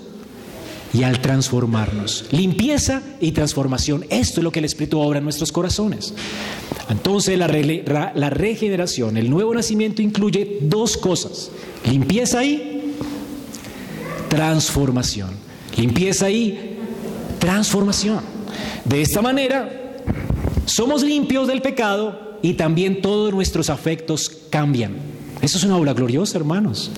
y 0.93 1.03
al 1.03 1.19
transformarnos. 1.19 2.25
Limpieza 2.31 3.01
y 3.19 3.31
transformación. 3.31 4.05
Esto 4.09 4.39
es 4.39 4.43
lo 4.43 4.51
que 4.51 4.59
el 4.59 4.65
Espíritu 4.65 4.99
obra 4.99 5.17
en 5.17 5.23
nuestros 5.23 5.51
corazones. 5.51 6.13
Entonces 6.89 7.37
la, 7.37 7.47
regeneración, 7.47 9.17
el 9.17 9.29
nuevo 9.29 9.53
nacimiento 9.53 10.01
incluye 10.01 10.59
dos 10.61 10.97
cosas. 10.97 11.51
Limpieza 11.89 12.43
y 12.43 12.95
transformación. 14.29 15.31
Limpieza 15.77 16.29
y 16.29 16.77
transformación. 17.39 18.21
De 18.85 19.01
esta 19.01 19.21
manera, 19.21 19.97
somos 20.65 21.03
limpios 21.03 21.47
del 21.47 21.61
pecado 21.61 22.37
y 22.41 22.53
también 22.53 23.01
todos 23.01 23.33
nuestros 23.33 23.69
afectos 23.69 24.29
cambian. 24.49 24.95
Eso 25.41 25.57
es 25.57 25.63
una 25.63 25.77
obra 25.77 25.93
gloriosa, 25.93 26.37
hermanos. 26.37 26.91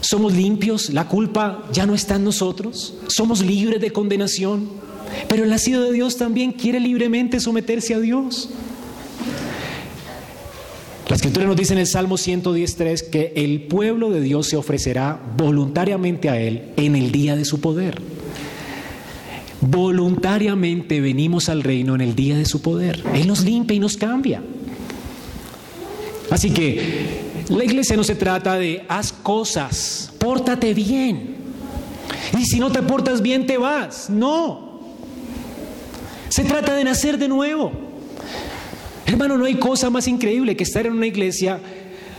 Somos 0.00 0.34
limpios, 0.34 0.90
la 0.90 1.08
culpa 1.08 1.64
ya 1.72 1.86
no 1.86 1.94
está 1.94 2.16
en 2.16 2.24
nosotros, 2.24 2.94
somos 3.06 3.40
libres 3.40 3.80
de 3.80 3.90
condenación, 3.90 4.68
pero 5.28 5.44
el 5.44 5.50
nacido 5.50 5.82
de 5.82 5.92
Dios 5.92 6.16
también 6.16 6.52
quiere 6.52 6.80
libremente 6.80 7.40
someterse 7.40 7.94
a 7.94 8.00
Dios. 8.00 8.50
La 11.08 11.16
escritura 11.16 11.46
nos 11.46 11.56
dice 11.56 11.74
en 11.74 11.80
el 11.80 11.86
Salmo 11.86 12.16
113 12.16 13.10
que 13.10 13.32
el 13.36 13.62
pueblo 13.62 14.10
de 14.10 14.20
Dios 14.20 14.48
se 14.48 14.56
ofrecerá 14.56 15.20
voluntariamente 15.36 16.30
a 16.30 16.40
Él 16.40 16.72
en 16.76 16.96
el 16.96 17.12
día 17.12 17.36
de 17.36 17.44
su 17.44 17.60
poder. 17.60 18.00
Voluntariamente 19.60 21.00
venimos 21.00 21.48
al 21.48 21.62
reino 21.62 21.94
en 21.94 22.00
el 22.00 22.14
día 22.14 22.36
de 22.36 22.44
su 22.46 22.62
poder. 22.62 23.02
Él 23.14 23.26
nos 23.26 23.44
limpia 23.44 23.76
y 23.76 23.80
nos 23.80 23.96
cambia. 23.96 24.42
Así 26.30 26.50
que 26.50 27.44
la 27.48 27.64
iglesia 27.64 27.96
no 27.96 28.04
se 28.04 28.14
trata 28.14 28.58
de 28.58 28.84
haz 28.88 29.12
cosas, 29.12 30.10
pórtate 30.18 30.72
bien. 30.72 31.36
Y 32.38 32.46
si 32.46 32.58
no 32.58 32.72
te 32.72 32.82
portas 32.82 33.20
bien, 33.22 33.46
te 33.46 33.58
vas. 33.58 34.08
No. 34.10 34.63
Se 36.28 36.44
trata 36.44 36.74
de 36.74 36.84
nacer 36.84 37.18
de 37.18 37.28
nuevo. 37.28 37.72
Hermano, 39.06 39.36
no 39.36 39.44
hay 39.44 39.56
cosa 39.56 39.90
más 39.90 40.08
increíble 40.08 40.56
que 40.56 40.64
estar 40.64 40.86
en 40.86 40.94
una 40.94 41.06
iglesia 41.06 41.60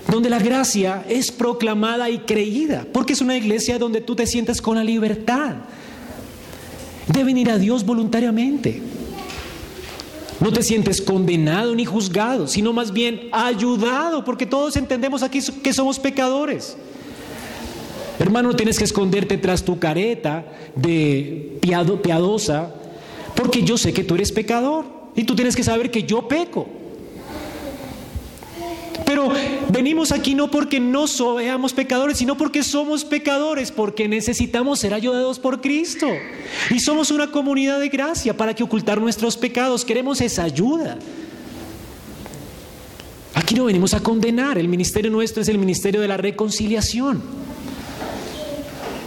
donde 0.08 0.30
la 0.30 0.40
gracia 0.40 1.04
es 1.10 1.32
proclamada 1.32 2.10
y 2.10 2.20
creída, 2.20 2.86
porque 2.92 3.14
es 3.14 3.22
una 3.22 3.36
iglesia 3.36 3.80
donde 3.80 4.02
tú 4.02 4.16
te 4.16 4.28
sientes 4.28 4.62
con 4.62 4.76
la 4.76 4.84
libertad 4.84 5.56
de 7.08 7.24
venir 7.24 7.50
a 7.50 7.58
Dios 7.58 7.86
voluntariamente. 7.86 8.82
No 10.40 10.52
te 10.52 10.62
sientes 10.64 11.02
condenado 11.02 11.74
ni 11.76 11.86
juzgado, 11.86 12.48
sino 12.48 12.74
más 12.74 12.92
bien 12.92 13.30
ayudado, 13.32 14.24
porque 14.24 14.46
todos 14.46 14.76
entendemos 14.76 15.24
aquí 15.24 15.40
que 15.64 15.74
somos 15.74 15.98
pecadores. 15.98 16.78
Hermano, 18.20 18.50
no 18.50 18.56
tienes 18.56 18.78
que 18.78 18.84
esconderte 18.84 19.38
tras 19.38 19.64
tu 19.64 19.80
careta 19.80 20.46
de 20.76 21.58
piadosa, 21.62 22.74
porque 23.36 23.64
yo 23.64 23.78
sé 23.78 23.94
que 23.94 24.04
tú 24.04 24.16
eres 24.16 24.32
pecador 24.32 24.86
y 25.16 25.24
tú 25.24 25.36
tienes 25.36 25.56
que 25.56 25.64
saber 25.64 25.92
que 25.92 26.04
yo 26.04 26.28
peco. 26.28 26.68
Pero 29.06 29.32
venimos 29.70 30.12
aquí 30.12 30.34
no 30.34 30.50
porque 30.50 30.80
no 30.80 31.08
seamos 31.08 31.74
pecadores, 31.74 32.18
sino 32.18 32.38
porque 32.38 32.64
somos 32.64 33.06
pecadores, 33.06 33.72
porque 33.72 34.08
necesitamos 34.08 34.80
ser 34.80 34.94
ayudados 34.94 35.38
por 35.38 35.62
Cristo. 35.62 36.08
Y 36.72 36.80
somos 36.80 37.12
una 37.12 37.32
comunidad 37.32 37.80
de 37.80 37.90
gracia 37.90 38.36
para 38.36 38.54
que 38.56 38.64
ocultar 38.64 39.00
nuestros 39.00 39.38
pecados. 39.38 39.86
Queremos 39.86 40.22
esa 40.22 40.44
ayuda. 40.44 40.98
Aquí 43.36 43.54
no 43.54 43.66
venimos 43.66 43.94
a 43.94 44.02
condenar. 44.02 44.58
El 44.58 44.70
ministerio 44.70 45.12
nuestro 45.12 45.42
es 45.42 45.50
el 45.50 45.60
ministerio 45.60 46.02
de 46.02 46.08
la 46.08 46.18
reconciliación. 46.18 47.22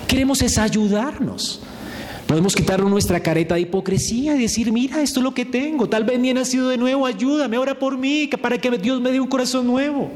Queremos 0.06 0.42
es 0.42 0.58
ayudarnos. 0.58 1.60
Podemos 2.28 2.54
quitarnos 2.54 2.90
nuestra 2.90 3.20
careta 3.20 3.54
de 3.54 3.62
hipocresía 3.62 4.36
y 4.36 4.42
decir, 4.42 4.70
mira, 4.70 5.00
esto 5.00 5.20
es 5.20 5.24
lo 5.24 5.32
que 5.32 5.46
tengo, 5.46 5.88
tal 5.88 6.04
vez 6.04 6.20
ni 6.20 6.28
he 6.28 6.34
nacido 6.34 6.68
de 6.68 6.76
nuevo, 6.76 7.06
ayúdame, 7.06 7.56
ora 7.56 7.78
por 7.78 7.96
mí, 7.96 8.28
para 8.42 8.58
que 8.58 8.70
Dios 8.72 9.00
me 9.00 9.10
dé 9.10 9.18
un 9.18 9.28
corazón 9.28 9.66
nuevo. 9.66 10.10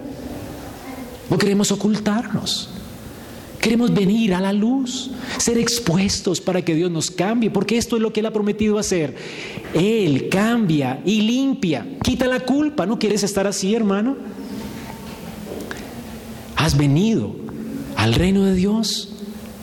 No 1.31 1.39
queremos 1.39 1.73
ocultarnos. 1.73 2.69
Queremos 3.63 3.95
venir 3.95 4.35
a 4.35 4.43
la 4.43 4.53
luz, 4.53 5.11
ser 5.39 5.57
expuestos 5.57 6.43
para 6.43 6.61
que 6.61 6.75
Dios 6.75 6.91
nos 6.91 7.11
cambie, 7.11 7.51
porque 7.51 7.79
esto 7.79 7.97
es 7.97 8.03
lo 8.03 8.13
que 8.13 8.21
Él 8.21 8.27
ha 8.27 8.33
prometido 8.33 8.79
hacer. 8.79 9.17
Él 9.73 10.29
cambia 10.29 11.01
y 11.07 11.23
limpia, 11.23 11.87
quita 12.03 12.27
la 12.27 12.41
culpa. 12.41 12.85
¿No 12.85 12.99
quieres 12.99 13.23
estar 13.23 13.47
así, 13.47 13.75
hermano? 13.75 14.19
Has 16.57 16.77
venido 16.77 17.35
al 17.97 18.13
reino 18.13 18.45
de 18.45 18.55
Dios 18.55 19.12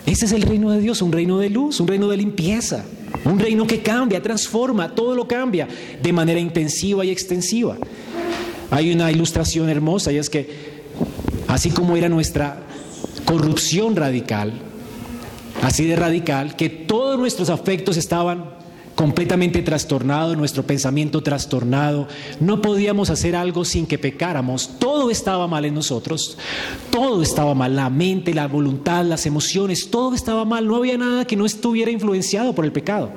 ese 0.06 0.26
es 0.26 0.32
el 0.32 0.42
reino 0.42 0.72
de 0.72 0.80
Dios, 0.80 1.02
un 1.02 1.12
reino 1.12 1.38
de 1.38 1.50
luz, 1.50 1.80
un 1.80 1.88
reino 1.88 2.08
de 2.08 2.18
limpieza. 2.18 2.84
Un 3.26 3.40
reino 3.40 3.66
que 3.68 3.82
cambia, 3.82 4.22
transforma, 4.22 4.94
todo 4.94 5.16
lo 5.16 5.28
cambia 5.28 5.68
de 6.02 6.14
manera 6.14 6.40
intensiva 6.40 7.04
y 7.04 7.10
extensiva. 7.10 7.76
Hay 8.72 8.92
una 8.92 9.12
ilustración 9.12 9.70
hermosa 9.70 10.12
y 10.12 10.18
es 10.18 10.30
que 10.30 10.50
así 11.48 11.72
como 11.72 11.98
era 11.98 12.08
nuestra 12.08 12.62
corrupción 13.26 13.96
radical, 13.96 14.54
así 15.62 15.86
de 15.86 15.96
radical, 15.96 16.56
que 16.56 16.70
todos 16.70 17.18
nuestros 17.18 17.50
afectos 17.50 17.98
estaban 17.98 18.59
completamente 19.00 19.62
trastornados, 19.62 20.36
nuestro 20.36 20.64
pensamiento 20.64 21.24
trastornado, 21.24 22.10
no 22.42 22.62
podíamos 22.62 23.10
hacer 23.10 23.34
algo 23.34 23.64
sin 23.64 23.88
que 23.88 23.98
pecáramos, 23.98 24.72
todo 24.78 25.10
estaba 25.10 25.48
mal 25.48 25.64
en 25.64 25.74
nosotros, 25.74 26.38
todo 26.92 27.22
estaba 27.22 27.56
mal, 27.56 27.78
la 27.78 27.90
mente, 27.90 28.34
la 28.34 28.50
voluntad, 28.50 29.06
las 29.06 29.26
emociones, 29.26 29.90
todo 29.90 30.14
estaba 30.14 30.44
mal, 30.44 30.68
no 30.68 30.76
había 30.76 30.98
nada 30.98 31.24
que 31.24 31.38
no 31.38 31.46
estuviera 31.46 31.92
influenciado 31.92 32.54
por 32.54 32.66
el 32.66 32.74
pecado. 32.74 33.10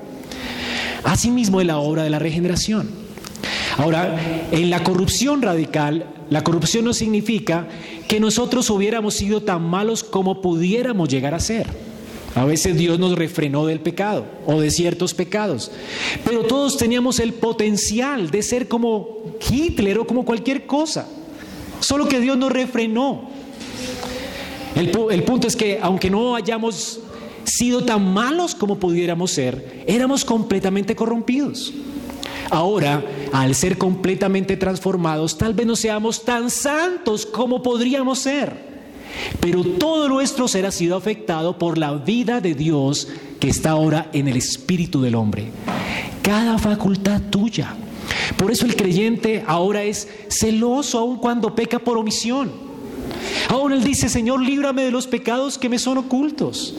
Asimismo 1.03 1.61
en 1.61 1.67
la 1.67 1.79
obra 1.79 2.05
de 2.05 2.11
la 2.11 2.21
regeneración. 2.21 2.89
Ahora, 3.77 4.47
en 4.53 4.71
la 4.71 4.85
corrupción 4.85 5.43
radical, 5.43 6.07
la 6.31 6.45
corrupción 6.45 6.85
no 6.85 6.93
significa 6.93 7.67
que 8.07 8.21
nosotros 8.21 8.71
hubiéramos 8.71 9.15
sido 9.15 9.43
tan 9.43 9.63
malos 9.63 10.05
como 10.05 10.43
pudiéramos 10.43 11.09
llegar 11.09 11.35
a 11.35 11.41
ser. 11.41 11.92
A 12.35 12.45
veces 12.47 12.77
Dios 12.77 12.99
nos 12.99 13.15
refrenó 13.15 13.67
del 13.67 13.81
pecado 13.81 14.25
o 14.47 14.61
de 14.61 14.71
ciertos 14.71 15.13
pecados. 15.13 15.71
Pero 16.25 16.45
todos 16.45 16.79
teníamos 16.79 17.21
el 17.21 17.35
potencial 17.35 18.31
de 18.31 18.43
ser 18.43 18.69
como 18.69 19.19
Hitler 19.51 19.99
o 19.99 20.07
como 20.07 20.25
cualquier 20.25 20.67
cosa. 20.67 21.07
Solo 21.81 22.09
que 22.09 22.21
Dios 22.21 22.39
nos 22.39 22.51
refrenó. 22.51 23.31
El, 24.75 25.23
punto 25.25 25.47
es 25.47 25.57
que 25.57 25.79
aunque 25.83 26.09
no 26.09 26.35
hayamos 26.35 27.01
sido 27.45 27.85
tan 27.85 28.13
malos 28.15 28.55
como 28.55 28.79
pudiéramos 28.79 29.31
ser, 29.31 29.85
éramos 29.87 30.25
completamente 30.25 30.97
corrompidos. 30.97 31.73
Ahora, 32.49 33.05
al 33.33 33.55
ser 33.55 33.77
completamente 33.77 34.57
transformados, 34.57 35.37
tal 35.37 35.53
vez 35.53 35.67
no 35.67 35.77
seamos 35.77 36.25
tan 36.25 36.51
santos 36.51 37.27
como 37.27 37.63
podríamos 37.63 38.21
ser. 38.21 38.72
Pero 39.41 39.65
todo 39.65 40.09
nuestro 40.09 40.49
ser 40.49 40.67
ha 40.67 40.73
sido 40.73 40.97
afectado 40.97 41.59
por 41.59 41.79
la 41.79 41.93
vida 41.95 42.41
de 42.41 42.55
Dios 42.55 43.09
que 43.41 43.49
está 43.49 43.71
ahora 43.71 44.09
en 44.13 44.29
el 44.29 44.37
espíritu 44.37 45.01
del 45.03 45.15
hombre. 45.15 45.51
Cada 46.23 46.59
facultad 46.59 47.21
tuya. 47.31 47.75
Por 48.37 48.51
eso 48.51 48.67
el 48.67 48.77
creyente 48.77 49.45
ahora 49.47 49.83
es 49.85 50.09
celoso 50.29 50.99
aun 50.99 51.17
cuando 51.17 51.55
peca 51.55 51.79
por 51.79 51.99
omisión. 51.99 52.51
Aún 53.49 53.73
él 53.73 53.85
dice, 53.85 54.09
Señor, 54.09 54.41
líbrame 54.43 54.83
de 54.83 54.91
los 54.91 55.07
pecados 55.07 55.59
que 55.59 55.69
me 55.69 55.79
son 55.79 55.99
ocultos. 55.99 56.75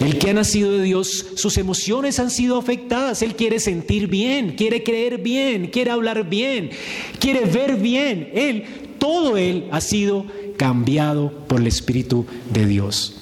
El 0.00 0.16
que 0.16 0.30
ha 0.30 0.34
nacido 0.34 0.72
de 0.72 0.82
Dios, 0.82 1.26
sus 1.36 1.58
emociones 1.58 2.18
han 2.18 2.30
sido 2.30 2.56
afectadas. 2.56 3.20
Él 3.20 3.36
quiere 3.36 3.60
sentir 3.60 4.06
bien, 4.06 4.54
quiere 4.56 4.82
creer 4.82 5.18
bien, 5.18 5.66
quiere 5.66 5.90
hablar 5.90 6.28
bien, 6.28 6.70
quiere 7.18 7.44
ver 7.44 7.76
bien. 7.76 8.30
Él, 8.32 8.64
todo 8.98 9.36
él 9.36 9.66
ha 9.70 9.80
sido 9.82 10.24
cambiado 10.60 11.32
por 11.48 11.62
el 11.62 11.66
Espíritu 11.66 12.26
de 12.52 12.66
Dios. 12.66 13.14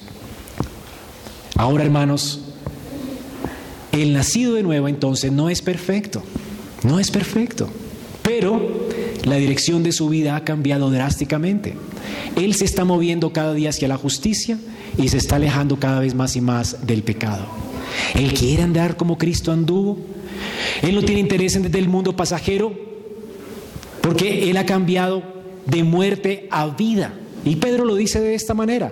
Ahora, 1.55 1.85
hermanos, 1.85 2.41
el 3.93 4.11
nacido 4.11 4.55
de 4.55 4.61
nuevo 4.61 4.89
entonces 4.89 5.31
no 5.31 5.49
es 5.49 5.61
perfecto, 5.61 6.21
no 6.83 6.99
es 6.99 7.11
perfecto, 7.11 7.69
pero 8.23 8.89
la 9.23 9.37
dirección 9.37 9.83
de 9.83 9.93
su 9.93 10.09
vida 10.09 10.35
ha 10.35 10.43
cambiado 10.43 10.91
drásticamente. 10.91 11.75
Él 12.35 12.55
se 12.55 12.65
está 12.65 12.83
moviendo 12.83 13.31
cada 13.31 13.53
día 13.53 13.69
hacia 13.69 13.87
la 13.87 13.95
justicia 13.95 14.59
y 14.97 15.07
se 15.07 15.15
está 15.15 15.37
alejando 15.37 15.79
cada 15.79 16.01
vez 16.01 16.15
más 16.15 16.35
y 16.35 16.41
más 16.41 16.85
del 16.87 17.03
pecado. 17.03 17.45
Él 18.15 18.33
quiere 18.33 18.63
andar 18.63 18.97
como 18.97 19.17
Cristo 19.17 19.53
anduvo. 19.53 19.97
Él 20.81 20.93
no 20.93 21.03
tiene 21.03 21.21
interés 21.21 21.55
en 21.55 21.73
el 21.73 21.87
mundo 21.87 22.17
pasajero 22.17 22.73
porque 24.01 24.49
Él 24.49 24.57
ha 24.57 24.65
cambiado 24.65 25.23
de 25.65 25.85
muerte 25.85 26.49
a 26.51 26.67
vida. 26.67 27.13
Y 27.45 27.55
Pedro 27.57 27.85
lo 27.85 27.95
dice 27.95 28.19
de 28.19 28.35
esta 28.35 28.53
manera, 28.53 28.91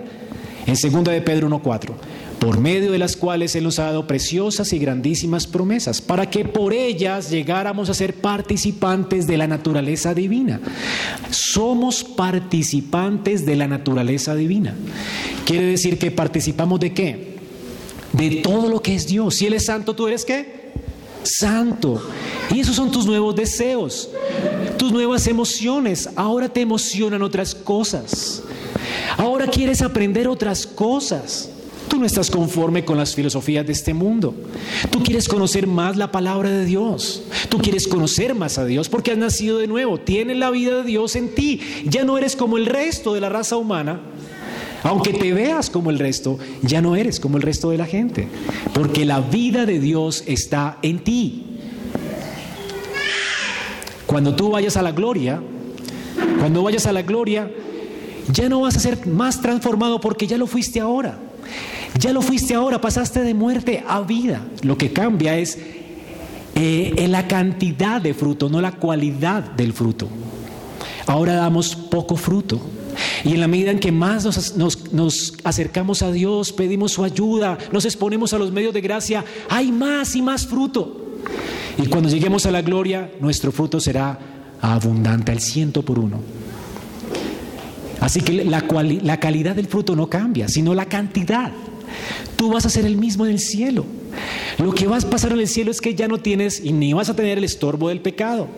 en 0.66 0.74
2 0.74 1.04
de 1.04 1.22
Pedro 1.22 1.48
1.4, 1.48 1.92
por 2.38 2.58
medio 2.60 2.92
de 2.92 2.98
las 2.98 3.16
cuales 3.16 3.54
Él 3.56 3.64
nos 3.64 3.78
ha 3.78 3.84
dado 3.84 4.06
preciosas 4.06 4.72
y 4.72 4.78
grandísimas 4.78 5.46
promesas, 5.46 6.00
para 6.00 6.30
que 6.30 6.44
por 6.44 6.72
ellas 6.72 7.30
llegáramos 7.30 7.90
a 7.90 7.94
ser 7.94 8.14
participantes 8.14 9.26
de 9.26 9.36
la 9.36 9.46
naturaleza 9.46 10.14
divina. 10.14 10.60
Somos 11.30 12.04
participantes 12.04 13.44
de 13.44 13.56
la 13.56 13.66
naturaleza 13.66 14.34
divina. 14.34 14.74
Quiere 15.44 15.66
decir 15.66 15.98
que 15.98 16.10
participamos 16.10 16.80
de 16.80 16.92
qué? 16.92 17.38
De 18.12 18.36
todo 18.36 18.68
lo 18.68 18.82
que 18.82 18.94
es 18.94 19.06
Dios. 19.06 19.34
Si 19.34 19.46
Él 19.46 19.54
es 19.54 19.66
santo, 19.66 19.94
¿tú 19.94 20.06
eres 20.06 20.24
qué? 20.24 20.57
Santo. 21.28 22.02
Y 22.50 22.60
esos 22.60 22.76
son 22.76 22.90
tus 22.90 23.06
nuevos 23.06 23.34
deseos 23.36 24.08
tus 24.78 24.92
nuevas 24.92 25.26
emociones. 25.26 26.08
Ahora 26.16 26.48
te 26.48 26.62
emocionan 26.62 27.20
otras 27.22 27.54
cosas. 27.54 28.42
Ahora 29.18 29.46
quieres 29.48 29.82
aprender 29.82 30.28
otras 30.28 30.66
cosas. 30.66 31.50
Tú 31.88 31.98
no 31.98 32.06
estás 32.06 32.30
conforme 32.30 32.84
con 32.84 32.98
las 32.98 33.14
filosofías 33.14 33.66
de 33.66 33.72
este 33.72 33.92
mundo. 33.94 34.34
Tú 34.90 35.02
quieres 35.02 35.26
conocer 35.26 35.66
más 35.66 35.96
la 35.96 36.12
palabra 36.12 36.50
de 36.50 36.64
Dios. 36.64 37.22
Tú 37.48 37.58
quieres 37.58 37.88
conocer 37.88 38.34
más 38.34 38.58
a 38.58 38.64
Dios 38.64 38.88
porque 38.88 39.10
has 39.10 39.18
nacido 39.18 39.58
de 39.58 39.66
nuevo. 39.66 39.98
Tienes 39.98 40.36
la 40.36 40.50
vida 40.50 40.78
de 40.78 40.84
Dios 40.84 41.16
en 41.16 41.34
ti. 41.34 41.60
Ya 41.86 42.04
no 42.04 42.16
eres 42.16 42.36
como 42.36 42.56
el 42.56 42.66
resto 42.66 43.14
de 43.14 43.20
la 43.20 43.28
raza 43.28 43.56
humana. 43.56 44.00
Aunque 44.82 45.12
te 45.12 45.32
veas 45.32 45.70
como 45.70 45.90
el 45.90 45.98
resto, 45.98 46.38
ya 46.62 46.80
no 46.80 46.96
eres 46.96 47.20
como 47.20 47.36
el 47.36 47.42
resto 47.42 47.70
de 47.70 47.78
la 47.78 47.86
gente. 47.86 48.28
Porque 48.72 49.04
la 49.04 49.20
vida 49.20 49.66
de 49.66 49.80
Dios 49.80 50.22
está 50.26 50.78
en 50.82 51.00
ti. 51.00 51.44
Cuando 54.06 54.34
tú 54.34 54.50
vayas 54.50 54.76
a 54.76 54.82
la 54.82 54.92
gloria, 54.92 55.40
cuando 56.38 56.62
vayas 56.62 56.86
a 56.86 56.92
la 56.92 57.02
gloria, 57.02 57.50
ya 58.32 58.48
no 58.48 58.60
vas 58.60 58.76
a 58.76 58.80
ser 58.80 59.06
más 59.06 59.40
transformado 59.40 60.00
porque 60.00 60.26
ya 60.26 60.38
lo 60.38 60.46
fuiste 60.46 60.80
ahora. 60.80 61.18
Ya 61.98 62.12
lo 62.12 62.22
fuiste 62.22 62.54
ahora, 62.54 62.80
pasaste 62.80 63.20
de 63.20 63.34
muerte 63.34 63.84
a 63.86 64.00
vida. 64.02 64.42
Lo 64.62 64.78
que 64.78 64.92
cambia 64.92 65.36
es 65.36 65.58
eh, 66.54 66.94
en 66.96 67.12
la 67.12 67.26
cantidad 67.26 68.00
de 68.00 68.14
fruto, 68.14 68.48
no 68.48 68.60
la 68.60 68.72
cualidad 68.72 69.42
del 69.42 69.72
fruto. 69.72 70.08
Ahora 71.06 71.34
damos 71.34 71.74
poco 71.74 72.16
fruto. 72.16 72.60
Y 73.24 73.34
en 73.34 73.40
la 73.40 73.48
medida 73.48 73.70
en 73.70 73.78
que 73.78 73.92
más 73.92 74.24
nos, 74.24 74.92
nos, 74.92 75.34
acercamos 75.44 76.02
a 76.02 76.12
Dios, 76.12 76.52
pedimos 76.52 76.92
su 76.92 77.04
ayuda, 77.04 77.58
nos 77.72 77.84
exponemos 77.84 78.32
a 78.32 78.38
los 78.38 78.52
medios 78.52 78.74
de 78.74 78.80
gracia, 78.80 79.24
hay 79.48 79.72
más 79.72 80.14
y 80.16 80.22
más 80.22 80.46
fruto. 80.46 81.18
Y 81.82 81.86
cuando 81.86 82.08
lleguemos 82.08 82.46
a 82.46 82.50
la 82.50 82.62
gloria, 82.62 83.10
nuestro 83.20 83.52
fruto 83.52 83.80
será 83.80 84.18
abundante, 84.60 85.32
al 85.32 85.40
ciento 85.40 85.82
por 85.82 85.98
uno. 85.98 86.20
Así 88.00 88.20
que 88.20 88.44
la, 88.44 88.64
la 89.02 89.20
calidad 89.20 89.56
del 89.56 89.66
fruto 89.66 89.96
no 89.96 90.08
cambia, 90.08 90.48
sino 90.48 90.74
la 90.74 90.86
cantidad. 90.86 91.52
Tú 92.36 92.52
vas 92.52 92.66
a 92.66 92.70
ser 92.70 92.84
el 92.84 92.96
mismo 92.96 93.26
en 93.26 93.32
el 93.32 93.38
cielo. 93.40 93.84
Lo 94.58 94.72
que 94.72 94.86
vas 94.86 95.04
a 95.04 95.10
pasar 95.10 95.32
en 95.32 95.40
el 95.40 95.48
cielo 95.48 95.70
es 95.70 95.80
que 95.80 95.94
ya 95.94 96.08
no 96.08 96.18
tienes 96.18 96.60
y 96.64 96.72
ni 96.72 96.92
vas 96.92 97.08
a 97.08 97.16
tener 97.16 97.38
el 97.38 97.44
estorbo 97.44 97.88
del 97.88 98.00
pecado. 98.00 98.48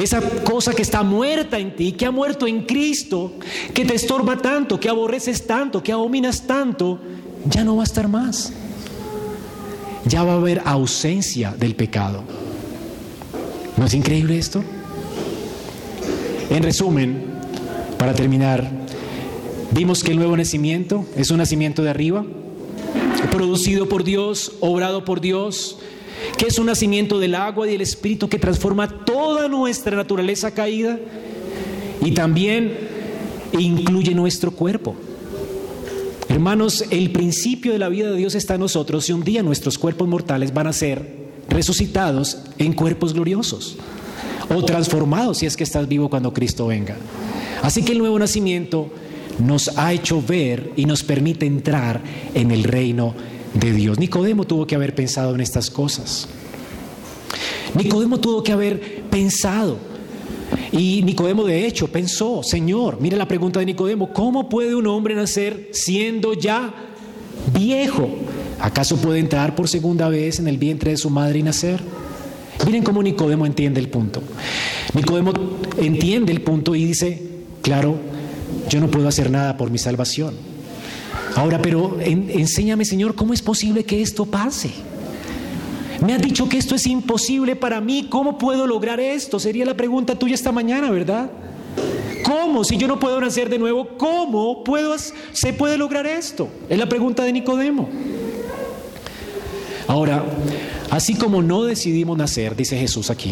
Esa 0.00 0.20
cosa 0.44 0.74
que 0.74 0.82
está 0.82 1.02
muerta 1.02 1.58
en 1.58 1.74
ti, 1.74 1.92
que 1.92 2.06
ha 2.06 2.10
muerto 2.10 2.46
en 2.46 2.62
Cristo, 2.62 3.32
que 3.74 3.84
te 3.84 3.94
estorba 3.94 4.36
tanto, 4.38 4.78
que 4.78 4.88
aborreces 4.88 5.46
tanto, 5.46 5.82
que 5.82 5.92
abominas 5.92 6.46
tanto, 6.46 7.00
ya 7.46 7.64
no 7.64 7.76
va 7.76 7.82
a 7.82 7.84
estar 7.84 8.08
más 8.08 8.52
ya 10.08 10.24
va 10.24 10.32
a 10.32 10.36
haber 10.36 10.62
ausencia 10.64 11.54
del 11.56 11.74
pecado. 11.74 12.22
¿No 13.76 13.84
es 13.84 13.94
increíble 13.94 14.38
esto? 14.38 14.64
En 16.50 16.62
resumen, 16.62 17.26
para 17.98 18.14
terminar, 18.14 18.68
vimos 19.72 20.02
que 20.02 20.10
el 20.10 20.16
nuevo 20.16 20.36
nacimiento 20.36 21.04
es 21.16 21.30
un 21.30 21.38
nacimiento 21.38 21.82
de 21.82 21.90
arriba, 21.90 22.24
producido 23.30 23.88
por 23.88 24.02
Dios, 24.02 24.52
obrado 24.60 25.04
por 25.04 25.20
Dios, 25.20 25.78
que 26.36 26.46
es 26.46 26.58
un 26.58 26.66
nacimiento 26.66 27.18
del 27.18 27.34
agua 27.34 27.66
y 27.66 27.72
del 27.72 27.80
Espíritu 27.80 28.28
que 28.28 28.38
transforma 28.38 29.04
toda 29.04 29.48
nuestra 29.48 29.96
naturaleza 29.96 30.52
caída 30.52 30.98
y 32.04 32.12
también 32.12 32.76
incluye 33.52 34.14
nuestro 34.14 34.50
cuerpo. 34.50 34.94
Hermanos, 36.28 36.84
el 36.90 37.10
principio 37.10 37.72
de 37.72 37.78
la 37.78 37.88
vida 37.88 38.10
de 38.10 38.16
Dios 38.16 38.34
está 38.34 38.54
en 38.54 38.60
nosotros 38.60 39.08
y 39.08 39.12
un 39.12 39.24
día 39.24 39.42
nuestros 39.42 39.78
cuerpos 39.78 40.06
mortales 40.06 40.52
van 40.52 40.66
a 40.66 40.72
ser 40.72 41.28
resucitados 41.48 42.38
en 42.58 42.74
cuerpos 42.74 43.14
gloriosos 43.14 43.76
o 44.54 44.62
transformados 44.64 45.38
si 45.38 45.46
es 45.46 45.56
que 45.56 45.64
estás 45.64 45.88
vivo 45.88 46.10
cuando 46.10 46.32
Cristo 46.32 46.66
venga. 46.66 46.96
Así 47.62 47.82
que 47.82 47.92
el 47.92 47.98
nuevo 47.98 48.18
nacimiento 48.18 48.90
nos 49.38 49.76
ha 49.78 49.92
hecho 49.92 50.22
ver 50.22 50.72
y 50.76 50.84
nos 50.84 51.02
permite 51.02 51.46
entrar 51.46 52.00
en 52.34 52.50
el 52.50 52.64
reino 52.64 53.14
de 53.54 53.72
Dios. 53.72 53.98
Nicodemo 53.98 54.44
tuvo 54.44 54.66
que 54.66 54.74
haber 54.74 54.94
pensado 54.94 55.34
en 55.34 55.40
estas 55.40 55.70
cosas. 55.70 56.28
Nicodemo 57.74 58.18
tuvo 58.18 58.42
que 58.42 58.52
haber 58.52 59.02
pensado 59.10 59.78
y 60.72 61.02
Nicodemo 61.02 61.44
de 61.44 61.66
hecho 61.66 61.88
pensó, 61.88 62.42
Señor, 62.42 62.98
mire 63.00 63.16
la 63.16 63.28
pregunta 63.28 63.60
de 63.60 63.66
Nicodemo, 63.66 64.12
¿cómo 64.12 64.48
puede 64.48 64.74
un 64.74 64.86
hombre 64.86 65.14
nacer 65.14 65.70
siendo 65.72 66.34
ya 66.34 66.72
viejo? 67.54 68.08
¿Acaso 68.60 68.96
puede 68.96 69.20
entrar 69.20 69.54
por 69.54 69.68
segunda 69.68 70.08
vez 70.08 70.38
en 70.38 70.48
el 70.48 70.58
vientre 70.58 70.92
de 70.92 70.96
su 70.96 71.10
madre 71.10 71.38
y 71.38 71.42
nacer? 71.42 71.80
Miren 72.66 72.82
cómo 72.82 73.02
Nicodemo 73.02 73.46
entiende 73.46 73.80
el 73.80 73.88
punto. 73.88 74.22
Nicodemo 74.94 75.32
entiende 75.78 76.32
el 76.32 76.42
punto 76.42 76.74
y 76.74 76.84
dice, 76.84 77.22
claro, 77.62 77.96
yo 78.68 78.80
no 78.80 78.90
puedo 78.90 79.08
hacer 79.08 79.30
nada 79.30 79.56
por 79.56 79.70
mi 79.70 79.78
salvación. 79.78 80.47
Ahora, 81.38 81.62
pero 81.62 81.96
enséñame, 82.00 82.84
Señor, 82.84 83.14
cómo 83.14 83.32
es 83.32 83.42
posible 83.42 83.84
que 83.84 84.02
esto 84.02 84.26
pase. 84.26 84.72
Me 86.04 86.12
has 86.12 86.20
dicho 86.20 86.48
que 86.48 86.58
esto 86.58 86.74
es 86.74 86.84
imposible 86.84 87.54
para 87.54 87.80
mí. 87.80 88.08
¿Cómo 88.10 88.38
puedo 88.38 88.66
lograr 88.66 88.98
esto? 88.98 89.38
Sería 89.38 89.64
la 89.64 89.76
pregunta 89.76 90.18
tuya 90.18 90.34
esta 90.34 90.50
mañana, 90.50 90.90
¿verdad? 90.90 91.30
¿Cómo? 92.24 92.64
Si 92.64 92.76
yo 92.76 92.88
no 92.88 92.98
puedo 92.98 93.20
nacer 93.20 93.48
de 93.50 93.58
nuevo, 93.60 93.86
¿cómo 93.96 94.64
puedo, 94.64 94.96
se 94.98 95.52
puede 95.52 95.78
lograr 95.78 96.08
esto? 96.08 96.48
Es 96.68 96.76
la 96.76 96.88
pregunta 96.88 97.22
de 97.22 97.32
Nicodemo. 97.32 97.88
Ahora, 99.86 100.24
así 100.90 101.14
como 101.14 101.40
no 101.40 101.62
decidimos 101.62 102.18
nacer, 102.18 102.56
dice 102.56 102.76
Jesús 102.76 103.10
aquí, 103.10 103.30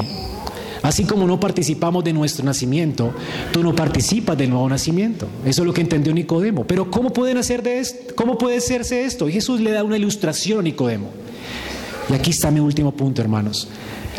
así 0.86 1.04
como 1.04 1.26
no 1.26 1.40
participamos 1.40 2.04
de 2.04 2.12
nuestro 2.12 2.44
nacimiento, 2.44 3.12
tú 3.52 3.62
no 3.62 3.74
participas 3.74 4.38
del 4.38 4.50
nuevo 4.50 4.68
nacimiento. 4.68 5.26
Eso 5.44 5.62
es 5.62 5.66
lo 5.66 5.74
que 5.74 5.80
entendió 5.80 6.14
Nicodemo. 6.14 6.64
Pero 6.64 6.90
¿cómo 6.90 7.12
pueden 7.12 7.38
hacer 7.38 7.62
de 7.62 7.80
esto? 7.80 8.14
¿Cómo 8.14 8.38
puede 8.38 8.58
hacerse 8.58 9.04
esto? 9.04 9.28
Y 9.28 9.32
Jesús 9.32 9.60
le 9.60 9.72
da 9.72 9.82
una 9.82 9.96
ilustración 9.96 10.60
a 10.60 10.62
Nicodemo. 10.62 11.10
Y 12.08 12.14
aquí 12.14 12.30
está 12.30 12.52
mi 12.52 12.60
último 12.60 12.92
punto, 12.92 13.20
hermanos. 13.20 13.68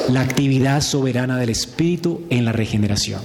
La 0.09 0.21
actividad 0.21 0.81
soberana 0.81 1.37
del 1.37 1.49
Espíritu 1.49 2.21
en 2.29 2.43
la 2.43 2.51
regeneración. 2.51 3.21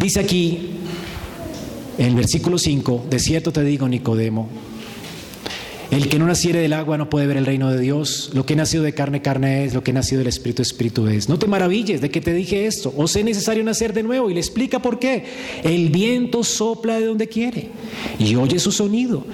Dice 0.00 0.20
aquí, 0.20 0.70
en 1.96 2.06
el 2.06 2.14
versículo 2.16 2.58
5, 2.58 3.06
de 3.08 3.18
cierto 3.20 3.52
te 3.52 3.62
digo, 3.62 3.88
Nicodemo, 3.88 4.48
el 5.90 6.08
que 6.08 6.18
no 6.18 6.26
naciere 6.26 6.58
del 6.58 6.72
agua 6.72 6.98
no 6.98 7.08
puede 7.08 7.26
ver 7.26 7.36
el 7.36 7.46
reino 7.46 7.70
de 7.70 7.80
Dios. 7.80 8.30
Lo 8.34 8.44
que 8.44 8.54
ha 8.54 8.56
nacido 8.56 8.82
de 8.82 8.92
carne, 8.92 9.22
carne 9.22 9.64
es. 9.64 9.74
Lo 9.74 9.84
que 9.84 9.92
ha 9.92 9.94
nacido 9.94 10.18
del 10.18 10.28
Espíritu, 10.28 10.62
Espíritu 10.62 11.06
es. 11.06 11.28
No 11.28 11.38
te 11.38 11.46
maravilles 11.46 12.00
de 12.00 12.10
que 12.10 12.20
te 12.20 12.32
dije 12.32 12.66
esto. 12.66 12.92
O 12.96 13.06
sea, 13.06 13.20
es 13.20 13.26
necesario 13.26 13.62
nacer 13.62 13.92
de 13.92 14.02
nuevo. 14.02 14.28
Y 14.28 14.34
le 14.34 14.40
explica 14.40 14.80
por 14.80 14.98
qué. 14.98 15.24
El 15.62 15.90
viento 15.90 16.42
sopla 16.42 16.98
de 16.98 17.06
donde 17.06 17.28
quiere. 17.28 17.70
Y 18.18 18.34
oye 18.34 18.58
su 18.58 18.72
sonido. 18.72 19.24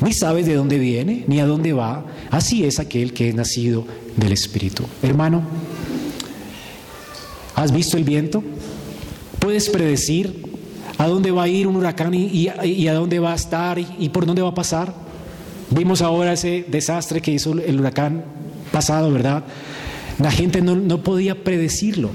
Ni 0.00 0.12
sabes 0.12 0.46
de 0.46 0.54
dónde 0.54 0.78
viene, 0.78 1.24
ni 1.28 1.38
a 1.38 1.46
dónde 1.46 1.72
va. 1.72 2.04
Así 2.30 2.64
es 2.64 2.80
aquel 2.80 3.12
que 3.12 3.28
es 3.28 3.34
nacido 3.34 3.86
del 4.16 4.32
Espíritu. 4.32 4.84
Hermano, 5.02 5.42
¿has 7.54 7.72
visto 7.72 7.96
el 7.96 8.04
viento? 8.04 8.42
¿Puedes 9.38 9.70
predecir 9.70 10.42
a 10.98 11.06
dónde 11.06 11.30
va 11.30 11.44
a 11.44 11.48
ir 11.48 11.68
un 11.68 11.76
huracán 11.76 12.12
y, 12.14 12.48
a 12.48 12.94
dónde 12.94 13.20
va 13.20 13.32
a 13.32 13.36
estar 13.36 13.78
y 13.78 14.08
por 14.08 14.26
dónde 14.26 14.42
va 14.42 14.48
a 14.48 14.54
pasar? 14.54 15.09
Vimos 15.70 16.02
ahora 16.02 16.32
ese 16.32 16.64
desastre 16.66 17.20
que 17.20 17.30
hizo 17.30 17.52
el 17.52 17.78
huracán 17.78 18.24
pasado, 18.72 19.12
¿verdad? 19.12 19.44
La 20.18 20.30
gente 20.30 20.60
no, 20.60 21.02
podía 21.02 21.44
predecirlo. 21.44 22.10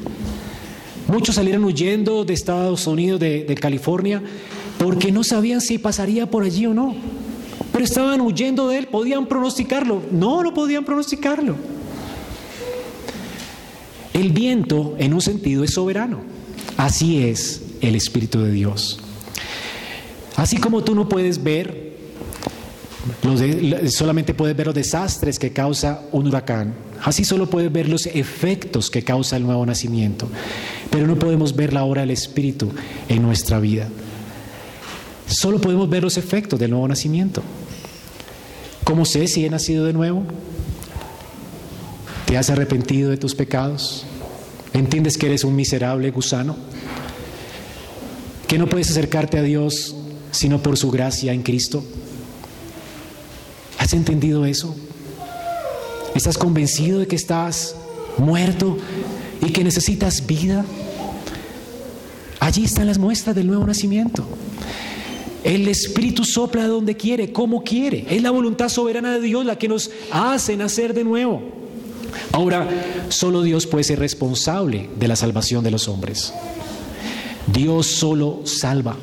Muchos 1.08 1.36
salieron 1.36 1.64
huyendo 1.64 2.26
de 2.26 2.34
Estados 2.34 2.86
Unidos, 2.88 3.20
de, 3.20 3.45
de 3.45 3.56
California, 3.56 4.22
porque 4.78 5.12
no 5.12 5.24
sabían 5.24 5.62
si 5.62 5.78
pasaría 5.78 6.30
por 6.30 6.43
allí 6.43 6.66
o 6.66 6.74
no. 6.74 6.95
Pero 7.72 7.84
estaban 7.86 8.22
huyendo 8.22 8.68
de 8.68 8.80
él, 8.80 8.88
podían 8.88 9.26
pronosticarlo. 9.28 10.01
No, 10.12 10.43
no 10.43 10.53
podían 10.53 10.84
pronosticarlo. 10.84 11.56
El 14.14 14.32
viento, 14.32 14.95
en 14.97 15.14
un 15.14 15.22
sentido, 15.22 15.64
es 15.64 15.74
soberano. 15.74 16.22
Así 16.78 17.24
es 17.24 17.62
el 17.82 17.95
Espíritu 17.95 18.41
de 18.41 18.51
Dios. 18.51 18.99
Así 20.36 20.58
como 20.58 20.84
tú 20.84 20.95
no 20.95 21.08
puedes 21.08 21.43
ver 21.43 21.85
solamente 23.89 24.34
puedes 24.34 24.56
ver 24.56 24.68
los 24.68 24.76
desastres 24.76 25.38
que 25.39 25.51
causa 25.51 26.01
un 26.12 26.28
huracán. 26.28 26.74
Así 27.03 27.24
solo 27.24 27.49
puedes 27.49 27.72
ver 27.72 27.88
los 27.88 28.06
efectos 28.08 28.89
que 28.89 29.03
causa 29.03 29.38
el 29.38 29.43
nuevo 29.43 29.66
nacimiento. 29.66 30.28
Pero 30.89 31.08
no 31.08 31.18
podemos 31.18 31.56
ver 31.56 31.74
la 31.74 31.84
obra 31.84 32.01
del 32.01 32.12
Espíritu 32.12 32.72
en 33.10 33.22
nuestra 33.22 33.60
vida. 33.60 33.88
Solo 35.28 35.60
podemos 35.60 35.89
ver 35.89 36.03
los 36.03 36.18
efectos 36.18 36.60
del 36.60 36.72
nuevo 36.72 36.88
nacimiento. 36.88 37.41
¿Cómo 38.84 39.06
sé 39.06 39.28
si 39.28 39.45
he 39.45 39.49
nacido 39.49 39.86
de 39.86 39.93
nuevo? 39.93 40.24
¿Te 42.26 42.38
has 42.38 42.49
arrepentido 42.49 43.10
de 43.10 43.18
tus 43.18 43.36
pecados? 43.36 44.06
¿Entiendes 44.74 45.18
que 45.18 45.28
eres 45.28 45.43
un 45.43 45.56
miserable 45.56 46.12
gusano? 46.12 46.56
¿Que 48.47 48.58
no 48.58 48.68
puedes 48.68 48.89
acercarte 48.89 49.38
a 49.38 49.41
Dios 49.41 49.95
sino 50.32 50.62
por 50.62 50.78
su 50.78 50.91
gracia 50.91 51.34
en 51.34 51.43
Cristo? 51.43 51.84
¿Has 53.86 53.94
entendido 53.94 54.46
eso? 54.46 54.76
¿Estás 56.16 56.40
convencido 56.40 56.98
de 56.98 57.06
que 57.06 57.16
estás 57.16 57.76
muerto 58.18 58.80
y 59.46 59.52
que 59.52 59.64
necesitas 59.64 60.26
vida? 60.26 60.66
Allí 62.40 62.64
están 62.64 62.88
las 62.88 62.98
muestras 62.98 63.36
del 63.36 63.46
nuevo 63.46 63.64
nacimiento. 63.64 64.26
El 65.44 65.68
Espíritu 65.68 66.26
sopla 66.26 66.66
donde 66.66 66.98
quiere, 66.98 67.32
como 67.32 67.64
quiere. 67.64 68.08
Es 68.10 68.24
la 68.24 68.32
voluntad 68.32 68.70
soberana 68.70 69.14
de 69.14 69.22
Dios 69.22 69.46
la 69.46 69.60
que 69.60 69.68
nos 69.68 69.92
hace 70.12 70.58
nacer 70.58 70.96
de 70.96 71.04
nuevo. 71.04 71.44
Ahora, 72.32 72.68
solo 73.10 73.44
Dios 73.44 73.68
puede 73.68 73.84
ser 73.84 74.00
responsable 74.00 74.90
de 74.98 75.08
la 75.08 75.16
salvación 75.16 75.64
de 75.64 75.70
los 75.70 75.88
hombres. 75.88 76.34
Dios 77.54 77.86
solo 77.86 78.42
salva. 78.46 78.96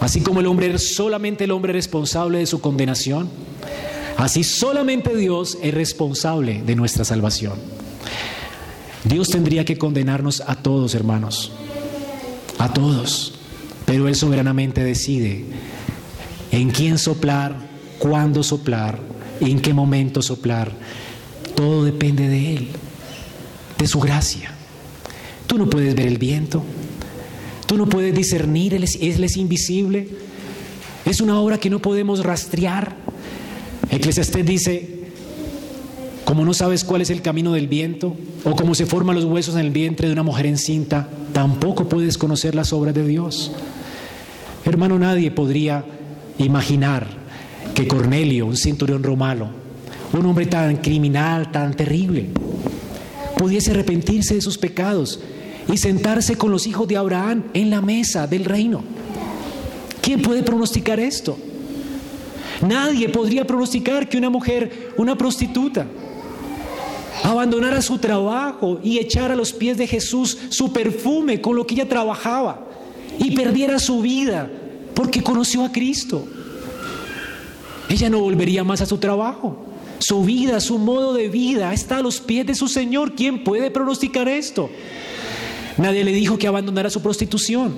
Así 0.00 0.22
como 0.22 0.40
el 0.40 0.46
hombre 0.46 0.74
es 0.74 0.94
solamente 0.94 1.44
el 1.44 1.50
hombre 1.50 1.74
responsable 1.74 2.38
de 2.38 2.46
su 2.46 2.62
condenación, 2.62 3.28
Así 4.22 4.44
solamente 4.44 5.16
Dios 5.16 5.58
es 5.64 5.74
responsable 5.74 6.62
de 6.62 6.76
nuestra 6.76 7.04
salvación. 7.04 7.54
Dios 9.02 9.30
tendría 9.30 9.64
que 9.64 9.78
condenarnos 9.78 10.44
a 10.46 10.54
todos, 10.54 10.94
hermanos, 10.94 11.50
a 12.56 12.72
todos, 12.72 13.34
pero 13.84 14.06
Él 14.06 14.14
soberanamente 14.14 14.84
decide 14.84 15.44
en 16.52 16.70
quién 16.70 16.98
soplar, 16.98 17.56
cuándo 17.98 18.44
soplar, 18.44 19.00
en 19.40 19.60
qué 19.60 19.74
momento 19.74 20.22
soplar. 20.22 20.70
Todo 21.56 21.82
depende 21.82 22.28
de 22.28 22.54
Él, 22.54 22.68
de 23.76 23.88
su 23.88 23.98
gracia. 23.98 24.54
Tú 25.48 25.58
no 25.58 25.68
puedes 25.68 25.96
ver 25.96 26.06
el 26.06 26.18
viento, 26.18 26.62
tú 27.66 27.76
no 27.76 27.88
puedes 27.88 28.14
discernir, 28.14 28.72
Él 28.74 28.84
es, 28.84 28.94
es 29.00 29.36
invisible. 29.36 30.10
Es 31.04 31.20
una 31.20 31.40
obra 31.40 31.58
que 31.58 31.70
no 31.70 31.80
podemos 31.80 32.22
rastrear. 32.22 33.01
Eclesiastés 33.92 34.46
dice, 34.46 34.88
como 36.24 36.46
no 36.46 36.54
sabes 36.54 36.82
cuál 36.82 37.02
es 37.02 37.10
el 37.10 37.20
camino 37.20 37.52
del 37.52 37.68
viento, 37.68 38.16
o 38.42 38.56
cómo 38.56 38.74
se 38.74 38.86
forman 38.86 39.14
los 39.14 39.26
huesos 39.26 39.54
en 39.54 39.60
el 39.60 39.70
vientre 39.70 40.06
de 40.08 40.14
una 40.14 40.22
mujer 40.22 40.46
encinta, 40.46 41.10
tampoco 41.34 41.90
puedes 41.90 42.16
conocer 42.16 42.54
las 42.54 42.72
obras 42.72 42.94
de 42.94 43.06
Dios. 43.06 43.52
Hermano, 44.64 44.98
nadie 44.98 45.30
podría 45.30 45.84
imaginar 46.38 47.06
que 47.74 47.86
Cornelio, 47.86 48.46
un 48.46 48.56
centurión 48.56 49.02
romano, 49.02 49.50
un 50.14 50.24
hombre 50.24 50.46
tan 50.46 50.76
criminal, 50.76 51.52
tan 51.52 51.74
terrible, 51.74 52.30
pudiese 53.36 53.72
arrepentirse 53.72 54.36
de 54.36 54.40
sus 54.40 54.56
pecados 54.56 55.20
y 55.70 55.76
sentarse 55.76 56.36
con 56.36 56.50
los 56.50 56.66
hijos 56.66 56.88
de 56.88 56.96
Abraham 56.96 57.44
en 57.52 57.68
la 57.68 57.82
mesa 57.82 58.26
del 58.26 58.46
reino. 58.46 58.82
¿Quién 60.00 60.22
puede 60.22 60.42
pronosticar 60.42 60.98
esto? 60.98 61.36
Nadie 62.62 63.08
podría 63.08 63.46
pronosticar 63.46 64.08
que 64.08 64.16
una 64.16 64.30
mujer, 64.30 64.92
una 64.96 65.16
prostituta, 65.16 65.86
abandonara 67.24 67.82
su 67.82 67.98
trabajo 67.98 68.80
y 68.82 68.98
echara 68.98 69.34
a 69.34 69.36
los 69.36 69.52
pies 69.52 69.76
de 69.76 69.86
Jesús 69.86 70.38
su 70.48 70.72
perfume 70.72 71.40
con 71.40 71.56
lo 71.56 71.66
que 71.66 71.74
ella 71.74 71.88
trabajaba 71.88 72.66
y 73.18 73.34
perdiera 73.34 73.78
su 73.78 74.00
vida 74.00 74.50
porque 74.94 75.22
conoció 75.22 75.64
a 75.64 75.72
Cristo. 75.72 76.26
Ella 77.88 78.08
no 78.08 78.20
volvería 78.20 78.64
más 78.64 78.80
a 78.80 78.86
su 78.86 78.98
trabajo. 78.98 79.66
Su 79.98 80.24
vida, 80.24 80.58
su 80.60 80.78
modo 80.78 81.14
de 81.14 81.28
vida 81.28 81.72
está 81.72 81.98
a 81.98 82.02
los 82.02 82.20
pies 82.20 82.46
de 82.46 82.54
su 82.54 82.66
Señor. 82.66 83.14
¿Quién 83.14 83.44
puede 83.44 83.70
pronosticar 83.70 84.28
esto? 84.28 84.70
Nadie 85.78 86.04
le 86.04 86.12
dijo 86.12 86.38
que 86.38 86.46
abandonara 86.46 86.90
su 86.90 87.00
prostitución. 87.02 87.74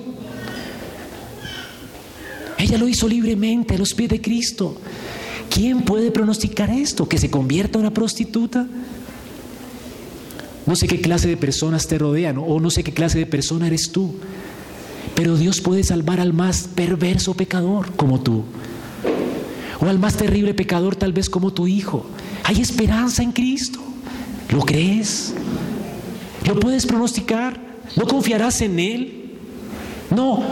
Ella 2.57 2.77
lo 2.77 2.87
hizo 2.87 3.07
libremente 3.07 3.75
a 3.75 3.77
los 3.77 3.93
pies 3.93 4.09
de 4.09 4.21
Cristo. 4.21 4.77
¿Quién 5.49 5.81
puede 5.81 6.11
pronosticar 6.11 6.69
esto? 6.69 7.07
¿Que 7.07 7.17
se 7.17 7.29
convierta 7.29 7.77
en 7.77 7.85
una 7.85 7.93
prostituta? 7.93 8.67
No 10.65 10.75
sé 10.75 10.87
qué 10.87 10.99
clase 10.99 11.27
de 11.27 11.37
personas 11.37 11.87
te 11.87 11.97
rodean 11.97 12.37
o 12.37 12.59
no 12.59 12.69
sé 12.69 12.83
qué 12.83 12.93
clase 12.93 13.19
de 13.19 13.25
persona 13.25 13.67
eres 13.67 13.91
tú. 13.91 14.15
Pero 15.15 15.37
Dios 15.37 15.61
puede 15.61 15.83
salvar 15.83 16.19
al 16.19 16.33
más 16.33 16.67
perverso 16.73 17.35
pecador 17.35 17.91
como 17.95 18.19
tú. 18.19 18.43
O 19.79 19.85
al 19.85 19.99
más 19.99 20.17
terrible 20.17 20.53
pecador 20.53 20.95
tal 20.95 21.13
vez 21.13 21.29
como 21.29 21.53
tu 21.53 21.67
hijo. 21.67 22.05
Hay 22.43 22.61
esperanza 22.61 23.21
en 23.21 23.31
Cristo. 23.31 23.79
¿Lo 24.51 24.61
crees? 24.61 25.33
¿Lo 26.47 26.59
puedes 26.59 26.85
pronosticar? 26.85 27.59
¿No 27.95 28.05
confiarás 28.05 28.61
en 28.61 28.79
Él? 28.79 29.31
No, 30.09 30.43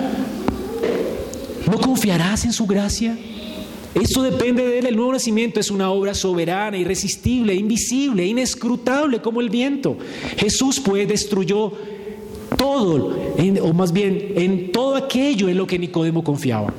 ¿No 1.74 1.80
confiarás 1.80 2.46
en 2.46 2.54
su 2.54 2.68
gracia? 2.68 3.18
Esto 3.96 4.22
depende 4.22 4.64
de 4.64 4.78
Él. 4.78 4.86
El 4.86 4.96
nuevo 4.96 5.12
nacimiento 5.12 5.60
es 5.60 5.72
una 5.72 5.90
obra 5.90 6.14
soberana, 6.14 6.78
irresistible, 6.78 7.56
invisible, 7.56 8.28
inescrutable 8.28 9.24
como 9.24 9.42
el 9.42 9.50
viento. 9.50 9.98
Jesús 10.38 10.80
pues 10.80 11.08
destruyó 11.08 11.74
todo, 12.60 13.18
o 13.64 13.74
más 13.74 13.92
bien 13.92 14.34
en 14.36 14.72
todo 14.72 14.96
aquello 14.96 15.50
en 15.50 15.58
lo 15.58 15.66
que 15.66 15.80
Nicodemo 15.80 16.24
confiaba. 16.24 16.72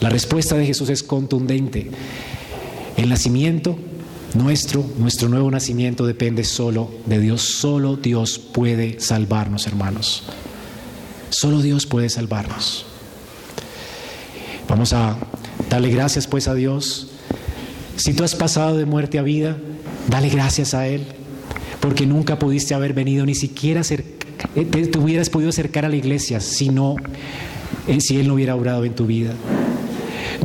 La 0.00 0.08
respuesta 0.08 0.56
de 0.56 0.64
Jesús 0.64 0.88
es 0.88 1.02
contundente. 1.02 1.90
El 2.96 3.08
nacimiento 3.08 3.76
nuestro, 4.34 4.84
nuestro 4.98 5.28
nuevo 5.28 5.50
nacimiento 5.50 6.06
depende 6.06 6.44
solo 6.44 6.92
de 7.06 7.18
Dios. 7.18 7.42
Solo 7.42 7.96
Dios 7.96 8.38
puede 8.38 9.00
salvarnos, 9.00 9.66
hermanos. 9.66 10.22
Solo 11.34 11.62
Dios 11.62 11.84
puede 11.84 12.08
salvarnos. 12.10 12.86
Vamos 14.68 14.92
a 14.92 15.16
darle 15.68 15.90
gracias 15.90 16.28
pues 16.28 16.46
a 16.46 16.54
Dios. 16.54 17.08
Si 17.96 18.14
tú 18.14 18.22
has 18.22 18.36
pasado 18.36 18.76
de 18.76 18.86
muerte 18.86 19.18
a 19.18 19.22
vida, 19.22 19.56
dale 20.08 20.28
gracias 20.28 20.74
a 20.74 20.86
Él, 20.86 21.04
porque 21.80 22.06
nunca 22.06 22.38
pudiste 22.38 22.72
haber 22.72 22.92
venido, 22.92 23.26
ni 23.26 23.34
siquiera 23.34 23.82
eh, 23.90 24.64
te, 24.64 24.96
hubieras 24.96 25.28
podido 25.28 25.50
acercar 25.50 25.84
a 25.84 25.88
la 25.88 25.96
iglesia 25.96 26.38
si, 26.38 26.68
no, 26.68 26.94
eh, 27.88 28.00
si 28.00 28.16
Él 28.16 28.28
no 28.28 28.34
hubiera 28.34 28.54
obrado 28.54 28.84
en 28.84 28.94
tu 28.94 29.06
vida. 29.06 29.32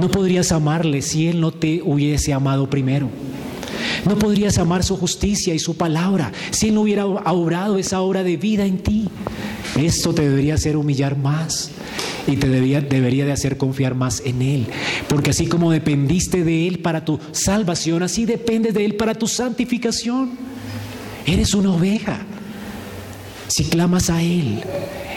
No 0.01 0.09
podrías 0.09 0.51
amarle 0.51 1.03
si 1.03 1.27
Él 1.27 1.39
no 1.39 1.51
te 1.51 1.83
hubiese 1.83 2.33
amado 2.33 2.67
primero. 2.67 3.09
No 4.07 4.17
podrías 4.17 4.57
amar 4.57 4.83
su 4.83 4.97
justicia 4.97 5.53
y 5.53 5.59
su 5.59 5.77
palabra 5.77 6.31
si 6.49 6.69
Él 6.69 6.73
no 6.73 6.81
hubiera 6.81 7.05
obrado 7.05 7.77
esa 7.77 8.01
obra 8.01 8.23
de 8.23 8.37
vida 8.37 8.65
en 8.65 8.79
ti. 8.79 9.07
Esto 9.79 10.13
te 10.13 10.27
debería 10.27 10.55
hacer 10.55 10.75
humillar 10.75 11.17
más 11.17 11.71
y 12.27 12.35
te 12.35 12.49
debería 12.49 13.25
de 13.25 13.31
hacer 13.31 13.57
confiar 13.57 13.95
más 13.95 14.21
en 14.25 14.41
Él. 14.41 14.67
Porque 15.07 15.31
así 15.31 15.47
como 15.47 15.71
dependiste 15.71 16.43
de 16.43 16.67
Él 16.67 16.79
para 16.79 17.05
tu 17.05 17.19
salvación, 17.31 18.03
así 18.03 18.25
dependes 18.25 18.73
de 18.73 18.85
Él 18.85 18.95
para 18.95 19.15
tu 19.15 19.27
santificación. 19.27 20.31
Eres 21.25 21.53
una 21.53 21.71
oveja. 21.71 22.19
Si 23.47 23.63
clamas 23.63 24.09
a 24.09 24.21
Él, 24.21 24.61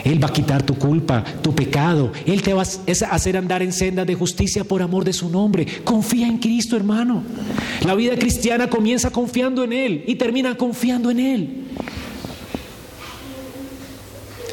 Él 0.04 0.22
va 0.22 0.28
a 0.28 0.32
quitar 0.32 0.62
tu 0.62 0.74
culpa, 0.74 1.22
tu 1.42 1.54
pecado. 1.54 2.12
Él 2.24 2.40
te 2.42 2.54
va 2.54 2.62
a 2.62 3.14
hacer 3.14 3.36
andar 3.36 3.62
en 3.62 3.72
sendas 3.72 4.06
de 4.06 4.14
justicia 4.14 4.64
por 4.64 4.80
amor 4.80 5.04
de 5.04 5.12
su 5.12 5.28
nombre. 5.28 5.66
Confía 5.84 6.26
en 6.26 6.38
Cristo, 6.38 6.76
hermano. 6.76 7.24
La 7.84 7.94
vida 7.94 8.16
cristiana 8.16 8.70
comienza 8.70 9.10
confiando 9.10 9.64
en 9.64 9.72
Él 9.72 10.04
y 10.06 10.14
termina 10.14 10.56
confiando 10.56 11.10
en 11.10 11.20
Él. 11.20 11.48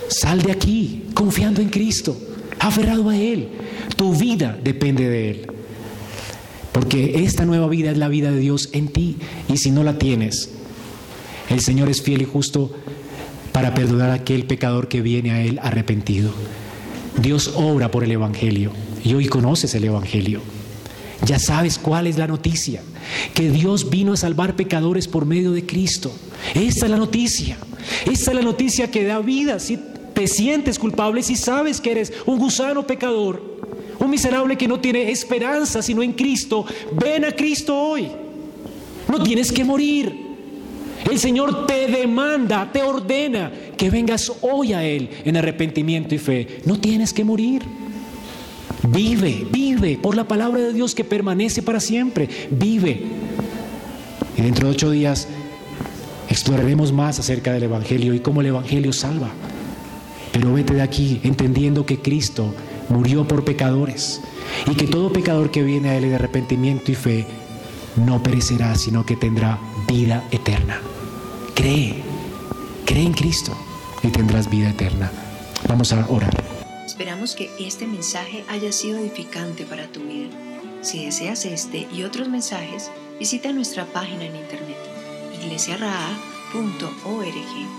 Sal 0.09 0.41
de 0.41 0.51
aquí 0.51 1.03
confiando 1.13 1.61
en 1.61 1.69
Cristo, 1.69 2.17
aferrado 2.59 3.09
a 3.09 3.15
Él. 3.15 3.49
Tu 3.95 4.13
vida 4.15 4.57
depende 4.63 5.07
de 5.07 5.29
Él. 5.29 5.47
Porque 6.71 7.23
esta 7.23 7.45
nueva 7.45 7.67
vida 7.67 7.91
es 7.91 7.97
la 7.97 8.07
vida 8.07 8.31
de 8.31 8.39
Dios 8.39 8.69
en 8.73 8.87
ti. 8.87 9.17
Y 9.47 9.57
si 9.57 9.71
no 9.71 9.83
la 9.83 9.97
tienes, 9.97 10.49
el 11.49 11.61
Señor 11.61 11.89
es 11.89 12.01
fiel 12.01 12.23
y 12.23 12.25
justo 12.25 12.71
para 13.51 13.73
perdonar 13.73 14.09
a 14.09 14.15
aquel 14.15 14.45
pecador 14.45 14.87
que 14.87 15.01
viene 15.01 15.31
a 15.31 15.43
Él 15.43 15.59
arrepentido. 15.61 16.31
Dios 17.21 17.53
obra 17.55 17.91
por 17.91 18.03
el 18.03 18.11
Evangelio 18.11 18.71
y 19.03 19.13
hoy 19.13 19.27
conoces 19.27 19.75
el 19.75 19.83
Evangelio. 19.83 20.41
Ya 21.25 21.37
sabes 21.37 21.77
cuál 21.77 22.07
es 22.07 22.17
la 22.17 22.27
noticia, 22.27 22.81
que 23.33 23.51
Dios 23.51 23.89
vino 23.89 24.13
a 24.13 24.17
salvar 24.17 24.55
pecadores 24.55 25.07
por 25.07 25.25
medio 25.25 25.51
de 25.51 25.65
Cristo. 25.65 26.11
Esta 26.55 26.85
es 26.85 26.91
la 26.91 26.97
noticia. 26.97 27.57
Esta 28.09 28.31
es 28.31 28.35
la 28.35 28.41
noticia 28.41 28.89
que 28.89 29.03
da 29.03 29.19
vida. 29.19 29.59
Si 29.59 29.77
te 30.19 30.27
sientes 30.27 30.77
culpable, 30.77 31.23
si 31.23 31.37
sabes 31.37 31.79
que 31.79 31.91
eres 31.91 32.11
un 32.25 32.39
gusano 32.39 32.85
pecador, 32.85 33.41
un 33.99 34.09
miserable 34.09 34.57
que 34.57 34.67
no 34.67 34.77
tiene 34.77 35.11
esperanza 35.11 35.81
sino 35.81 36.03
en 36.03 36.11
Cristo, 36.11 36.65
ven 36.91 37.23
a 37.23 37.31
Cristo 37.31 37.73
hoy. 37.73 38.09
No 39.07 39.23
tienes 39.23 39.49
que 39.49 39.63
morir. 39.63 40.13
El 41.09 41.17
Señor 41.19 41.65
te 41.65 41.87
demanda, 41.87 42.69
te 42.69 42.83
ordena 42.83 43.49
que 43.77 43.89
vengas 43.89 44.29
hoy 44.41 44.73
a 44.73 44.83
Él 44.83 45.09
en 45.23 45.37
arrepentimiento 45.37 46.13
y 46.13 46.17
fe. 46.17 46.59
No 46.65 46.77
tienes 46.77 47.13
que 47.13 47.23
morir. 47.23 47.61
Vive, 48.89 49.47
vive 49.49 49.97
por 50.01 50.17
la 50.17 50.27
palabra 50.27 50.59
de 50.59 50.73
Dios 50.73 50.93
que 50.93 51.05
permanece 51.05 51.61
para 51.61 51.79
siempre. 51.79 52.27
Vive. 52.51 53.03
Y 54.35 54.41
dentro 54.41 54.67
de 54.67 54.73
ocho 54.73 54.91
días 54.91 55.29
exploraremos 56.27 56.91
más 56.91 57.19
acerca 57.19 57.53
del 57.53 57.63
Evangelio 57.63 58.13
y 58.13 58.19
cómo 58.19 58.41
el 58.41 58.47
Evangelio 58.47 58.91
salva. 58.91 59.31
Pero 60.39 60.53
vete 60.53 60.73
de 60.73 60.81
aquí 60.81 61.19
entendiendo 61.25 61.85
que 61.85 61.99
Cristo 61.99 62.55
murió 62.87 63.27
por 63.27 63.43
pecadores 63.43 64.21
y 64.71 64.75
que 64.75 64.87
todo 64.87 65.11
pecador 65.11 65.51
que 65.51 65.63
viene 65.63 65.89
a 65.89 65.97
Él 65.97 66.03
de 66.03 66.15
arrepentimiento 66.15 66.93
y 66.93 66.95
fe 66.95 67.27
no 67.97 68.23
perecerá, 68.23 68.73
sino 68.75 69.05
que 69.05 69.17
tendrá 69.17 69.59
vida 69.85 70.23
eterna. 70.31 70.79
Cree, 71.55 72.01
cree 72.85 73.03
en 73.03 73.11
Cristo 73.11 73.51
y 74.01 74.07
tendrás 74.07 74.49
vida 74.49 74.69
eterna. 74.69 75.11
Vamos 75.67 75.91
a 75.91 76.07
orar. 76.07 76.41
Esperamos 76.85 77.35
que 77.35 77.51
este 77.59 77.85
mensaje 77.85 78.45
haya 78.47 78.71
sido 78.71 78.97
edificante 78.97 79.65
para 79.65 79.87
tu 79.87 79.99
vida. 79.99 80.29
Si 80.81 81.03
deseas 81.03 81.43
este 81.43 81.85
y 81.93 82.03
otros 82.03 82.29
mensajes, 82.29 82.91
visita 83.19 83.51
nuestra 83.51 83.83
página 83.87 84.23
en 84.23 84.37
internet 84.37 84.77
iglesiaraa.org. 85.43 87.78